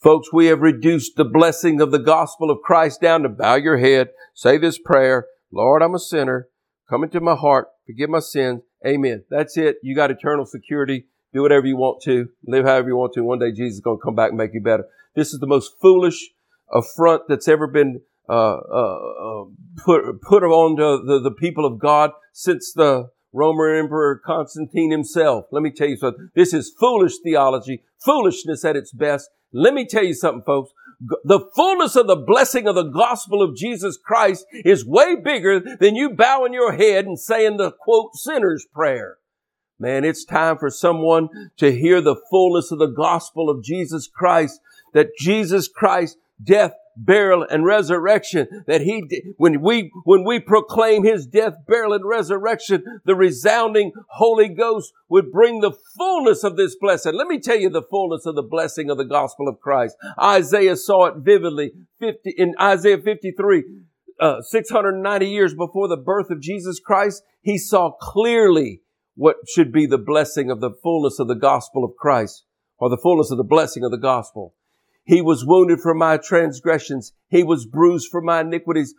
Folks, 0.00 0.32
we 0.32 0.46
have 0.46 0.60
reduced 0.60 1.16
the 1.16 1.24
blessing 1.24 1.80
of 1.80 1.90
the 1.90 1.98
gospel 1.98 2.48
of 2.48 2.62
Christ 2.62 3.00
down 3.00 3.22
to 3.22 3.28
bow 3.28 3.56
your 3.56 3.78
head, 3.78 4.10
say 4.34 4.56
this 4.56 4.78
prayer, 4.78 5.26
Lord, 5.52 5.82
I'm 5.82 5.96
a 5.96 5.98
sinner, 5.98 6.48
come 6.88 7.02
into 7.02 7.20
my 7.20 7.34
heart, 7.34 7.66
forgive 7.86 8.08
my 8.08 8.20
sins, 8.20 8.62
amen. 8.86 9.24
That's 9.30 9.56
it. 9.56 9.78
You 9.82 9.96
got 9.96 10.12
eternal 10.12 10.46
security. 10.46 11.06
Do 11.32 11.42
whatever 11.42 11.66
you 11.66 11.76
want 11.76 12.02
to, 12.04 12.28
live 12.46 12.64
however 12.64 12.88
you 12.88 12.96
want 12.96 13.14
to. 13.14 13.24
One 13.24 13.40
day 13.40 13.50
Jesus 13.50 13.74
is 13.74 13.80
going 13.80 13.98
to 13.98 14.04
come 14.04 14.14
back 14.14 14.28
and 14.28 14.38
make 14.38 14.54
you 14.54 14.62
better. 14.62 14.86
This 15.16 15.34
is 15.34 15.40
the 15.40 15.48
most 15.48 15.72
foolish 15.82 16.30
affront 16.72 17.22
that's 17.28 17.48
ever 17.48 17.66
been 17.66 18.00
uh, 18.28 18.58
uh, 18.72 18.98
uh, 19.26 19.44
put 19.84 20.22
put 20.22 20.44
on 20.44 20.76
the, 20.76 21.02
the, 21.04 21.20
the 21.28 21.34
people 21.34 21.66
of 21.66 21.80
God 21.80 22.12
since 22.32 22.72
the 22.72 23.10
Roman 23.34 23.74
Emperor 23.74 24.22
Constantine 24.24 24.92
himself. 24.92 25.46
Let 25.50 25.64
me 25.64 25.72
tell 25.72 25.88
you 25.88 25.96
something. 25.96 26.30
This 26.36 26.54
is 26.54 26.72
foolish 26.78 27.18
theology, 27.18 27.82
foolishness 27.98 28.64
at 28.64 28.76
its 28.76 28.92
best. 28.92 29.28
Let 29.52 29.74
me 29.74 29.84
tell 29.86 30.04
you 30.04 30.14
something, 30.14 30.44
folks. 30.44 30.72
The 31.24 31.40
fullness 31.56 31.96
of 31.96 32.06
the 32.06 32.16
blessing 32.16 32.68
of 32.68 32.76
the 32.76 32.84
gospel 32.84 33.42
of 33.42 33.56
Jesus 33.56 33.98
Christ 33.98 34.46
is 34.52 34.86
way 34.86 35.16
bigger 35.16 35.58
than 35.58 35.96
you 35.96 36.10
bowing 36.10 36.54
your 36.54 36.74
head 36.74 37.06
and 37.06 37.18
saying 37.18 37.56
the 37.56 37.72
quote 37.72 38.14
sinner's 38.14 38.66
prayer. 38.72 39.18
Man, 39.80 40.04
it's 40.04 40.24
time 40.24 40.56
for 40.56 40.70
someone 40.70 41.28
to 41.56 41.72
hear 41.72 42.00
the 42.00 42.16
fullness 42.30 42.70
of 42.70 42.78
the 42.78 42.86
gospel 42.86 43.50
of 43.50 43.64
Jesus 43.64 44.06
Christ, 44.06 44.60
that 44.92 45.16
Jesus 45.18 45.66
Christ, 45.66 46.18
death, 46.42 46.72
burial, 46.96 47.46
and 47.48 47.64
resurrection, 47.64 48.64
that 48.66 48.80
he, 48.80 49.34
when 49.36 49.60
we, 49.60 49.90
when 50.04 50.24
we 50.24 50.40
proclaim 50.40 51.04
his 51.04 51.26
death, 51.26 51.54
burial, 51.66 51.92
and 51.92 52.04
resurrection, 52.06 52.84
the 53.04 53.14
resounding 53.14 53.92
Holy 54.10 54.48
Ghost 54.48 54.92
would 55.08 55.30
bring 55.30 55.60
the 55.60 55.72
fullness 55.96 56.44
of 56.44 56.56
this 56.56 56.76
blessing. 56.80 57.14
Let 57.14 57.28
me 57.28 57.40
tell 57.40 57.58
you 57.58 57.70
the 57.70 57.82
fullness 57.82 58.26
of 58.26 58.34
the 58.34 58.42
blessing 58.42 58.90
of 58.90 58.98
the 58.98 59.04
gospel 59.04 59.48
of 59.48 59.60
Christ. 59.60 59.96
Isaiah 60.20 60.76
saw 60.76 61.06
it 61.06 61.14
vividly 61.18 61.72
50, 61.98 62.34
in 62.36 62.54
Isaiah 62.60 62.98
53. 62.98 63.64
Uh, 64.20 64.40
690 64.40 65.26
years 65.26 65.54
before 65.54 65.88
the 65.88 65.96
birth 65.96 66.30
of 66.30 66.40
Jesus 66.40 66.78
Christ, 66.78 67.24
he 67.42 67.58
saw 67.58 67.90
clearly 67.90 68.80
what 69.16 69.36
should 69.48 69.72
be 69.72 69.86
the 69.86 69.98
blessing 69.98 70.50
of 70.50 70.60
the 70.60 70.70
fullness 70.70 71.18
of 71.18 71.26
the 71.26 71.34
gospel 71.34 71.84
of 71.84 71.96
Christ 71.96 72.44
or 72.78 72.88
the 72.88 72.98
fullness 73.02 73.30
of 73.30 73.38
the 73.38 73.44
blessing 73.44 73.84
of 73.84 73.90
the 73.90 73.98
gospel. 73.98 74.54
He 75.04 75.20
was 75.20 75.44
wounded 75.46 75.80
for 75.80 75.94
my 75.94 76.16
transgressions. 76.16 77.12
He 77.28 77.42
was 77.42 77.66
bruised 77.66 78.08
for 78.10 78.20
my 78.20 78.40
iniquities. 78.40 78.94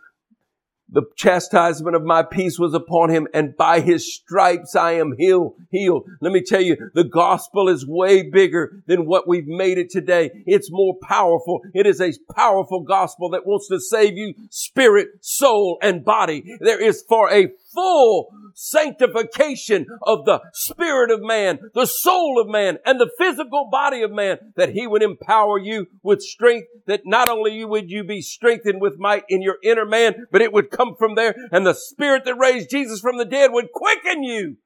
The 0.88 1.04
chastisement 1.18 1.96
of 1.96 2.04
my 2.04 2.22
peace 2.22 2.60
was 2.60 2.76
upon 2.76 3.10
him 3.10 3.28
and 3.34 3.58
by 3.58 3.80
his 3.80 4.16
stripes 4.16 4.76
I 4.76 4.92
am 4.94 5.16
healed, 5.18 5.56
healed. 5.72 6.08
Let 6.22 6.32
me 6.32 6.44
tell 6.46 6.62
you, 6.62 6.78
the 6.94 7.04
gospel 7.04 7.68
is 7.70 7.88
way 7.88 8.30
bigger 8.30 8.84
than 8.86 9.08
what 9.08 9.28
we've 9.28 9.48
made 9.48 9.80
it 9.80 9.90
today. 9.90 10.30
It's 10.46 10.70
more 10.72 10.96
powerful. 11.02 11.62
It 11.74 11.88
is 11.88 12.00
a 12.00 12.14
powerful 12.36 12.84
gospel 12.84 13.32
that 13.32 13.48
wants 13.48 13.68
to 13.70 13.80
save 13.80 14.16
you 14.16 14.36
spirit, 14.52 15.08
soul, 15.22 15.80
and 15.82 16.06
body. 16.06 16.44
There 16.60 16.82
is 16.82 17.04
for 17.10 17.34
a 17.34 17.48
full 17.76 18.30
sanctification 18.56 19.86
of 20.02 20.26
the 20.26 20.40
spirit 20.54 21.12
of 21.12 21.22
man, 21.22 21.60
the 21.74 21.86
soul 21.86 22.42
of 22.42 22.48
man, 22.48 22.78
and 22.86 23.00
the 23.00 23.12
physical 23.18 23.68
body 23.70 24.02
of 24.02 24.12
man, 24.12 24.38
that 24.56 24.70
he 24.70 24.88
would 24.88 25.04
empower 25.04 25.60
you 25.60 25.88
with 26.02 26.22
strength, 26.22 26.68
that 26.88 27.02
not 27.06 27.30
only 27.30 27.64
would 27.66 27.90
you 27.90 28.04
be 28.04 28.22
strengthened 28.22 28.82
with 28.82 28.98
might 28.98 29.24
in 29.28 29.42
your 29.42 29.58
inner 29.64 29.86
man, 29.86 30.26
but 30.32 30.42
it 30.42 30.54
would 30.54 30.72
come 30.72 30.96
from 30.98 31.16
there, 31.16 31.36
and 31.52 31.66
the 31.66 31.74
spirit 31.74 32.24
that 32.26 32.36
raised 32.36 32.70
Jesus 32.72 33.02
from 33.02 33.18
the 33.18 33.26
dead 33.26 33.52
would 33.52 33.72
quicken 33.74 34.24
you 34.24 34.58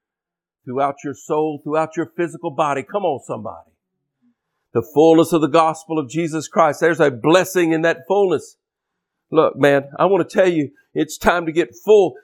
throughout 0.66 0.95
your 1.03 1.16
soul, 1.16 1.60
throughout 1.64 1.97
your 1.97 2.12
physical 2.16 2.51
body. 2.51 2.84
Come 2.84 3.03
on, 3.03 3.20
somebody. 3.26 3.72
The 4.74 4.88
fullness 4.93 5.34
of 5.34 5.41
the 5.41 5.47
gospel 5.47 5.97
of 5.97 6.10
Jesus 6.10 6.47
Christ. 6.47 6.80
There's 6.80 6.99
a 6.99 7.10
blessing 7.10 7.72
in 7.72 7.82
that 7.82 8.01
fullness. 8.07 8.57
Look, 9.32 9.55
man, 9.57 9.89
I 9.97 10.05
want 10.05 10.27
to 10.27 10.36
tell 10.36 10.49
you, 10.49 10.71
it's 10.93 11.17
time 11.17 11.45
to 11.45 11.51
get 11.51 11.75
full, 11.86 12.15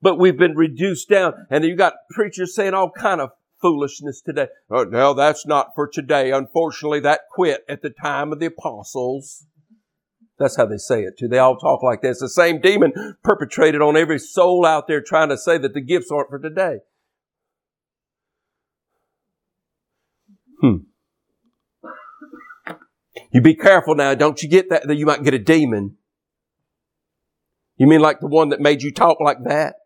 but 0.00 0.18
we've 0.18 0.38
been 0.38 0.56
reduced 0.56 1.08
down. 1.08 1.46
And 1.50 1.64
you 1.64 1.76
got 1.76 1.94
preachers 2.10 2.54
saying 2.54 2.74
all 2.74 2.90
kind 2.90 3.20
of 3.20 3.30
foolishness 3.60 4.22
today. 4.22 4.48
Oh, 4.70 4.84
no, 4.84 5.14
that's 5.14 5.46
not 5.46 5.72
for 5.74 5.86
today. 5.86 6.30
Unfortunately, 6.30 7.00
that 7.00 7.22
quit 7.32 7.64
at 7.68 7.82
the 7.82 7.90
time 7.90 8.32
of 8.32 8.40
the 8.40 8.46
apostles. 8.46 9.46
That's 10.38 10.56
how 10.56 10.66
they 10.66 10.78
say 10.78 11.02
it 11.02 11.16
too. 11.18 11.28
They 11.28 11.38
all 11.38 11.56
talk 11.56 11.82
like 11.82 12.02
this. 12.02 12.18
The 12.18 12.28
same 12.28 12.60
demon 12.60 13.16
perpetrated 13.22 13.80
on 13.80 13.96
every 13.96 14.18
soul 14.18 14.66
out 14.66 14.88
there 14.88 15.00
trying 15.00 15.28
to 15.28 15.38
say 15.38 15.58
that 15.58 15.74
the 15.74 15.80
gifts 15.80 16.10
aren't 16.10 16.30
for 16.30 16.38
today. 16.38 16.78
Hmm. 20.60 20.76
You 23.30 23.40
be 23.40 23.54
careful 23.54 23.94
now. 23.94 24.14
Don't 24.14 24.42
you 24.42 24.48
get 24.48 24.70
that, 24.70 24.88
that 24.88 24.96
you 24.96 25.06
might 25.06 25.22
get 25.22 25.34
a 25.34 25.38
demon. 25.38 25.98
You 27.76 27.86
mean 27.86 28.00
like 28.00 28.20
the 28.20 28.26
one 28.26 28.50
that 28.50 28.60
made 28.60 28.82
you 28.82 28.92
talk 28.92 29.20
like 29.20 29.42
that? 29.44 29.76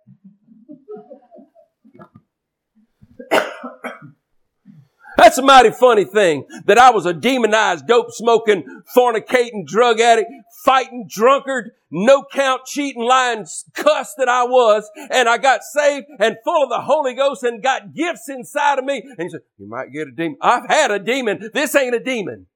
That's 5.19 5.37
a 5.37 5.43
mighty 5.43 5.73
funny 5.73 6.05
thing 6.05 6.47
that 6.67 6.79
I 6.79 6.91
was 6.91 7.05
a 7.05 7.13
demonized, 7.13 7.89
dope 7.89 8.13
smoking, 8.13 8.83
fornicating, 8.97 9.67
drug 9.67 9.99
addict, 9.99 10.31
fighting 10.65 11.09
drunkard, 11.09 11.73
no 11.91 12.25
count, 12.33 12.65
cheating, 12.67 13.03
lying 13.03 13.45
cuss 13.75 14.15
that 14.17 14.29
I 14.29 14.45
was, 14.45 14.89
and 15.11 15.29
I 15.29 15.39
got 15.39 15.65
saved 15.65 16.07
and 16.21 16.37
full 16.45 16.63
of 16.63 16.69
the 16.69 16.83
Holy 16.83 17.15
Ghost 17.15 17.43
and 17.43 17.61
got 17.61 17.95
gifts 17.95 18.29
inside 18.29 18.79
of 18.79 18.85
me. 18.85 19.03
And 19.05 19.23
he 19.25 19.29
said, 19.29 19.41
you 19.59 19.69
might 19.69 19.93
get 19.93 20.07
a 20.07 20.13
demon. 20.13 20.39
I've 20.41 20.69
had 20.69 20.93
a 20.93 21.01
demon. 21.01 21.51
This 21.53 21.75
ain't 21.75 21.97
a 21.97 22.01
demon. 22.01 22.47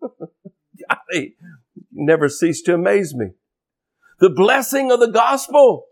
never 1.92 2.30
ceased 2.30 2.64
to 2.64 2.74
amaze 2.74 3.14
me. 3.14 3.32
The 4.18 4.30
blessing 4.30 4.90
of 4.90 5.00
the 5.00 5.10
gospel. 5.10 5.86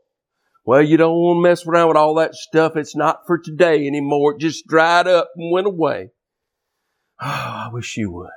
Well, 0.64 0.82
you 0.82 0.96
don't 0.96 1.14
want 1.14 1.44
to 1.44 1.48
mess 1.48 1.66
around 1.66 1.88
with 1.88 1.96
all 1.96 2.14
that 2.14 2.34
stuff. 2.34 2.74
It's 2.76 2.96
not 2.96 3.26
for 3.26 3.38
today 3.38 3.86
anymore. 3.86 4.34
It 4.34 4.40
just 4.40 4.66
dried 4.66 5.06
up 5.06 5.30
and 5.36 5.52
went 5.52 5.66
away. 5.66 6.10
Oh, 7.20 7.26
I 7.66 7.68
wish 7.72 7.96
you 7.96 8.10
would. 8.12 8.30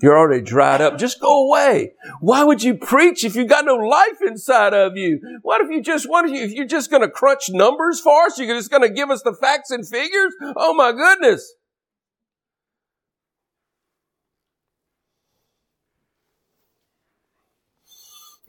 You're 0.00 0.16
already 0.16 0.42
dried 0.42 0.80
up. 0.80 0.96
Just 0.98 1.20
go 1.20 1.46
away. 1.46 1.94
Why 2.20 2.44
would 2.44 2.62
you 2.62 2.76
preach 2.76 3.24
if 3.24 3.34
you 3.34 3.44
got 3.44 3.64
no 3.64 3.74
life 3.74 4.18
inside 4.24 4.72
of 4.72 4.96
you? 4.96 5.20
What 5.42 5.60
if 5.60 5.70
you 5.70 5.82
just, 5.82 6.08
what 6.08 6.24
if, 6.24 6.30
you, 6.30 6.42
if 6.42 6.52
you're 6.52 6.66
just 6.66 6.90
going 6.90 7.02
to 7.02 7.10
crunch 7.10 7.50
numbers 7.50 8.00
for 8.00 8.26
us? 8.26 8.38
You're 8.38 8.56
just 8.56 8.70
going 8.70 8.82
to 8.82 8.90
give 8.90 9.10
us 9.10 9.22
the 9.22 9.34
facts 9.34 9.70
and 9.70 9.86
figures? 9.86 10.34
Oh 10.56 10.72
my 10.74 10.92
goodness. 10.92 11.52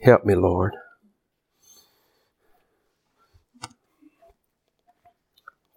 Help 0.02 0.24
me, 0.24 0.34
Lord. 0.34 0.76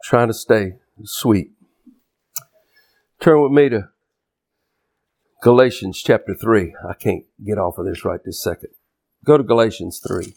Trying 0.04 0.28
to 0.28 0.34
stay 0.34 0.76
sweet. 1.04 1.52
Turn 3.20 3.42
with 3.42 3.52
me 3.52 3.70
to 3.70 3.90
Galatians 5.42 6.02
chapter 6.02 6.34
3. 6.34 6.74
I 6.90 6.94
can't 6.94 7.26
get 7.46 7.58
off 7.58 7.78
of 7.78 7.86
this 7.86 8.06
right 8.06 8.20
this 8.24 8.42
second. 8.42 8.70
Go 9.26 9.38
to 9.38 9.44
Galatians 9.44 10.02
3. 10.06 10.34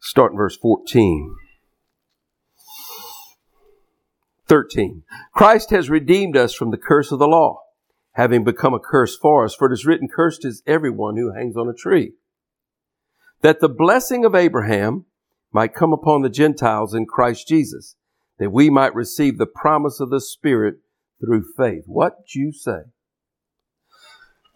Start 0.00 0.32
in 0.32 0.38
verse 0.38 0.56
14. 0.56 1.36
13. 4.48 5.02
Christ 5.34 5.70
has 5.70 5.90
redeemed 5.90 6.36
us 6.36 6.54
from 6.54 6.70
the 6.70 6.76
curse 6.76 7.12
of 7.12 7.18
the 7.18 7.28
law, 7.28 7.60
having 8.12 8.44
become 8.44 8.74
a 8.74 8.80
curse 8.80 9.16
for 9.16 9.44
us, 9.44 9.54
for 9.54 9.70
it 9.70 9.72
is 9.72 9.86
written, 9.86 10.08
cursed 10.08 10.44
is 10.44 10.62
everyone 10.66 11.16
who 11.16 11.34
hangs 11.34 11.56
on 11.56 11.68
a 11.68 11.74
tree. 11.74 12.12
That 13.42 13.60
the 13.60 13.68
blessing 13.68 14.24
of 14.24 14.34
Abraham 14.34 15.06
might 15.52 15.74
come 15.74 15.92
upon 15.92 16.22
the 16.22 16.30
Gentiles 16.30 16.94
in 16.94 17.06
Christ 17.06 17.46
Jesus, 17.48 17.96
that 18.38 18.52
we 18.52 18.70
might 18.70 18.94
receive 18.94 19.38
the 19.38 19.46
promise 19.46 20.00
of 20.00 20.10
the 20.10 20.20
Spirit 20.20 20.76
through 21.20 21.44
faith. 21.56 21.84
What 21.86 22.26
do 22.32 22.40
you 22.40 22.52
say? 22.52 22.80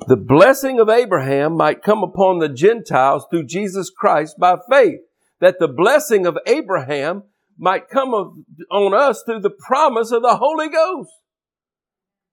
The 0.06 0.16
blessing 0.16 0.80
of 0.80 0.88
Abraham 0.88 1.56
might 1.56 1.82
come 1.82 2.02
upon 2.02 2.38
the 2.38 2.48
Gentiles 2.48 3.26
through 3.30 3.44
Jesus 3.44 3.90
Christ 3.90 4.36
by 4.38 4.56
faith. 4.70 5.00
That 5.40 5.56
the 5.58 5.68
blessing 5.68 6.26
of 6.26 6.38
Abraham 6.46 7.24
might 7.60 7.90
come 7.90 8.14
on 8.14 8.94
us 8.94 9.22
through 9.22 9.40
the 9.40 9.50
promise 9.50 10.10
of 10.10 10.22
the 10.22 10.36
Holy 10.36 10.70
Ghost. 10.70 11.10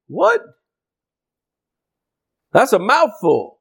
What? 0.07 0.41
That's 2.53 2.71
a 2.71 2.79
mouthful. 2.79 3.59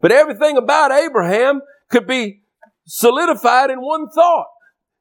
But 0.00 0.12
everything 0.12 0.56
about 0.56 0.92
Abraham 0.92 1.62
could 1.90 2.06
be 2.06 2.42
solidified 2.86 3.70
in 3.70 3.80
one 3.80 4.08
thought. 4.08 4.46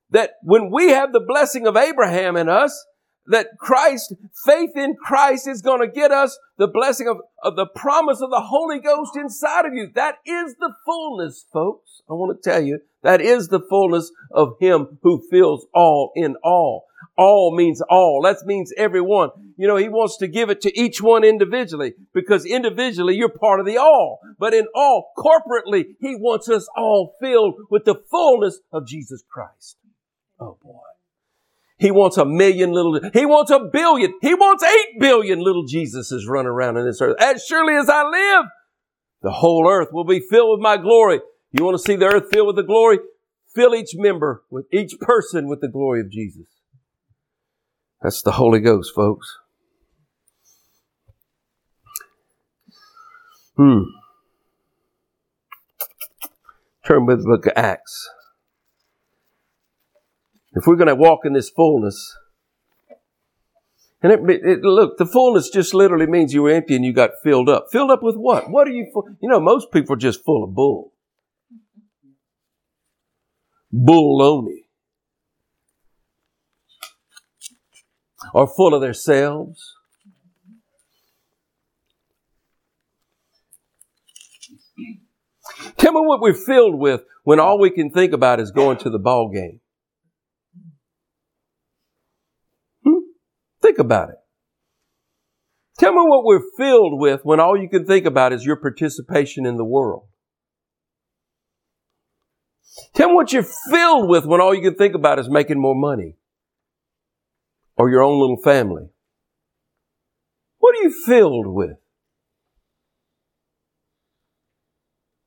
That 0.10 0.32
when 0.42 0.72
we 0.72 0.90
have 0.90 1.14
the 1.14 1.24
blessing 1.26 1.68
of 1.68 1.78
Abraham 1.78 2.36
in 2.36 2.50
us, 2.50 2.86
that 3.30 3.58
Christ, 3.58 4.14
faith 4.46 4.72
in 4.76 4.96
Christ 4.96 5.48
is 5.48 5.62
going 5.62 5.82
to 5.82 5.88
get 5.88 6.12
us 6.12 6.38
the 6.58 6.68
blessing 6.68 7.08
of, 7.08 7.18
of 7.44 7.56
the 7.56 7.68
promise 7.68 8.22
of 8.22 8.32
the 8.32 8.42
Holy 8.42 8.80
Ghost 8.80 9.16
inside 9.16 9.66
of 9.66 9.74
you. 9.74 9.90
That 9.94 10.16
is 10.26 10.56
the 10.60 10.74
fullness, 10.86 11.46
folks. 11.54 12.02
I 12.10 12.14
want 12.14 12.42
to 12.42 12.50
tell 12.50 12.62
you, 12.62 12.80
that 13.04 13.22
is 13.22 13.48
the 13.48 13.62
fullness 13.62 14.12
of 14.32 14.54
Him 14.60 15.00
who 15.04 15.24
fills 15.30 15.68
all 15.74 16.12
in 16.16 16.36
all. 16.44 16.86
All 17.18 17.56
means 17.56 17.82
all. 17.90 18.22
That 18.24 18.46
means 18.46 18.74
everyone. 18.76 19.30
You 19.58 19.68
know, 19.68 19.78
He 19.78 19.90
wants 19.90 20.18
to 20.18 20.28
give 20.28 20.50
it 20.50 20.62
to 20.62 20.80
each 20.80 21.02
one 21.02 21.24
individually 21.24 21.94
because 22.14 22.46
individually 22.46 23.16
you're 23.16 23.30
part 23.30 23.60
of 23.60 23.66
the 23.66 23.78
all. 23.78 24.20
But 24.40 24.54
in 24.54 24.68
all, 24.74 25.12
corporately, 25.18 25.96
He 26.00 26.16
wants 26.16 26.50
us 26.50 26.68
all 26.76 27.16
filled 27.22 27.56
with 27.70 27.86
the 27.86 28.02
fullness 28.10 28.60
of 28.72 28.88
Jesus 28.88 29.24
Christ. 29.30 29.78
Oh 30.40 30.58
boy. 30.62 30.89
He 31.80 31.92
wants 31.92 32.18
a 32.18 32.26
million 32.26 32.72
little, 32.74 33.00
he 33.14 33.26
wants 33.26 33.52
a 33.52 33.60
billion, 33.60 34.14
he 34.22 34.34
wants 34.34 34.64
eight 34.64 35.00
billion 35.00 35.40
little 35.40 35.64
Jesuses 35.64 36.28
running 36.28 36.50
around 36.50 36.76
in 36.76 36.86
this 36.86 37.02
earth. 37.02 37.16
As 37.22 37.46
surely 37.46 37.74
as 37.76 37.90
I 37.90 38.04
live, 38.04 38.46
the 39.22 39.32
whole 39.32 39.66
earth 39.66 39.88
will 39.94 40.04
be 40.04 40.20
filled 40.20 40.58
with 40.58 40.62
my 40.62 40.76
glory. 40.76 41.22
You 41.54 41.64
want 41.64 41.76
to 41.78 41.84
see 41.84 41.96
the 41.96 42.06
earth 42.06 42.26
filled 42.32 42.48
with 42.48 42.58
the 42.58 42.64
glory? 42.64 43.00
Fill 43.56 43.74
each 43.74 43.92
member 43.96 44.44
with 44.50 44.66
each 44.74 45.00
person 45.00 45.48
with 45.48 45.62
the 45.62 45.70
glory 45.70 46.02
of 46.02 46.12
Jesus. 46.12 46.48
That's 48.02 48.22
the 48.22 48.34
Holy 48.34 48.60
Ghost, 48.60 48.94
folks. 48.94 49.38
Hmm. 53.56 53.84
Turn 56.86 57.06
with 57.06 57.24
the 57.24 57.26
book 57.26 57.46
of 57.46 57.54
Acts. 57.56 58.10
If 60.60 60.68
we're 60.68 60.76
going 60.76 60.90
to 60.90 60.96
walk 60.96 61.22
in 61.24 61.32
this 61.32 61.50
fullness, 61.50 62.18
and 64.02 64.12
it, 64.12 64.20
it, 64.44 64.60
look, 64.62 64.98
the 64.98 65.06
fullness 65.06 65.50
just 65.50 65.74
literally 65.74 66.06
means 66.06 66.34
you 66.34 66.42
were 66.42 66.52
empty 66.52 66.76
and 66.76 66.84
you 66.84 66.92
got 66.92 67.12
filled 67.24 67.48
up. 67.48 67.68
Filled 67.72 67.92
up 67.92 68.04
with 68.04 68.18
what? 68.18 68.50
What 68.50 68.68
are 68.68 68.72
you 68.72 68.90
full? 68.92 69.08
You 69.22 69.30
know, 69.30 69.40
most 69.40 69.72
people 69.72 69.94
are 69.94 69.98
just 69.98 70.26
full 70.26 70.44
of 70.44 70.54
bull. 70.54 70.92
Bulloney. 73.72 74.66
Or 78.34 78.46
full 78.46 78.74
of 78.74 78.82
themselves. 78.82 79.76
Tell 85.78 85.94
me 85.94 86.02
what 86.02 86.20
we're 86.20 86.34
filled 86.34 86.78
with 86.78 87.06
when 87.24 87.40
all 87.40 87.58
we 87.58 87.70
can 87.70 87.92
think 87.92 88.12
about 88.12 88.42
is 88.42 88.52
going 88.52 88.78
to 88.80 88.90
the 88.90 89.00
ball 89.00 89.30
game. 89.30 89.62
Think 93.70 93.78
about 93.78 94.10
it. 94.10 94.16
Tell 95.78 95.92
me 95.92 96.00
what 96.02 96.26
we're 96.26 96.42
filled 96.58 97.00
with 97.00 97.22
when 97.22 97.40
all 97.40 97.56
you 97.56 97.70
can 97.70 97.86
think 97.86 98.08
about 98.08 98.34
is 98.34 98.44
your 98.44 98.56
participation 98.56 99.46
in 99.46 99.58
the 99.58 99.64
world. 99.64 100.08
Tell 102.96 103.10
me 103.10 103.14
what 103.14 103.32
you're 103.32 103.46
filled 103.70 104.10
with 104.10 104.26
when 104.26 104.42
all 104.42 104.56
you 104.56 104.64
can 104.64 104.74
think 104.74 104.96
about 104.96 105.20
is 105.20 105.30
making 105.30 105.62
more 105.62 105.76
money 105.76 106.16
or 107.78 107.92
your 107.92 108.02
own 108.02 108.20
little 108.20 108.42
family. 108.44 108.88
What 110.58 110.76
are 110.76 110.82
you 110.82 111.04
filled 111.06 111.46
with? 111.46 111.78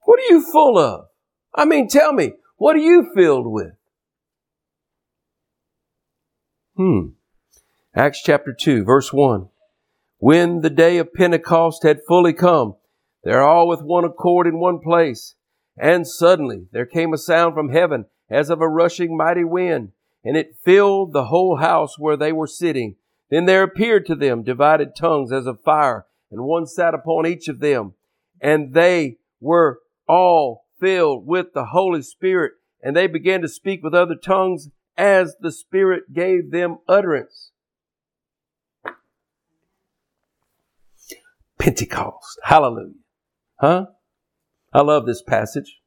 What 0.01 0.19
are 0.19 0.35
you 0.35 0.45
full 0.51 0.79
of? 0.79 1.05
I 1.55 1.65
mean, 1.65 1.87
tell 1.87 2.13
me, 2.13 2.33
what 2.57 2.75
are 2.75 2.81
you 2.81 3.09
filled 3.15 3.47
with? 3.47 3.71
Hmm. 6.77 7.11
Acts 7.95 8.23
chapter 8.23 8.55
2, 8.55 8.85
verse 8.85 9.13
1. 9.13 9.51
When 10.17 10.63
the 10.63 10.71
day 10.71 10.97
of 10.97 11.13
Pentecost 11.13 11.83
had 11.83 12.01
fully 12.09 12.33
come, 12.33 12.77
they 13.23 13.33
are 13.33 13.43
all 13.43 13.69
with 13.69 13.83
one 13.83 14.07
accord 14.07 14.47
in 14.47 14.59
one 14.59 14.79
place. 14.79 15.35
And 15.77 16.09
suddenly 16.09 16.69
there 16.73 16.87
came 16.87 17.13
a 17.13 17.19
sound 17.19 17.53
from 17.53 17.69
heaven 17.69 18.07
as 18.31 18.49
of 18.49 18.63
a 18.63 18.69
rushing 18.69 19.15
mighty 19.15 19.45
wind, 19.45 19.93
and 20.25 20.39
it 20.39 20.57
filled 20.65 21.13
the 21.13 21.27
whole 21.27 21.57
house 21.57 21.99
where 21.99 22.17
they 22.17 22.33
were 22.33 22.47
sitting. 22.47 22.97
Then 23.29 23.45
there 23.45 23.63
appeared 23.63 24.07
to 24.07 24.15
them 24.15 24.43
divided 24.43 24.97
tongues 24.97 25.31
as 25.31 25.45
of 25.45 25.61
fire, 25.61 26.07
and 26.31 26.45
one 26.45 26.67
sat 26.67 26.95
upon 26.95 27.27
each 27.27 27.47
of 27.47 27.61
them. 27.61 27.93
And 28.41 28.73
they 28.73 29.19
were 29.39 29.81
all 30.09 30.65
filled 30.81 31.27
with 31.27 31.53
the 31.53 31.67
Holy 31.67 32.01
Spirit, 32.01 32.53
and 32.83 32.97
they 32.97 33.07
began 33.07 33.43
to 33.43 33.49
speak 33.49 33.83
with 33.85 33.93
other 33.93 34.17
tongues 34.17 34.71
as 34.97 35.37
the 35.41 35.53
Spirit 35.53 36.15
gave 36.15 36.53
them 36.53 36.79
utterance. 36.89 37.52
Pentecost. 41.63 42.41
Hallelujah. 42.43 42.95
Huh? 43.61 43.87
I 44.73 44.81
love 44.81 45.07
this 45.07 45.23
passage. 45.23 45.79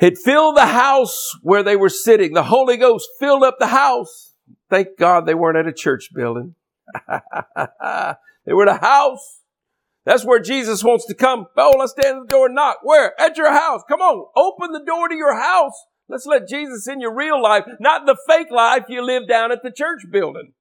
It 0.00 0.18
filled 0.18 0.56
the 0.56 0.66
house 0.66 1.30
where 1.42 1.62
they 1.62 1.76
were 1.76 1.88
sitting. 1.88 2.34
The 2.34 2.42
Holy 2.42 2.76
Ghost 2.78 3.08
filled 3.20 3.44
up 3.44 3.58
the 3.60 3.68
house. 3.68 4.34
Thank 4.68 4.98
God 4.98 5.24
they 5.24 5.34
weren't 5.34 5.56
at 5.56 5.68
a 5.68 5.72
church 5.72 6.10
building. 6.12 6.56
they 7.08 8.52
were 8.52 8.68
at 8.68 8.76
a 8.76 8.84
house. 8.84 9.42
That's 10.04 10.24
where 10.24 10.40
Jesus 10.40 10.82
wants 10.82 11.06
to 11.06 11.14
come. 11.14 11.46
Oh, 11.56 11.76
let's 11.78 11.92
stand 11.92 12.16
at 12.16 12.22
the 12.22 12.34
door 12.34 12.46
and 12.46 12.56
knock. 12.56 12.78
Where? 12.82 13.12
At 13.20 13.36
your 13.36 13.52
house. 13.52 13.82
Come 13.88 14.00
on. 14.00 14.26
Open 14.36 14.72
the 14.72 14.84
door 14.84 15.08
to 15.08 15.14
your 15.14 15.40
house. 15.40 15.80
Let's 16.08 16.26
let 16.26 16.48
Jesus 16.48 16.88
in 16.88 17.00
your 17.00 17.14
real 17.14 17.40
life, 17.40 17.66
not 17.78 18.04
the 18.04 18.16
fake 18.26 18.50
life 18.50 18.86
you 18.88 19.00
live 19.00 19.28
down 19.28 19.52
at 19.52 19.62
the 19.62 19.70
church 19.70 20.02
building. 20.10 20.54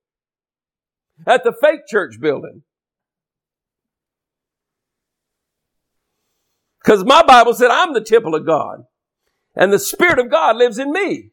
At 1.26 1.43
the 1.43 1.55
fake 1.59 1.88
church 1.89 2.21
building. 2.21 2.61
Because 6.86 7.03
my 7.03 7.23
Bible 7.23 7.55
said 7.55 7.71
I'm 7.71 7.93
the 7.93 8.01
temple 8.01 8.36
of 8.36 8.45
God. 8.45 8.86
And 9.55 9.73
the 9.73 9.79
Spirit 9.79 10.19
of 10.19 10.29
God 10.29 10.55
lives 10.55 10.77
in 10.77 10.91
me. 10.91 11.31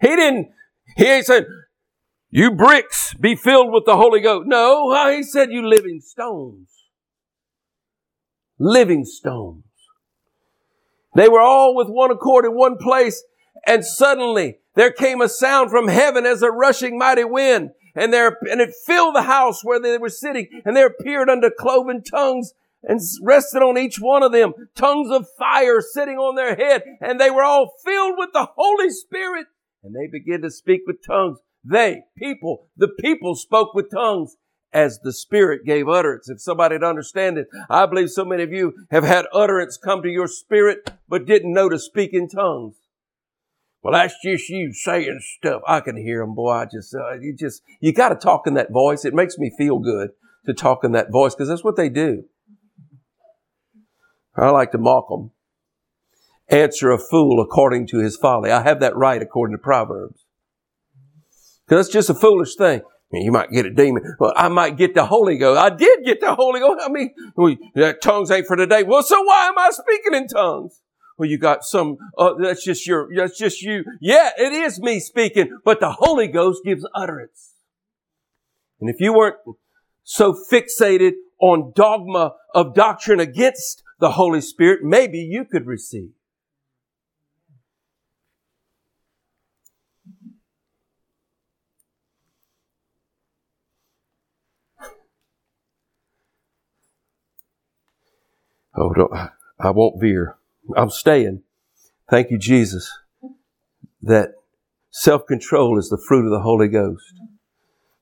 He 0.00 0.08
didn't, 0.08 0.50
he 0.96 1.06
ain't 1.06 1.26
said, 1.26 1.46
you 2.30 2.52
bricks 2.52 3.14
be 3.14 3.34
filled 3.34 3.72
with 3.72 3.84
the 3.84 3.96
Holy 3.96 4.20
Ghost. 4.20 4.46
No, 4.46 5.10
he 5.10 5.22
said 5.22 5.50
you 5.50 5.66
living 5.66 6.00
stones. 6.00 6.68
Living 8.58 9.04
stones. 9.04 9.64
They 11.16 11.28
were 11.28 11.40
all 11.40 11.74
with 11.74 11.88
one 11.88 12.10
accord 12.10 12.44
in 12.44 12.54
one 12.54 12.78
place. 12.78 13.24
And 13.66 13.84
suddenly 13.84 14.58
there 14.76 14.92
came 14.92 15.20
a 15.20 15.28
sound 15.28 15.70
from 15.70 15.88
heaven 15.88 16.26
as 16.26 16.42
a 16.42 16.50
rushing 16.50 16.96
mighty 16.96 17.24
wind. 17.24 17.70
And 17.94 18.12
there, 18.12 18.38
and 18.50 18.60
it 18.60 18.72
filled 18.86 19.16
the 19.16 19.22
house 19.22 19.64
where 19.64 19.80
they 19.80 19.98
were 19.98 20.08
sitting. 20.08 20.48
And 20.64 20.76
there 20.76 20.86
appeared 20.86 21.28
unto 21.28 21.50
cloven 21.50 22.02
tongues 22.02 22.54
and 22.82 23.00
rested 23.22 23.62
on 23.62 23.78
each 23.78 23.98
one 23.98 24.22
of 24.22 24.32
them, 24.32 24.52
tongues 24.74 25.10
of 25.10 25.26
fire 25.38 25.80
sitting 25.80 26.16
on 26.16 26.34
their 26.34 26.56
head, 26.56 26.82
and 27.00 27.20
they 27.20 27.30
were 27.30 27.44
all 27.44 27.72
filled 27.84 28.14
with 28.18 28.30
the 28.32 28.48
Holy 28.56 28.90
Spirit, 28.90 29.46
and 29.82 29.94
they 29.94 30.08
began 30.10 30.42
to 30.42 30.50
speak 30.50 30.82
with 30.86 31.04
tongues. 31.06 31.38
They, 31.64 32.02
people, 32.16 32.68
the 32.76 32.88
people 32.88 33.36
spoke 33.36 33.74
with 33.74 33.90
tongues 33.90 34.36
as 34.72 34.98
the 35.00 35.12
Spirit 35.12 35.64
gave 35.64 35.88
utterance. 35.88 36.28
If 36.28 36.40
somebody'd 36.40 36.82
understand 36.82 37.38
it, 37.38 37.46
I 37.68 37.86
believe 37.86 38.10
so 38.10 38.24
many 38.24 38.42
of 38.42 38.52
you 38.52 38.74
have 38.90 39.04
had 39.04 39.26
utterance 39.32 39.76
come 39.76 40.02
to 40.02 40.08
your 40.08 40.26
spirit, 40.26 40.90
but 41.08 41.26
didn't 41.26 41.52
know 41.52 41.68
to 41.68 41.78
speak 41.78 42.10
in 42.12 42.28
tongues. 42.28 42.76
Well, 43.82 43.92
that's 43.92 44.14
just 44.24 44.48
you 44.48 44.72
saying 44.72 45.20
stuff. 45.38 45.62
I 45.66 45.80
can 45.80 45.96
hear 45.96 46.20
them, 46.20 46.34
boy. 46.34 46.50
I 46.50 46.64
just, 46.66 46.94
uh, 46.94 47.14
you 47.20 47.34
just, 47.36 47.62
you 47.80 47.92
got 47.92 48.10
to 48.10 48.14
talk 48.14 48.46
in 48.46 48.54
that 48.54 48.70
voice. 48.70 49.04
It 49.04 49.12
makes 49.14 49.38
me 49.38 49.52
feel 49.58 49.78
good 49.78 50.10
to 50.46 50.54
talk 50.54 50.84
in 50.84 50.92
that 50.92 51.10
voice 51.10 51.34
because 51.34 51.48
that's 51.48 51.64
what 51.64 51.76
they 51.76 51.88
do. 51.88 52.24
I 54.36 54.50
like 54.50 54.72
to 54.72 54.78
mock 54.78 55.08
them. 55.08 55.30
Answer 56.48 56.90
a 56.90 56.98
fool 56.98 57.40
according 57.40 57.86
to 57.88 57.98
his 57.98 58.16
folly. 58.16 58.50
I 58.50 58.62
have 58.62 58.80
that 58.80 58.96
right 58.96 59.20
according 59.20 59.56
to 59.56 59.62
Proverbs. 59.62 60.24
Because 61.66 61.86
that's 61.86 61.92
just 61.92 62.10
a 62.10 62.14
foolish 62.14 62.56
thing. 62.56 62.82
You 63.12 63.30
might 63.30 63.50
get 63.50 63.66
a 63.66 63.70
demon. 63.70 64.16
Well, 64.18 64.32
I 64.34 64.48
might 64.48 64.78
get 64.78 64.94
the 64.94 65.04
Holy 65.04 65.36
Ghost. 65.36 65.60
I 65.60 65.68
did 65.68 66.04
get 66.04 66.20
the 66.20 66.34
Holy 66.34 66.60
Ghost. 66.60 66.82
I 66.82 66.90
mean, 66.90 67.14
well, 67.36 67.54
that 67.74 68.00
tongues 68.00 68.30
ain't 68.30 68.46
for 68.46 68.56
today. 68.56 68.84
Well, 68.84 69.02
so 69.02 69.22
why 69.22 69.48
am 69.48 69.58
I 69.58 69.70
speaking 69.70 70.14
in 70.14 70.28
tongues? 70.28 70.80
Well, 71.18 71.28
you 71.28 71.38
got 71.38 71.62
some, 71.62 71.98
uh, 72.16 72.32
that's 72.40 72.64
just 72.64 72.86
your, 72.86 73.08
that's 73.14 73.38
just 73.38 73.60
you. 73.60 73.84
Yeah, 74.00 74.30
it 74.38 74.52
is 74.52 74.80
me 74.80 74.98
speaking, 74.98 75.58
but 75.62 75.78
the 75.78 75.92
Holy 75.92 76.26
Ghost 76.26 76.62
gives 76.64 76.86
utterance. 76.94 77.52
And 78.80 78.88
if 78.88 78.96
you 78.98 79.12
weren't 79.12 79.36
so 80.04 80.34
fixated 80.50 81.12
on 81.38 81.72
dogma 81.76 82.34
of 82.54 82.74
doctrine 82.74 83.20
against 83.20 83.82
the 84.02 84.10
Holy 84.10 84.40
Spirit, 84.40 84.80
maybe 84.82 85.18
you 85.18 85.44
could 85.44 85.64
receive. 85.64 86.10
Oh, 98.76 98.92
don't, 98.92 99.12
I 99.60 99.70
won't 99.70 100.00
veer. 100.00 100.36
I'm 100.76 100.90
staying. 100.90 101.44
Thank 102.10 102.32
you, 102.32 102.38
Jesus, 102.38 102.92
that 104.02 104.32
Self 104.90 105.26
control 105.26 105.78
is 105.78 105.88
the 105.88 105.96
fruit 105.96 106.26
of 106.26 106.30
the 106.30 106.40
Holy 106.42 106.68
Ghost. 106.68 107.14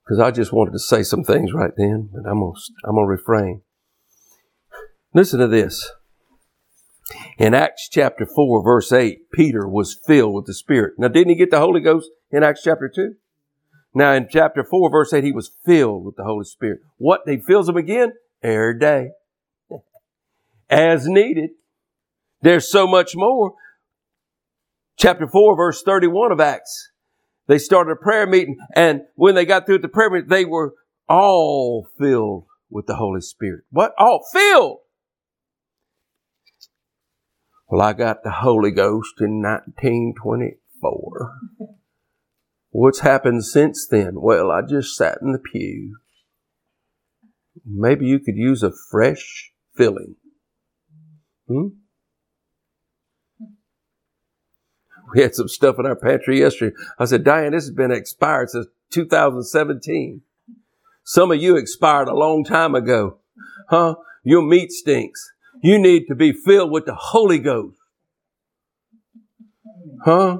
Because 0.04 0.18
I 0.18 0.32
just 0.32 0.52
wanted 0.52 0.72
to 0.72 0.80
say 0.80 1.04
some 1.04 1.22
things 1.22 1.52
right 1.52 1.70
then, 1.76 2.08
but 2.12 2.28
I'm 2.28 2.40
going 2.40 2.54
to 2.54 2.60
I'm 2.84 2.96
to 2.96 3.04
refrain. 3.04 3.62
Listen 5.12 5.40
to 5.40 5.48
this. 5.48 5.90
In 7.36 7.54
Acts 7.54 7.88
chapter 7.90 8.26
4, 8.26 8.62
verse 8.62 8.92
8, 8.92 9.30
Peter 9.32 9.66
was 9.66 9.98
filled 10.06 10.34
with 10.34 10.46
the 10.46 10.54
Spirit. 10.54 10.94
Now, 10.98 11.08
didn't 11.08 11.30
he 11.30 11.34
get 11.34 11.50
the 11.50 11.58
Holy 11.58 11.80
Ghost 11.80 12.08
in 12.30 12.44
Acts 12.44 12.62
chapter 12.62 12.88
2? 12.88 13.14
Now, 13.92 14.12
in 14.12 14.28
chapter 14.30 14.62
4, 14.62 14.90
verse 14.90 15.12
8, 15.12 15.24
he 15.24 15.32
was 15.32 15.50
filled 15.64 16.04
with 16.04 16.16
the 16.16 16.22
Holy 16.22 16.44
Spirit. 16.44 16.80
What? 16.98 17.22
He 17.26 17.38
fills 17.38 17.66
them 17.66 17.76
again? 17.76 18.12
Every 18.42 18.78
day. 18.78 19.10
As 20.70 21.06
needed. 21.06 21.50
There's 22.42 22.70
so 22.70 22.86
much 22.86 23.16
more. 23.16 23.54
Chapter 24.96 25.26
4, 25.26 25.56
verse 25.56 25.82
31 25.82 26.30
of 26.30 26.40
Acts. 26.40 26.92
They 27.48 27.58
started 27.58 27.92
a 27.92 27.96
prayer 27.96 28.28
meeting, 28.28 28.58
and 28.76 29.02
when 29.16 29.34
they 29.34 29.44
got 29.44 29.66
through 29.66 29.78
the 29.78 29.88
prayer 29.88 30.10
meeting, 30.10 30.28
they 30.28 30.44
were 30.44 30.74
all 31.08 31.88
filled 31.98 32.44
with 32.70 32.86
the 32.86 32.94
Holy 32.94 33.20
Spirit. 33.20 33.64
What? 33.70 33.92
All 33.98 34.24
filled. 34.32 34.78
Well, 37.70 37.82
I 37.82 37.92
got 37.92 38.24
the 38.24 38.32
Holy 38.32 38.72
Ghost 38.72 39.20
in 39.20 39.42
1924. 39.42 41.36
What's 42.70 42.98
happened 43.00 43.44
since 43.44 43.86
then? 43.86 44.20
Well, 44.20 44.50
I 44.50 44.62
just 44.62 44.96
sat 44.96 45.18
in 45.22 45.30
the 45.30 45.38
pew. 45.38 45.96
Maybe 47.64 48.06
you 48.06 48.18
could 48.18 48.34
use 48.36 48.64
a 48.64 48.72
fresh 48.90 49.52
filling. 49.76 50.16
Hmm? 51.46 51.68
We 55.14 55.22
had 55.22 55.36
some 55.36 55.48
stuff 55.48 55.76
in 55.78 55.86
our 55.86 55.94
pantry 55.94 56.40
yesterday. 56.40 56.74
I 56.98 57.04
said, 57.04 57.22
Diane, 57.22 57.52
this 57.52 57.66
has 57.66 57.74
been 57.74 57.92
expired 57.92 58.50
since 58.50 58.66
2017. 58.92 60.22
Some 61.04 61.30
of 61.30 61.40
you 61.40 61.56
expired 61.56 62.08
a 62.08 62.14
long 62.16 62.42
time 62.42 62.74
ago. 62.74 63.18
Huh? 63.68 63.94
Your 64.24 64.42
meat 64.42 64.72
stinks. 64.72 65.30
You 65.62 65.78
need 65.78 66.06
to 66.08 66.14
be 66.14 66.32
filled 66.32 66.70
with 66.70 66.86
the 66.86 66.94
Holy 66.94 67.38
Ghost. 67.38 67.76
Huh? 70.04 70.38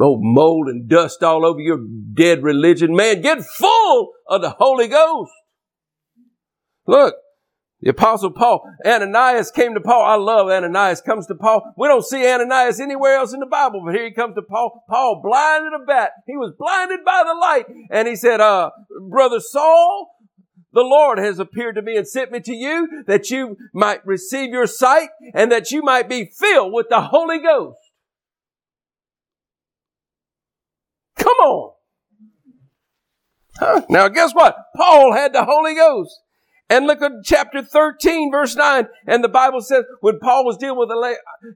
Oh, 0.00 0.18
mold 0.20 0.68
and 0.68 0.88
dust 0.88 1.22
all 1.22 1.44
over 1.44 1.60
your 1.60 1.78
dead 2.14 2.42
religion. 2.42 2.96
Man, 2.96 3.20
get 3.20 3.44
full 3.44 4.12
of 4.28 4.40
the 4.40 4.50
Holy 4.50 4.88
Ghost. 4.88 5.30
Look, 6.86 7.14
the 7.82 7.90
apostle 7.90 8.30
Paul, 8.30 8.62
Ananias 8.86 9.50
came 9.50 9.74
to 9.74 9.80
Paul. 9.80 10.04
I 10.04 10.14
love 10.14 10.48
Ananias 10.48 11.00
comes 11.00 11.26
to 11.26 11.34
Paul. 11.34 11.74
We 11.76 11.88
don't 11.88 12.04
see 12.04 12.26
Ananias 12.26 12.80
anywhere 12.80 13.16
else 13.16 13.34
in 13.34 13.40
the 13.40 13.46
Bible, 13.46 13.82
but 13.84 13.94
here 13.94 14.04
he 14.04 14.12
comes 14.12 14.34
to 14.36 14.42
Paul. 14.42 14.84
Paul 14.88 15.20
blinded 15.22 15.72
a 15.74 15.84
bat. 15.84 16.12
He 16.26 16.36
was 16.36 16.54
blinded 16.58 17.00
by 17.04 17.24
the 17.26 17.34
light. 17.34 17.66
And 17.90 18.08
he 18.08 18.16
said, 18.16 18.40
uh, 18.40 18.70
brother 19.10 19.40
Saul, 19.40 20.10
the 20.72 20.82
Lord 20.82 21.18
has 21.18 21.38
appeared 21.38 21.74
to 21.76 21.82
me 21.82 21.96
and 21.96 22.08
sent 22.08 22.32
me 22.32 22.40
to 22.40 22.54
you 22.54 23.04
that 23.06 23.30
you 23.30 23.56
might 23.72 24.04
receive 24.06 24.50
your 24.50 24.66
sight 24.66 25.10
and 25.34 25.52
that 25.52 25.70
you 25.70 25.82
might 25.82 26.08
be 26.08 26.24
filled 26.24 26.72
with 26.72 26.88
the 26.88 27.00
Holy 27.00 27.38
Ghost. 27.38 27.78
Come 31.16 31.36
on. 31.38 31.72
Huh? 33.58 33.82
Now 33.88 34.08
guess 34.08 34.32
what? 34.32 34.56
Paul 34.76 35.12
had 35.12 35.32
the 35.32 35.44
Holy 35.44 35.74
Ghost. 35.74 36.20
And 36.70 36.86
look 36.86 37.02
at 37.02 37.12
chapter 37.22 37.62
13, 37.62 38.30
verse 38.32 38.56
9. 38.56 38.86
And 39.06 39.22
the 39.22 39.28
Bible 39.28 39.60
says 39.60 39.84
when 40.00 40.18
Paul 40.18 40.46
was 40.46 40.56
dealing 40.56 40.78
with 40.78 40.88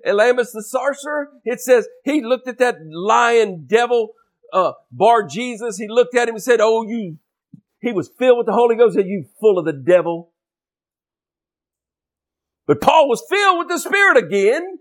Elymas 0.06 0.52
the 0.52 0.62
sorcerer, 0.62 1.30
it 1.42 1.60
says 1.60 1.88
he 2.04 2.22
looked 2.22 2.46
at 2.48 2.58
that 2.58 2.76
lion 2.86 3.64
devil, 3.66 4.10
uh, 4.52 4.72
Bar 4.92 5.26
Jesus. 5.26 5.78
He 5.78 5.88
looked 5.88 6.14
at 6.14 6.28
him 6.28 6.34
and 6.34 6.44
said, 6.44 6.60
Oh, 6.60 6.82
you, 6.86 7.16
he 7.80 7.92
was 7.92 8.10
filled 8.18 8.38
with 8.38 8.46
the 8.46 8.52
Holy 8.52 8.76
Ghost. 8.76 8.94
Said, 8.94 9.06
You 9.06 9.26
full 9.40 9.58
of 9.58 9.64
the 9.64 9.72
devil. 9.72 10.32
But 12.66 12.80
Paul 12.80 13.08
was 13.08 13.22
filled 13.28 13.58
with 13.58 13.68
the 13.68 13.78
Spirit 13.78 14.16
again. 14.16 14.78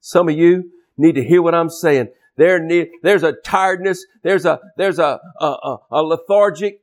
Some 0.00 0.28
of 0.28 0.36
you 0.36 0.70
need 0.96 1.14
to 1.14 1.24
hear 1.24 1.40
what 1.42 1.54
I'm 1.54 1.70
saying. 1.70 2.08
There, 2.36 2.60
there's 3.02 3.22
a 3.22 3.32
tiredness. 3.32 4.04
There's 4.22 4.44
a, 4.44 4.60
there's 4.76 4.98
a, 4.98 5.20
a, 5.40 5.76
a 5.90 6.02
lethargic 6.02 6.80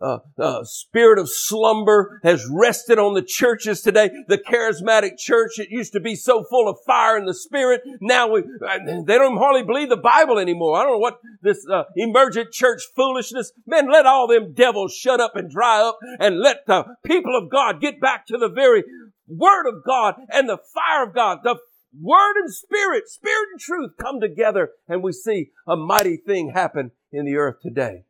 uh, 0.00 0.18
uh, 0.38 0.64
spirit 0.64 1.18
of 1.18 1.28
slumber 1.30 2.20
has 2.22 2.46
rested 2.50 2.98
on 2.98 3.14
the 3.14 3.22
churches 3.22 3.80
today. 3.80 4.10
The 4.28 4.38
charismatic 4.38 5.16
church, 5.18 5.58
it 5.58 5.68
used 5.70 5.92
to 5.94 6.00
be 6.00 6.14
so 6.16 6.44
full 6.44 6.68
of 6.68 6.76
fire 6.86 7.16
in 7.16 7.24
the 7.24 7.34
spirit. 7.34 7.82
Now 8.00 8.28
we, 8.28 8.40
uh, 8.40 8.78
they 9.04 9.18
don't 9.18 9.38
hardly 9.38 9.62
believe 9.62 9.88
the 9.88 9.96
Bible 9.96 10.38
anymore. 10.38 10.76
I 10.76 10.82
don't 10.82 10.92
know 10.92 10.98
what 10.98 11.20
this 11.42 11.66
uh, 11.70 11.84
emergent 11.96 12.52
church 12.52 12.82
foolishness. 12.94 13.52
Man, 13.66 13.90
let 13.90 14.06
all 14.06 14.26
them 14.26 14.52
devils 14.52 14.94
shut 14.94 15.20
up 15.20 15.36
and 15.36 15.50
dry 15.50 15.80
up 15.80 15.98
and 16.20 16.40
let 16.40 16.66
the 16.66 16.84
people 17.04 17.36
of 17.36 17.50
God 17.50 17.80
get 17.80 18.00
back 18.00 18.26
to 18.26 18.36
the 18.36 18.48
very 18.48 18.84
word 19.26 19.66
of 19.66 19.84
God 19.84 20.16
and 20.30 20.48
the 20.48 20.58
fire 20.74 21.06
of 21.06 21.14
God. 21.14 21.38
The 21.42 21.56
word 21.98 22.36
and 22.36 22.52
spirit, 22.52 23.08
spirit 23.08 23.48
and 23.52 23.60
truth 23.60 23.92
come 23.98 24.20
together 24.20 24.70
and 24.88 25.02
we 25.02 25.12
see 25.12 25.50
a 25.66 25.76
mighty 25.76 26.16
thing 26.16 26.50
happen 26.50 26.90
in 27.12 27.24
the 27.24 27.36
earth 27.36 27.56
today. 27.62 28.04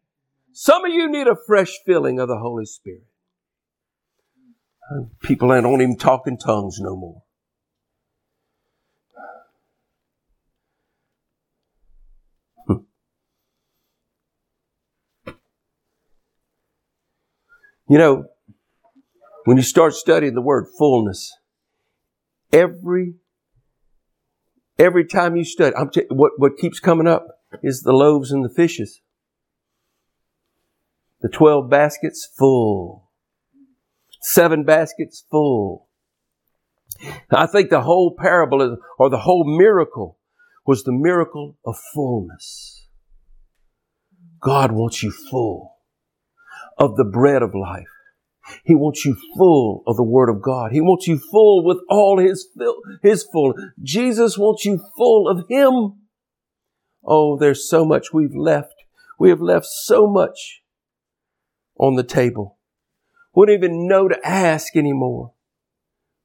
Some 0.57 0.85
of 0.85 0.93
you 0.93 1.11
need 1.11 1.27
a 1.27 1.35
fresh 1.35 1.81
filling 1.85 2.21
of 2.21 2.29
the 2.29 2.39
Holy 2.39 2.65
Spirit. 2.65 3.03
People 5.21 5.49
that 5.49 5.63
don't 5.63 5.83
even 5.83 5.97
talk 5.97 6.29
in 6.29 6.39
tongues 6.39 6.79
no 6.79 6.95
more. 6.95 7.23
Hmm. 12.69 12.75
You 17.89 17.99
know, 17.99 18.27
when 19.47 19.57
you 19.57 19.65
start 19.65 19.95
studying 19.95 20.35
the 20.35 20.41
word 20.41 20.67
fullness, 20.79 21.37
every 22.53 23.15
every 24.79 25.05
time 25.05 25.35
you 25.35 25.43
study, 25.43 25.75
t- 25.93 26.07
what 26.11 26.33
what 26.37 26.57
keeps 26.59 26.79
coming 26.79 27.09
up 27.09 27.27
is 27.61 27.83
the 27.83 27.93
loaves 27.93 28.31
and 28.31 28.45
the 28.45 28.55
fishes. 28.55 29.01
The 31.25 31.31
12 31.31 31.71
baskets 31.71 32.29
full. 32.37 33.11
Seven 34.21 34.63
baskets 34.63 35.25
full. 35.31 35.89
I 37.31 37.47
think 37.47 37.71
the 37.71 37.81
whole 37.81 38.15
parable 38.15 38.77
or 38.99 39.09
the 39.09 39.21
whole 39.21 39.45
miracle 39.47 40.19
was 40.67 40.85
the 40.85 40.93
miracle 40.93 41.57
of 41.65 41.79
fullness. 41.95 42.89
God 44.43 44.73
wants 44.73 45.03
you 45.03 45.13
full 45.31 45.77
of 46.77 46.97
the 46.97 47.07
bread 47.07 47.41
of 47.41 47.55
life. 47.55 47.87
He 48.63 48.75
wants 48.75 49.07
you 49.07 49.17
full 49.39 49.83
of 49.87 49.97
the 49.97 50.03
Word 50.03 50.29
of 50.29 50.43
God. 50.43 50.73
He 50.73 50.83
wants 50.83 51.07
you 51.07 51.19
full 51.19 51.65
with 51.65 51.79
all 51.89 52.19
His, 52.19 52.47
His 53.03 53.25
full. 53.33 53.55
Jesus 53.83 54.37
wants 54.37 54.67
you 54.67 54.79
full 54.95 55.27
of 55.27 55.47
Him. 55.49 56.03
Oh, 57.03 57.39
there's 57.39 57.67
so 57.67 57.87
much 57.87 58.13
we've 58.13 58.37
left. 58.37 58.75
We 59.19 59.31
have 59.31 59.41
left 59.41 59.65
so 59.65 60.07
much 60.07 60.61
on 61.77 61.97
the 61.97 62.03
table. 62.03 62.59
Wouldn't 63.35 63.57
even 63.57 63.89
know 63.89 64.09
to 64.09 64.19
ask 64.27 64.77
anymore. 64.77 65.33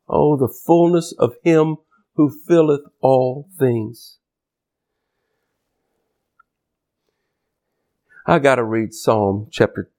Oh, 0.07 0.37
the 0.37 0.47
fullness 0.47 1.13
of 1.17 1.35
Him 1.43 1.77
who 2.15 2.29
filleth 2.29 2.81
all 3.01 3.47
things. 3.57 4.17
I 8.25 8.39
got 8.39 8.55
to 8.55 8.63
read 8.63 8.93
Psalm 8.93 9.47
chapter 9.49 9.89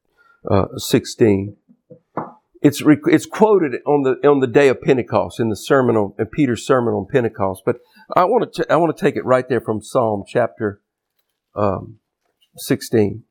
uh, 0.48 0.66
16. 0.76 1.56
It's, 2.62 2.82
it's 2.84 3.26
quoted 3.26 3.80
on 3.86 4.02
the, 4.02 4.28
on 4.28 4.40
the 4.40 4.46
day 4.46 4.68
of 4.68 4.82
Pentecost 4.82 5.40
in 5.40 5.48
the 5.48 5.56
sermon 5.56 5.96
on, 5.96 6.12
in 6.18 6.26
Peter's 6.26 6.64
sermon 6.64 6.94
on 6.94 7.06
Pentecost, 7.10 7.62
but 7.64 7.78
I 8.14 8.24
want 8.24 8.52
to, 8.52 8.72
I 8.72 8.76
want 8.76 8.96
to 8.96 9.00
take 9.00 9.16
it 9.16 9.24
right 9.24 9.48
there 9.48 9.60
from 9.60 9.82
Psalm 9.82 10.24
chapter 10.26 10.80
um, 11.56 11.98
16. 12.56 13.24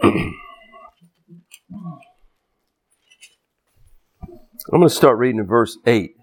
I'm 0.00 0.34
going 4.70 4.82
to 4.82 4.90
start 4.90 5.18
reading 5.18 5.40
in 5.40 5.46
verse 5.46 5.78
8. 5.86 6.14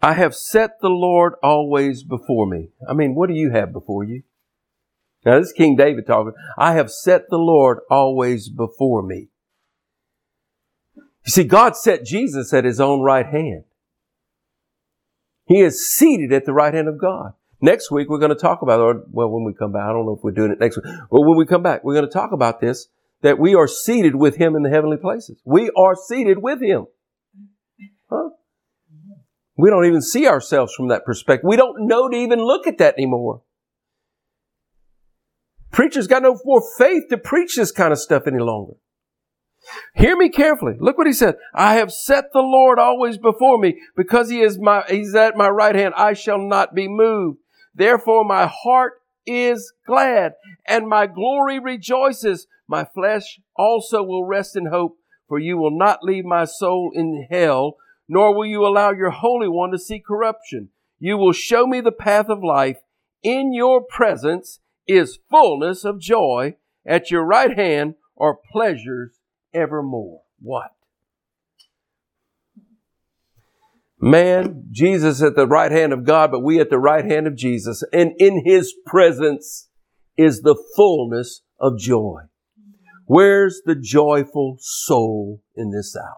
I 0.00 0.14
have 0.14 0.34
set 0.34 0.80
the 0.80 0.88
Lord 0.88 1.34
always 1.42 2.02
before 2.02 2.46
me. 2.46 2.70
I 2.88 2.94
mean, 2.94 3.14
what 3.14 3.28
do 3.28 3.34
you 3.34 3.50
have 3.50 3.72
before 3.72 4.02
you? 4.02 4.22
Now, 5.24 5.38
this 5.38 5.48
is 5.48 5.52
King 5.52 5.76
David 5.76 6.06
talking. 6.06 6.32
I 6.58 6.74
have 6.74 6.90
set 6.90 7.30
the 7.30 7.38
Lord 7.38 7.78
always 7.88 8.48
before 8.48 9.02
me. 9.02 9.28
You 10.96 11.30
see, 11.30 11.44
God 11.44 11.76
set 11.76 12.04
Jesus 12.04 12.52
at 12.52 12.64
his 12.64 12.80
own 12.80 13.02
right 13.02 13.26
hand. 13.26 13.62
He 15.46 15.60
is 15.60 15.88
seated 15.88 16.32
at 16.32 16.44
the 16.46 16.52
right 16.52 16.74
hand 16.74 16.88
of 16.88 17.00
God. 17.00 17.34
Next 17.60 17.92
week, 17.92 18.08
we're 18.08 18.18
going 18.18 18.30
to 18.30 18.34
talk 18.34 18.62
about, 18.62 18.80
or, 18.80 19.04
well, 19.12 19.30
when 19.30 19.44
we 19.44 19.54
come 19.54 19.70
back, 19.70 19.82
I 19.82 19.92
don't 19.92 20.06
know 20.06 20.16
if 20.16 20.24
we're 20.24 20.32
doing 20.32 20.50
it 20.50 20.58
next 20.58 20.76
week, 20.76 20.86
but 21.08 21.20
when 21.20 21.36
we 21.36 21.46
come 21.46 21.62
back, 21.62 21.84
we're 21.84 21.94
going 21.94 22.06
to 22.06 22.12
talk 22.12 22.32
about 22.32 22.60
this 22.60 22.88
that 23.22 23.38
we 23.38 23.54
are 23.54 23.66
seated 23.66 24.16
with 24.16 24.36
him 24.36 24.54
in 24.54 24.62
the 24.62 24.70
heavenly 24.70 24.96
places. 24.96 25.40
We 25.44 25.70
are 25.76 25.94
seated 25.94 26.38
with 26.42 26.60
him. 26.60 26.86
Huh? 28.10 28.30
We 29.56 29.70
don't 29.70 29.86
even 29.86 30.02
see 30.02 30.26
ourselves 30.26 30.74
from 30.74 30.88
that 30.88 31.04
perspective. 31.04 31.48
We 31.48 31.56
don't 31.56 31.86
know 31.86 32.08
to 32.08 32.16
even 32.16 32.40
look 32.40 32.66
at 32.66 32.78
that 32.78 32.94
anymore. 32.98 33.42
Preachers 35.70 36.06
got 36.06 36.22
no 36.22 36.38
more 36.44 36.62
faith 36.78 37.04
to 37.10 37.16
preach 37.16 37.56
this 37.56 37.72
kind 37.72 37.92
of 37.92 37.98
stuff 37.98 38.26
any 38.26 38.40
longer. 38.40 38.74
Hear 39.94 40.16
me 40.16 40.28
carefully. 40.28 40.74
Look 40.80 40.98
what 40.98 41.06
he 41.06 41.12
said. 41.12 41.36
I 41.54 41.74
have 41.74 41.92
set 41.92 42.32
the 42.32 42.40
Lord 42.40 42.78
always 42.78 43.16
before 43.16 43.58
me 43.58 43.80
because 43.96 44.28
he 44.28 44.40
is 44.40 44.58
my, 44.58 44.82
he's 44.88 45.14
at 45.14 45.36
my 45.36 45.48
right 45.48 45.74
hand. 45.74 45.94
I 45.96 46.14
shall 46.14 46.38
not 46.38 46.74
be 46.74 46.88
moved. 46.88 47.38
Therefore 47.74 48.24
my 48.24 48.50
heart 48.52 48.94
is 49.26 49.72
glad 49.86 50.32
and 50.66 50.88
my 50.88 51.06
glory 51.06 51.58
rejoices. 51.58 52.46
My 52.68 52.84
flesh 52.84 53.40
also 53.56 54.02
will 54.02 54.24
rest 54.24 54.56
in 54.56 54.66
hope 54.66 54.96
for 55.32 55.38
you 55.38 55.56
will 55.56 55.74
not 55.74 56.04
leave 56.04 56.26
my 56.26 56.44
soul 56.44 56.92
in 56.94 57.26
hell, 57.30 57.78
nor 58.06 58.36
will 58.36 58.44
you 58.44 58.66
allow 58.66 58.90
your 58.90 59.08
Holy 59.08 59.48
One 59.48 59.70
to 59.70 59.78
see 59.78 59.98
corruption. 59.98 60.68
You 60.98 61.16
will 61.16 61.32
show 61.32 61.66
me 61.66 61.80
the 61.80 61.90
path 61.90 62.26
of 62.28 62.44
life. 62.44 62.76
In 63.22 63.54
your 63.54 63.82
presence 63.82 64.60
is 64.86 65.20
fullness 65.30 65.86
of 65.86 65.98
joy. 65.98 66.56
At 66.84 67.10
your 67.10 67.24
right 67.24 67.56
hand 67.56 67.94
are 68.18 68.36
pleasures 68.52 69.20
evermore. 69.54 70.20
What? 70.38 70.72
Man, 74.04 74.64
Jesus 74.72 75.22
at 75.22 75.36
the 75.36 75.46
right 75.46 75.70
hand 75.70 75.92
of 75.92 76.04
God, 76.04 76.32
but 76.32 76.40
we 76.40 76.58
at 76.58 76.70
the 76.70 76.78
right 76.78 77.04
hand 77.04 77.28
of 77.28 77.36
Jesus. 77.36 77.84
And 77.92 78.14
in 78.18 78.44
his 78.44 78.74
presence 78.84 79.68
is 80.16 80.42
the 80.42 80.60
fullness 80.74 81.42
of 81.60 81.78
joy. 81.78 82.22
Where's 83.06 83.62
the 83.64 83.76
joyful 83.76 84.56
soul 84.58 85.40
in 85.54 85.70
this 85.70 85.94
hour? 85.96 86.16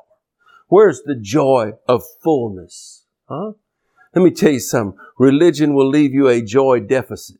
Where's 0.68 1.02
the 1.04 1.14
joy 1.14 1.72
of 1.86 2.02
fullness? 2.22 3.04
Huh? 3.28 3.52
Let 4.14 4.22
me 4.22 4.30
tell 4.30 4.52
you 4.52 4.60
something. 4.60 4.98
Religion 5.18 5.74
will 5.74 5.90
leave 5.90 6.14
you 6.14 6.26
a 6.26 6.40
joy 6.40 6.80
deficit. 6.80 7.36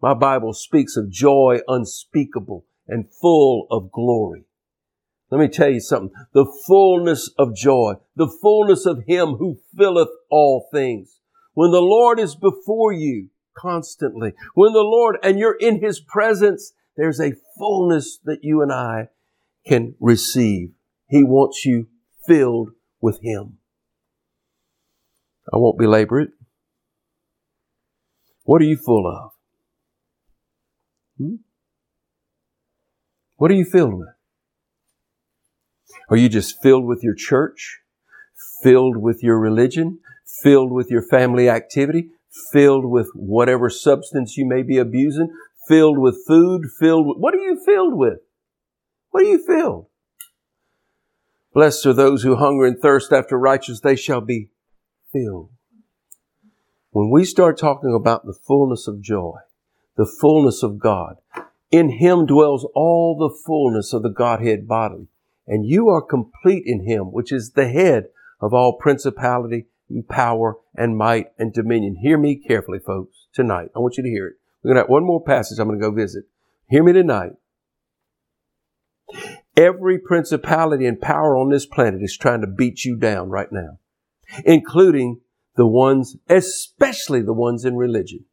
My 0.00 0.14
Bible 0.14 0.52
speaks 0.52 0.96
of 0.96 1.10
joy 1.10 1.58
unspeakable 1.66 2.64
and 2.86 3.12
full 3.20 3.66
of 3.72 3.90
glory. 3.90 4.44
Let 5.30 5.40
me 5.40 5.48
tell 5.48 5.68
you 5.70 5.80
something. 5.80 6.10
The 6.32 6.46
fullness 6.66 7.28
of 7.38 7.54
joy, 7.54 7.94
the 8.16 8.28
fullness 8.28 8.86
of 8.86 9.04
Him 9.06 9.34
who 9.34 9.58
filleth 9.76 10.08
all 10.30 10.68
things. 10.72 11.20
When 11.52 11.70
the 11.70 11.82
Lord 11.82 12.18
is 12.18 12.34
before 12.34 12.92
you 12.92 13.28
constantly, 13.54 14.32
when 14.54 14.72
the 14.72 14.80
Lord, 14.80 15.18
and 15.22 15.38
you're 15.38 15.56
in 15.56 15.80
His 15.80 16.00
presence, 16.00 16.72
there's 16.96 17.20
a 17.20 17.34
fullness 17.58 18.18
that 18.24 18.42
you 18.42 18.62
and 18.62 18.72
I 18.72 19.08
can 19.66 19.94
receive. 20.00 20.70
He 21.08 21.22
wants 21.22 21.64
you 21.66 21.88
filled 22.26 22.70
with 23.00 23.20
Him. 23.22 23.58
I 25.52 25.56
won't 25.56 25.78
belabor 25.78 26.20
it. 26.20 26.30
What 28.44 28.62
are 28.62 28.66
you 28.66 28.76
full 28.76 29.06
of? 29.06 29.32
Hmm? 31.18 31.36
What 33.36 33.50
are 33.50 33.54
you 33.54 33.64
filled 33.64 33.94
with? 33.94 34.08
Are 36.10 36.16
you 36.16 36.28
just 36.28 36.62
filled 36.62 36.86
with 36.86 37.02
your 37.02 37.14
church? 37.14 37.80
Filled 38.62 38.96
with 38.96 39.22
your 39.22 39.38
religion? 39.38 40.00
Filled 40.42 40.72
with 40.72 40.90
your 40.90 41.02
family 41.02 41.50
activity? 41.50 42.10
Filled 42.52 42.86
with 42.86 43.10
whatever 43.14 43.68
substance 43.68 44.36
you 44.36 44.46
may 44.46 44.62
be 44.62 44.78
abusing? 44.78 45.30
Filled 45.66 45.98
with 45.98 46.18
food? 46.26 46.62
Filled 46.78 47.06
with, 47.06 47.18
what 47.18 47.34
are 47.34 47.38
you 47.38 47.60
filled 47.62 47.94
with? 47.94 48.20
What 49.10 49.24
are 49.24 49.28
you 49.28 49.44
filled? 49.44 49.86
Blessed 51.52 51.86
are 51.86 51.92
those 51.92 52.22
who 52.22 52.36
hunger 52.36 52.64
and 52.64 52.78
thirst 52.78 53.12
after 53.12 53.38
righteousness, 53.38 53.80
they 53.80 53.96
shall 53.96 54.20
be 54.20 54.50
filled. 55.12 55.50
When 56.90 57.10
we 57.10 57.24
start 57.24 57.58
talking 57.58 57.94
about 57.94 58.24
the 58.24 58.32
fullness 58.46 58.86
of 58.86 59.02
joy, 59.02 59.38
the 59.96 60.06
fullness 60.06 60.62
of 60.62 60.78
God, 60.78 61.16
in 61.70 61.90
Him 61.90 62.26
dwells 62.26 62.66
all 62.74 63.16
the 63.16 63.36
fullness 63.46 63.92
of 63.92 64.02
the 64.02 64.10
Godhead 64.10 64.66
bodily 64.66 65.08
and 65.48 65.66
you 65.66 65.88
are 65.88 66.02
complete 66.02 66.64
in 66.66 66.84
him, 66.86 67.06
which 67.06 67.32
is 67.32 67.52
the 67.52 67.68
head 67.68 68.04
of 68.40 68.52
all 68.52 68.76
principality 68.78 69.66
and 69.88 70.06
power 70.06 70.56
and 70.76 70.96
might 70.96 71.28
and 71.38 71.52
dominion. 71.52 71.96
Hear 71.96 72.18
me 72.18 72.36
carefully, 72.36 72.78
folks, 72.78 73.26
tonight. 73.32 73.70
I 73.74 73.78
want 73.78 73.96
you 73.96 74.02
to 74.02 74.08
hear 74.08 74.28
it. 74.28 74.34
We're 74.62 74.74
going 74.74 74.76
to 74.76 74.82
have 74.82 74.90
one 74.90 75.04
more 75.04 75.24
passage 75.24 75.58
I'm 75.58 75.66
going 75.66 75.80
to 75.80 75.84
go 75.84 75.90
visit. 75.90 76.24
Hear 76.68 76.84
me 76.84 76.92
tonight. 76.92 77.32
Every 79.56 79.98
principality 79.98 80.86
and 80.86 81.00
power 81.00 81.36
on 81.36 81.48
this 81.48 81.64
planet 81.64 82.02
is 82.02 82.16
trying 82.16 82.42
to 82.42 82.46
beat 82.46 82.84
you 82.84 82.96
down 82.96 83.30
right 83.30 83.50
now, 83.50 83.78
including 84.44 85.20
the 85.56 85.66
ones, 85.66 86.16
especially 86.28 87.22
the 87.22 87.32
ones 87.32 87.64
in 87.64 87.74
religion. 87.74 88.26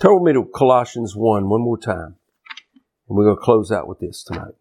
Turn 0.00 0.14
with 0.14 0.22
me 0.24 0.32
to 0.32 0.50
Colossians 0.52 1.14
1 1.14 1.48
one 1.48 1.60
more 1.60 1.78
time. 1.78 2.16
And 3.08 3.16
we're 3.16 3.24
going 3.24 3.36
to 3.36 3.42
close 3.42 3.70
out 3.70 3.88
with 3.88 4.00
this 4.00 4.22
tonight. 4.24 4.54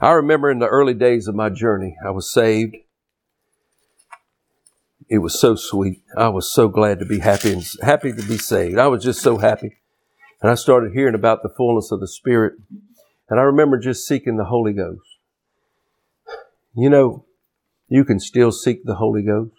I 0.00 0.10
remember 0.12 0.50
in 0.50 0.58
the 0.58 0.66
early 0.66 0.94
days 0.94 1.28
of 1.28 1.36
my 1.36 1.48
journey, 1.48 1.96
I 2.04 2.10
was 2.10 2.32
saved. 2.32 2.74
It 5.08 5.18
was 5.18 5.38
so 5.38 5.54
sweet. 5.54 6.02
I 6.16 6.28
was 6.28 6.52
so 6.52 6.68
glad 6.68 6.98
to 6.98 7.04
be 7.04 7.20
happy 7.20 7.52
and 7.52 7.64
happy 7.82 8.12
to 8.12 8.22
be 8.26 8.36
saved. 8.36 8.78
I 8.78 8.88
was 8.88 9.04
just 9.04 9.20
so 9.20 9.36
happy. 9.36 9.76
And 10.40 10.50
I 10.50 10.56
started 10.56 10.92
hearing 10.92 11.14
about 11.14 11.44
the 11.44 11.54
fullness 11.56 11.92
of 11.92 12.00
the 12.00 12.08
Spirit. 12.08 12.54
And 13.28 13.38
I 13.38 13.44
remember 13.44 13.78
just 13.78 14.04
seeking 14.04 14.38
the 14.38 14.46
Holy 14.46 14.72
Ghost. 14.72 15.06
You 16.74 16.90
know, 16.90 17.26
you 17.86 18.04
can 18.04 18.18
still 18.18 18.50
seek 18.50 18.84
the 18.84 18.96
Holy 18.96 19.22
Ghost. 19.22 19.54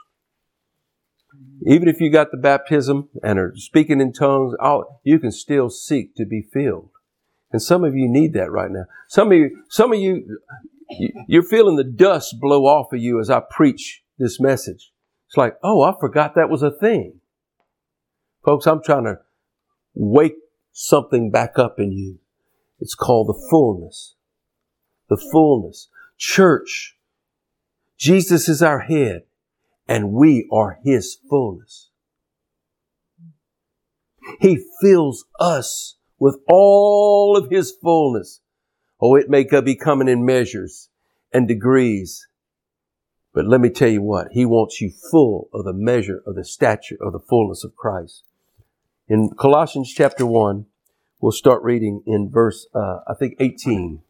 Even 1.65 1.87
if 1.87 2.01
you 2.01 2.09
got 2.11 2.31
the 2.31 2.37
baptism 2.37 3.09
and 3.23 3.39
are 3.39 3.53
speaking 3.55 4.01
in 4.01 4.11
tongues, 4.11 4.53
you 5.03 5.19
can 5.19 5.31
still 5.31 5.69
seek 5.69 6.15
to 6.15 6.25
be 6.25 6.41
filled. 6.41 6.89
And 7.51 7.61
some 7.61 7.83
of 7.83 7.95
you 7.95 8.09
need 8.09 8.33
that 8.33 8.51
right 8.51 8.71
now. 8.71 8.85
Some 9.07 9.31
of 9.31 9.37
you, 9.37 9.63
some 9.69 9.93
of 9.93 9.99
you, 9.99 10.39
you're 11.27 11.43
feeling 11.43 11.75
the 11.75 11.83
dust 11.83 12.35
blow 12.41 12.63
off 12.63 12.91
of 12.91 12.99
you 12.99 13.19
as 13.19 13.29
I 13.29 13.41
preach 13.49 14.03
this 14.17 14.39
message. 14.39 14.91
It's 15.27 15.37
like, 15.37 15.55
oh, 15.63 15.83
I 15.83 15.93
forgot 15.99 16.35
that 16.35 16.49
was 16.49 16.63
a 16.63 16.71
thing. 16.71 17.21
Folks, 18.43 18.67
I'm 18.67 18.83
trying 18.83 19.05
to 19.05 19.19
wake 19.93 20.35
something 20.71 21.31
back 21.31 21.57
up 21.57 21.79
in 21.79 21.91
you. 21.91 22.19
It's 22.79 22.95
called 22.95 23.27
the 23.27 23.47
fullness. 23.49 24.15
The 25.09 25.17
fullness. 25.31 25.87
Church. 26.17 26.97
Jesus 27.97 28.49
is 28.49 28.61
our 28.61 28.79
head 28.79 29.23
and 29.87 30.11
we 30.11 30.47
are 30.51 30.79
His 30.83 31.17
fullness. 31.29 31.89
He 34.39 34.63
fills 34.81 35.25
us 35.39 35.97
with 36.19 36.37
all 36.47 37.37
of 37.37 37.49
His 37.49 37.71
fullness. 37.71 38.41
Oh, 39.01 39.15
it 39.15 39.29
may 39.29 39.45
be 39.61 39.75
coming 39.75 40.07
in 40.07 40.25
measures 40.25 40.89
and 41.33 41.47
degrees. 41.47 42.27
But 43.33 43.47
let 43.47 43.59
me 43.59 43.69
tell 43.69 43.89
you 43.89 44.01
what, 44.01 44.29
He 44.31 44.45
wants 44.45 44.79
you 44.79 44.91
full 45.11 45.49
of 45.53 45.65
the 45.65 45.73
measure 45.73 46.21
of 46.25 46.35
the 46.35 46.45
stature 46.45 46.97
of 47.01 47.13
the 47.13 47.19
fullness 47.19 47.63
of 47.63 47.75
Christ. 47.75 48.23
In 49.07 49.31
Colossians 49.37 49.91
chapter 49.93 50.25
1, 50.25 50.65
we'll 51.19 51.31
start 51.31 51.61
reading 51.63 52.03
in 52.05 52.29
verse, 52.31 52.67
uh, 52.73 52.99
I 53.07 53.13
think 53.19 53.35
18. 53.39 54.01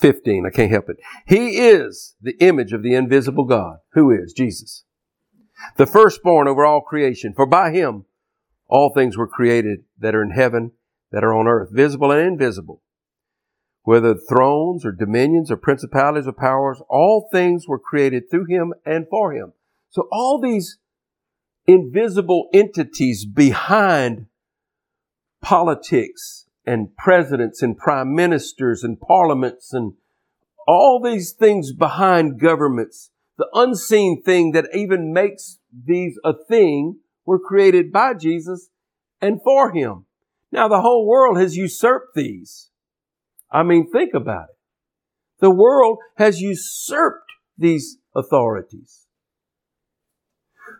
15. 0.00 0.46
I 0.46 0.50
can't 0.50 0.70
help 0.70 0.88
it. 0.88 0.96
He 1.26 1.58
is 1.58 2.16
the 2.20 2.36
image 2.40 2.72
of 2.72 2.82
the 2.82 2.94
invisible 2.94 3.44
God. 3.44 3.78
Who 3.92 4.10
is? 4.10 4.32
Jesus. 4.32 4.84
The 5.76 5.86
firstborn 5.86 6.48
over 6.48 6.64
all 6.64 6.80
creation. 6.80 7.34
For 7.34 7.46
by 7.46 7.70
him 7.70 8.06
all 8.68 8.92
things 8.94 9.16
were 9.16 9.26
created 9.26 9.80
that 9.98 10.14
are 10.14 10.22
in 10.22 10.30
heaven, 10.30 10.72
that 11.12 11.24
are 11.24 11.34
on 11.34 11.46
earth, 11.46 11.70
visible 11.72 12.10
and 12.10 12.20
invisible. 12.20 12.82
Whether 13.82 14.14
thrones 14.14 14.84
or 14.84 14.92
dominions 14.92 15.50
or 15.50 15.56
principalities 15.56 16.26
or 16.26 16.32
powers, 16.32 16.80
all 16.88 17.28
things 17.32 17.66
were 17.66 17.78
created 17.78 18.30
through 18.30 18.46
him 18.46 18.74
and 18.84 19.06
for 19.08 19.32
him. 19.32 19.52
So 19.90 20.06
all 20.12 20.40
these 20.40 20.78
invisible 21.66 22.48
entities 22.52 23.24
behind 23.24 24.26
politics 25.42 26.46
and 26.66 26.96
presidents 26.96 27.62
and 27.62 27.76
prime 27.76 28.14
ministers 28.14 28.84
and 28.84 29.00
parliaments 29.00 29.72
and 29.72 29.94
all 30.66 31.00
these 31.02 31.32
things 31.32 31.72
behind 31.72 32.40
governments, 32.40 33.10
the 33.38 33.48
unseen 33.54 34.22
thing 34.22 34.52
that 34.52 34.68
even 34.74 35.12
makes 35.12 35.58
these 35.72 36.18
a 36.24 36.32
thing 36.48 36.98
were 37.24 37.38
created 37.38 37.90
by 37.90 38.14
Jesus 38.14 38.68
and 39.20 39.40
for 39.42 39.72
him. 39.72 40.06
Now 40.52 40.68
the 40.68 40.80
whole 40.80 41.06
world 41.06 41.38
has 41.38 41.56
usurped 41.56 42.14
these. 42.14 42.70
I 43.50 43.62
mean, 43.62 43.90
think 43.90 44.14
about 44.14 44.50
it. 44.50 44.56
The 45.40 45.50
world 45.50 45.98
has 46.16 46.40
usurped 46.40 47.32
these 47.56 47.98
authorities. 48.14 49.06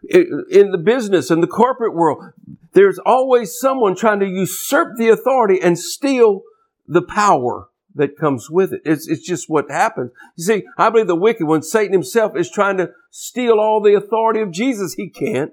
In 0.09 0.71
the 0.71 0.79
business 0.79 1.31
and 1.31 1.43
the 1.43 1.47
corporate 1.47 1.95
world, 1.95 2.33
there's 2.73 2.99
always 3.05 3.59
someone 3.59 3.95
trying 3.95 4.21
to 4.21 4.27
usurp 4.27 4.97
the 4.97 5.09
authority 5.09 5.61
and 5.61 5.79
steal 5.79 6.43
the 6.87 7.03
power 7.03 7.69
that 7.95 8.17
comes 8.17 8.49
with 8.49 8.73
it. 8.73 8.83
It's, 8.85 9.09
it's 9.09 9.27
just 9.27 9.51
what 9.51 9.71
happens. 9.71 10.13
You 10.37 10.45
see, 10.45 10.63
I 10.79 10.91
believe 10.91 11.07
the 11.09 11.17
wicked 11.17 11.47
one, 11.47 11.63
Satan 11.63 11.93
himself, 11.93 12.37
is 12.37 12.51
trying 12.51 12.77
to 12.79 12.91
steal 13.11 13.59
all 13.59 13.83
the 13.83 13.95
authority 13.95 14.41
of 14.41 14.53
Jesus. 14.53 14.95
He 14.95 15.11
can't. 15.11 15.53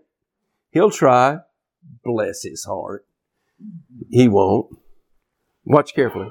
He'll 0.71 0.91
try. 0.91 1.39
Bless 2.03 2.43
his 2.43 2.65
heart. 2.65 3.05
He 4.09 4.27
won't. 4.27 4.77
Watch 5.65 5.95
carefully. 5.95 6.29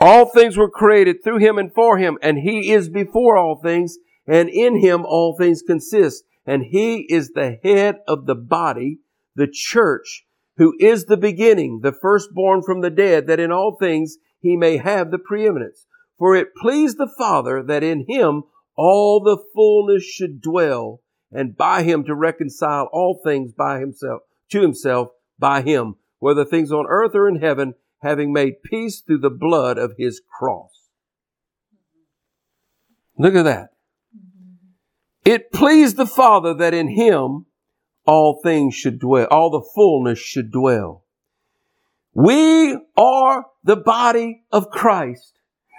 All 0.00 0.26
things 0.26 0.56
were 0.56 0.70
created 0.70 1.22
through 1.22 1.38
him 1.38 1.56
and 1.58 1.72
for 1.72 1.98
him, 1.98 2.18
and 2.20 2.38
he 2.38 2.72
is 2.72 2.88
before 2.88 3.36
all 3.36 3.60
things, 3.62 3.96
and 4.26 4.48
in 4.48 4.78
him 4.78 5.04
all 5.04 5.36
things 5.36 5.62
consist. 5.62 6.24
And 6.46 6.64
he 6.64 7.00
is 7.10 7.30
the 7.30 7.58
head 7.62 8.00
of 8.06 8.26
the 8.26 8.34
body, 8.34 8.98
the 9.34 9.48
church, 9.50 10.26
who 10.56 10.74
is 10.78 11.06
the 11.06 11.16
beginning, 11.16 11.80
the 11.82 11.92
firstborn 11.92 12.62
from 12.62 12.80
the 12.80 12.90
dead, 12.90 13.26
that 13.26 13.40
in 13.40 13.50
all 13.50 13.76
things 13.76 14.16
he 14.40 14.56
may 14.56 14.76
have 14.76 15.10
the 15.10 15.18
preeminence. 15.18 15.86
For 16.18 16.36
it 16.36 16.54
pleased 16.54 16.98
the 16.98 17.12
Father 17.18 17.62
that 17.62 17.82
in 17.82 18.04
him 18.08 18.44
all 18.76 19.20
the 19.20 19.38
fullness 19.54 20.04
should 20.04 20.40
dwell, 20.40 21.00
and 21.32 21.56
by 21.56 21.82
him 21.82 22.04
to 22.04 22.14
reconcile 22.14 22.88
all 22.92 23.20
things 23.24 23.52
by 23.52 23.80
himself, 23.80 24.22
to 24.50 24.60
himself 24.60 25.08
by 25.38 25.62
him, 25.62 25.96
whether 26.18 26.44
things 26.44 26.70
on 26.70 26.86
earth 26.88 27.14
or 27.14 27.28
in 27.28 27.40
heaven, 27.40 27.74
having 28.02 28.32
made 28.32 28.62
peace 28.62 29.00
through 29.00 29.18
the 29.18 29.30
blood 29.30 29.78
of 29.78 29.94
his 29.98 30.20
cross. 30.38 30.90
Look 33.18 33.34
at 33.34 33.44
that. 33.44 33.73
It 35.24 35.52
pleased 35.52 35.96
the 35.96 36.06
Father 36.06 36.54
that 36.54 36.74
in 36.74 36.88
him 36.88 37.46
all 38.06 38.40
things 38.42 38.74
should 38.74 38.98
dwell, 38.98 39.26
all 39.30 39.50
the 39.50 39.66
fullness 39.74 40.18
should 40.18 40.50
dwell. 40.50 41.04
We 42.12 42.78
are 42.96 43.46
the 43.64 43.76
body 43.76 44.44
of 44.52 44.70
Christ 44.70 45.38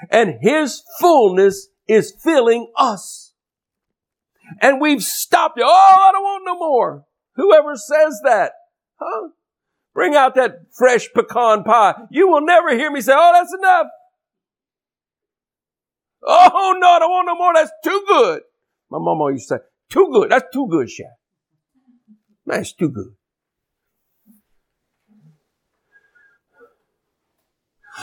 and 0.09 0.35
his 0.41 0.83
fullness 0.99 1.69
is 1.87 2.13
filling 2.23 2.71
us. 2.75 3.33
And 4.61 4.79
we've 4.79 5.03
stopped. 5.03 5.59
Oh, 5.61 5.65
I 5.65 6.11
don't 6.11 6.23
want 6.23 6.43
no 6.45 6.57
more. 6.57 7.05
Whoever 7.35 7.75
says 7.75 8.21
that, 8.23 8.53
huh? 8.99 9.29
Bring 9.93 10.15
out 10.15 10.35
that 10.35 10.65
fresh 10.71 11.09
pecan 11.13 11.63
pie. 11.63 11.95
You 12.09 12.27
will 12.27 12.41
never 12.41 12.75
hear 12.75 12.91
me 12.91 13.01
say, 13.01 13.13
oh, 13.15 13.31
that's 13.33 13.53
enough. 13.53 13.87
Oh, 16.27 16.75
no, 16.79 16.87
I 16.87 16.99
don't 16.99 17.11
want 17.11 17.27
no 17.27 17.35
more. 17.35 17.53
That's 17.53 17.71
too 17.83 18.03
good. 18.07 18.41
My 18.89 18.99
mama 18.99 19.31
used 19.31 19.49
to 19.49 19.55
say, 19.55 19.61
too 19.89 20.09
good. 20.11 20.31
That's 20.31 20.45
too 20.53 20.67
good, 20.69 20.89
chef. 20.89 21.07
That's 22.45 22.73
too 22.73 22.89
good. 22.89 23.15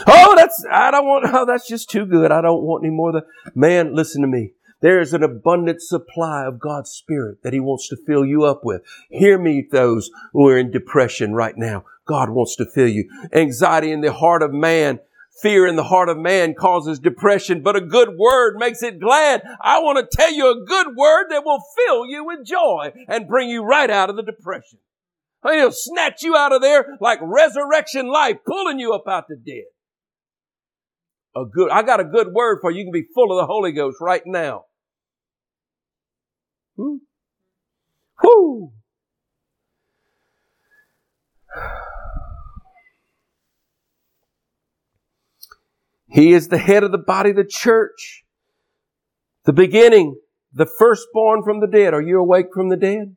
Oh, 0.07 0.33
that's, 0.35 0.65
I 0.71 0.91
don't 0.91 1.05
want, 1.05 1.25
oh, 1.31 1.45
that's 1.45 1.67
just 1.67 1.89
too 1.89 2.05
good. 2.05 2.31
I 2.31 2.41
don't 2.41 2.63
want 2.63 2.83
any 2.83 2.93
more 2.93 3.15
of 3.15 3.23
the, 3.23 3.51
man, 3.55 3.95
listen 3.95 4.21
to 4.21 4.27
me. 4.27 4.53
There 4.81 4.99
is 4.99 5.13
an 5.13 5.23
abundant 5.23 5.81
supply 5.81 6.45
of 6.45 6.59
God's 6.59 6.89
Spirit 6.89 7.43
that 7.43 7.53
He 7.53 7.59
wants 7.59 7.87
to 7.89 7.95
fill 7.95 8.25
you 8.25 8.43
up 8.43 8.61
with. 8.65 8.81
Hear 9.09 9.37
me, 9.37 9.65
those 9.71 10.09
who 10.33 10.47
are 10.49 10.57
in 10.57 10.71
depression 10.71 11.33
right 11.33 11.55
now. 11.55 11.85
God 12.05 12.29
wants 12.31 12.57
to 12.57 12.65
fill 12.65 12.89
you. 12.89 13.09
Anxiety 13.31 13.91
in 13.91 14.01
the 14.01 14.11
heart 14.11 14.43
of 14.43 14.51
man 14.51 14.99
Fear 15.41 15.67
in 15.67 15.75
the 15.75 15.83
heart 15.83 16.09
of 16.09 16.17
man 16.17 16.53
causes 16.53 16.99
depression, 16.99 17.63
but 17.63 17.75
a 17.75 17.81
good 17.81 18.09
word 18.17 18.55
makes 18.57 18.83
it 18.83 18.99
glad. 18.99 19.41
I 19.61 19.79
want 19.79 19.97
to 19.97 20.17
tell 20.17 20.31
you 20.31 20.49
a 20.49 20.65
good 20.65 20.95
word 20.95 21.27
that 21.29 21.43
will 21.43 21.61
fill 21.75 22.05
you 22.05 22.23
with 22.23 22.45
joy 22.45 22.93
and 23.07 23.27
bring 23.27 23.49
you 23.49 23.63
right 23.63 23.89
out 23.89 24.09
of 24.09 24.15
the 24.15 24.23
depression. 24.23 24.79
He'll 25.43 25.71
snatch 25.71 26.21
you 26.23 26.35
out 26.35 26.53
of 26.53 26.61
there 26.61 26.97
like 27.01 27.19
resurrection 27.21 28.07
life, 28.07 28.37
pulling 28.45 28.79
you 28.79 28.93
up 28.93 29.07
out 29.07 29.27
the 29.27 29.35
dead. 29.35 29.65
A 31.35 31.45
good, 31.45 31.71
I 31.71 31.81
got 31.81 31.99
a 31.99 32.05
good 32.05 32.27
word 32.31 32.59
for 32.61 32.71
you. 32.71 32.79
You 32.79 32.85
can 32.85 32.93
be 32.93 33.07
full 33.13 33.31
of 33.31 33.41
the 33.41 33.47
Holy 33.47 33.71
Ghost 33.71 33.97
right 33.99 34.21
now. 34.25 34.65
Hmm? 36.77 36.97
Whoo! 38.23 38.71
He 46.13 46.31
is 46.33 46.49
the 46.49 46.59
head 46.59 46.83
of 46.83 46.91
the 46.91 46.99
body 46.99 47.31
of 47.31 47.37
the 47.37 47.43
church. 47.43 48.23
The 49.45 49.51
beginning, 49.51 50.15
the 50.53 50.67
firstborn 50.67 51.41
from 51.43 51.59
the 51.59 51.65
dead. 51.65 51.95
Are 51.95 52.03
you 52.03 52.19
awake 52.19 52.53
from 52.53 52.69
the 52.69 52.77
dead? 52.77 53.15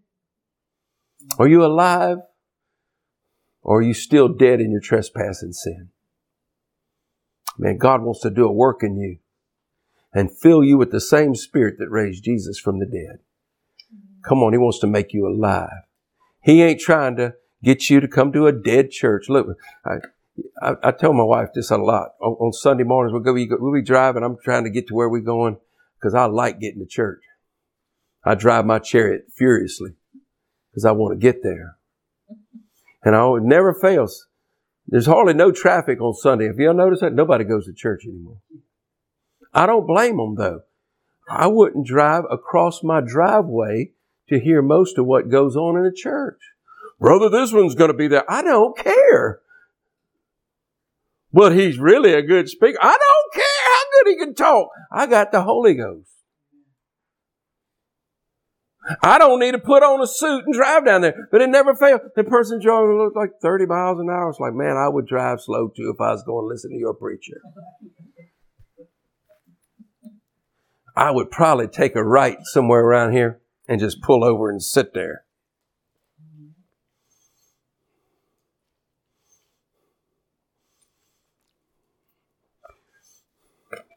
Are 1.38 1.46
you 1.46 1.62
alive? 1.62 2.16
Or 3.62 3.80
are 3.80 3.82
you 3.82 3.92
still 3.92 4.28
dead 4.28 4.62
in 4.62 4.70
your 4.70 4.80
trespass 4.80 5.42
and 5.42 5.54
sin? 5.54 5.90
Man, 7.58 7.76
God 7.76 8.00
wants 8.00 8.22
to 8.22 8.30
do 8.30 8.46
a 8.46 8.52
work 8.52 8.82
in 8.82 8.96
you 8.96 9.18
and 10.14 10.34
fill 10.34 10.64
you 10.64 10.78
with 10.78 10.90
the 10.90 11.00
same 11.00 11.34
spirit 11.34 11.74
that 11.78 11.90
raised 11.90 12.24
Jesus 12.24 12.58
from 12.58 12.78
the 12.78 12.86
dead. 12.86 13.18
Come 14.26 14.42
on, 14.42 14.54
He 14.54 14.58
wants 14.58 14.78
to 14.78 14.86
make 14.86 15.12
you 15.12 15.28
alive. 15.28 15.82
He 16.42 16.62
ain't 16.62 16.80
trying 16.80 17.16
to 17.16 17.34
get 17.62 17.90
you 17.90 18.00
to 18.00 18.08
come 18.08 18.32
to 18.32 18.46
a 18.46 18.52
dead 18.52 18.90
church. 18.90 19.28
Look, 19.28 19.48
I, 19.84 19.96
I, 20.60 20.74
I, 20.82 20.92
tell 20.92 21.12
my 21.12 21.24
wife 21.24 21.48
this 21.54 21.70
a 21.70 21.76
lot. 21.76 22.10
On, 22.20 22.32
on 22.32 22.52
Sunday 22.52 22.84
mornings, 22.84 23.12
we'll, 23.12 23.22
go, 23.22 23.56
we'll 23.58 23.74
be 23.74 23.82
driving. 23.82 24.22
I'm 24.22 24.36
trying 24.42 24.64
to 24.64 24.70
get 24.70 24.88
to 24.88 24.94
where 24.94 25.08
we're 25.08 25.20
going 25.20 25.58
because 25.98 26.14
I 26.14 26.26
like 26.26 26.60
getting 26.60 26.80
to 26.80 26.86
church. 26.86 27.22
I 28.24 28.34
drive 28.34 28.66
my 28.66 28.78
chariot 28.78 29.26
furiously 29.34 29.92
because 30.70 30.84
I 30.84 30.92
want 30.92 31.12
to 31.12 31.24
get 31.24 31.42
there. 31.42 31.76
And 33.02 33.14
I 33.14 33.24
it 33.36 33.42
never 33.42 33.72
fails. 33.72 34.26
There's 34.88 35.06
hardly 35.06 35.34
no 35.34 35.52
traffic 35.52 36.00
on 36.00 36.14
Sunday. 36.14 36.46
If 36.46 36.58
you 36.58 36.72
noticed 36.72 37.02
that? 37.02 37.12
Nobody 37.12 37.44
goes 37.44 37.66
to 37.66 37.72
church 37.72 38.04
anymore. 38.04 38.38
I 39.54 39.66
don't 39.66 39.86
blame 39.86 40.16
them 40.16 40.34
though. 40.34 40.62
I 41.28 41.46
wouldn't 41.46 41.86
drive 41.86 42.24
across 42.30 42.82
my 42.82 43.00
driveway 43.00 43.92
to 44.28 44.40
hear 44.40 44.62
most 44.62 44.98
of 44.98 45.06
what 45.06 45.30
goes 45.30 45.56
on 45.56 45.78
in 45.78 45.86
a 45.86 45.92
church. 45.92 46.40
Brother, 47.00 47.28
this 47.28 47.52
one's 47.52 47.74
going 47.74 47.90
to 47.90 47.96
be 47.96 48.08
there. 48.08 48.30
I 48.30 48.42
don't 48.42 48.76
care 48.76 49.40
but 51.32 51.54
he's 51.54 51.78
really 51.78 52.12
a 52.12 52.22
good 52.22 52.48
speaker. 52.48 52.78
I 52.80 52.96
don't 52.96 53.34
care 53.34 53.44
how 53.64 53.82
good 53.92 54.10
he 54.10 54.16
can 54.18 54.34
talk. 54.34 54.68
I 54.92 55.06
got 55.06 55.32
the 55.32 55.42
Holy 55.42 55.74
Ghost. 55.74 56.10
I 59.02 59.18
don't 59.18 59.40
need 59.40 59.52
to 59.52 59.58
put 59.58 59.82
on 59.82 60.00
a 60.00 60.06
suit 60.06 60.44
and 60.46 60.54
drive 60.54 60.84
down 60.84 61.00
there, 61.00 61.28
but 61.32 61.42
it 61.42 61.48
never 61.48 61.74
failed. 61.74 62.02
The 62.14 62.22
person 62.22 62.60
driving 62.60 62.98
looked 62.98 63.16
like 63.16 63.30
30 63.42 63.66
miles 63.66 63.98
an 63.98 64.08
hour. 64.08 64.30
It's 64.30 64.38
like, 64.38 64.54
man, 64.54 64.76
I 64.76 64.88
would 64.88 65.06
drive 65.06 65.40
slow 65.40 65.68
too 65.68 65.92
if 65.92 66.00
I 66.00 66.12
was 66.12 66.22
going 66.24 66.44
to 66.44 66.48
listen 66.48 66.70
to 66.70 66.78
your 66.78 66.94
preacher. 66.94 67.40
I 70.96 71.10
would 71.10 71.30
probably 71.30 71.68
take 71.68 71.96
a 71.96 72.04
right 72.04 72.38
somewhere 72.44 72.80
around 72.80 73.12
here 73.12 73.40
and 73.68 73.80
just 73.80 74.00
pull 74.02 74.24
over 74.24 74.48
and 74.48 74.62
sit 74.62 74.94
there. 74.94 75.25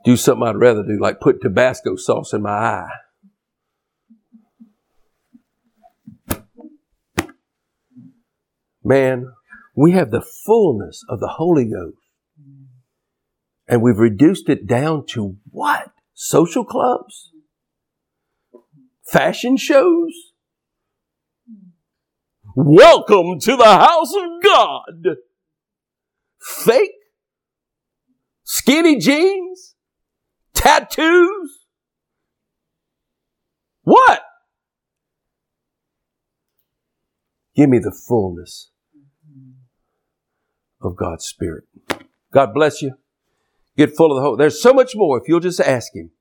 Do 0.06 0.16
something 0.16 0.47
I'd 0.47 0.56
rather 0.56 0.84
do, 0.84 0.97
like 1.00 1.20
put 1.20 1.41
Tabasco 1.41 1.95
sauce 1.95 2.34
in 2.34 2.41
my 2.41 2.50
eye. 2.50 2.89
Man, 8.84 9.32
we 9.76 9.91
have 9.91 10.12
the 10.12 10.22
fullness 10.22 11.04
of 11.10 11.20
the 11.20 11.28
Holy 11.28 11.66
Ghost. 11.66 11.97
And 13.68 13.84
we've 13.84 14.00
reduced 14.00 14.50
it 14.50 14.66
down 14.66 15.06
to 15.10 15.38
what? 15.52 15.91
Social 16.16 16.66
clubs? 16.66 17.32
Fashion 19.06 19.58
shows? 19.58 20.14
Welcome 22.56 23.39
to 23.41 23.56
the 23.56 23.64
house 23.64 24.14
of 24.16 24.43
God. 24.43 25.18
Fake 26.41 26.91
skinny 28.43 28.97
jeans? 28.97 29.76
Tattoos? 30.60 31.66
What? 33.84 34.22
Give 37.55 37.70
me 37.70 37.80
the 37.80 37.97
fullness 38.07 38.72
of 40.82 40.95
God's 40.95 41.26
Spirit. 41.26 41.64
God 42.32 42.53
bless 42.53 42.82
you. 42.82 42.93
Get 43.78 43.95
full 43.95 44.12
of 44.12 44.18
the 44.18 44.22
hope. 44.22 44.38
There's 44.38 44.62
so 44.62 44.74
much 44.74 44.91
more 44.95 45.18
if 45.18 45.24
you'll 45.28 45.39
just 45.39 45.60
ask 45.60 45.95
Him. 45.95 46.12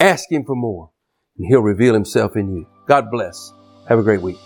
Ask 0.00 0.30
Him 0.30 0.44
for 0.44 0.56
more, 0.56 0.90
and 1.36 1.46
He'll 1.48 1.60
reveal 1.60 1.94
Himself 1.94 2.36
in 2.36 2.54
you. 2.54 2.66
God 2.86 3.10
bless. 3.10 3.52
Have 3.88 3.98
a 3.98 4.02
great 4.02 4.22
week. 4.22 4.38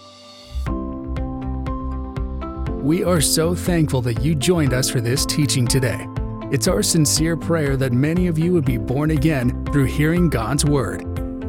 We 2.82 3.04
are 3.04 3.20
so 3.20 3.54
thankful 3.54 4.00
that 4.02 4.22
you 4.22 4.34
joined 4.34 4.72
us 4.72 4.88
for 4.88 5.00
this 5.00 5.26
teaching 5.26 5.66
today. 5.66 6.06
It's 6.50 6.66
our 6.66 6.82
sincere 6.82 7.36
prayer 7.36 7.76
that 7.76 7.92
many 7.92 8.26
of 8.26 8.38
you 8.38 8.54
would 8.54 8.64
be 8.64 8.78
born 8.78 9.10
again 9.10 9.66
through 9.66 9.84
hearing 9.84 10.30
God's 10.30 10.64
Word. 10.64 11.04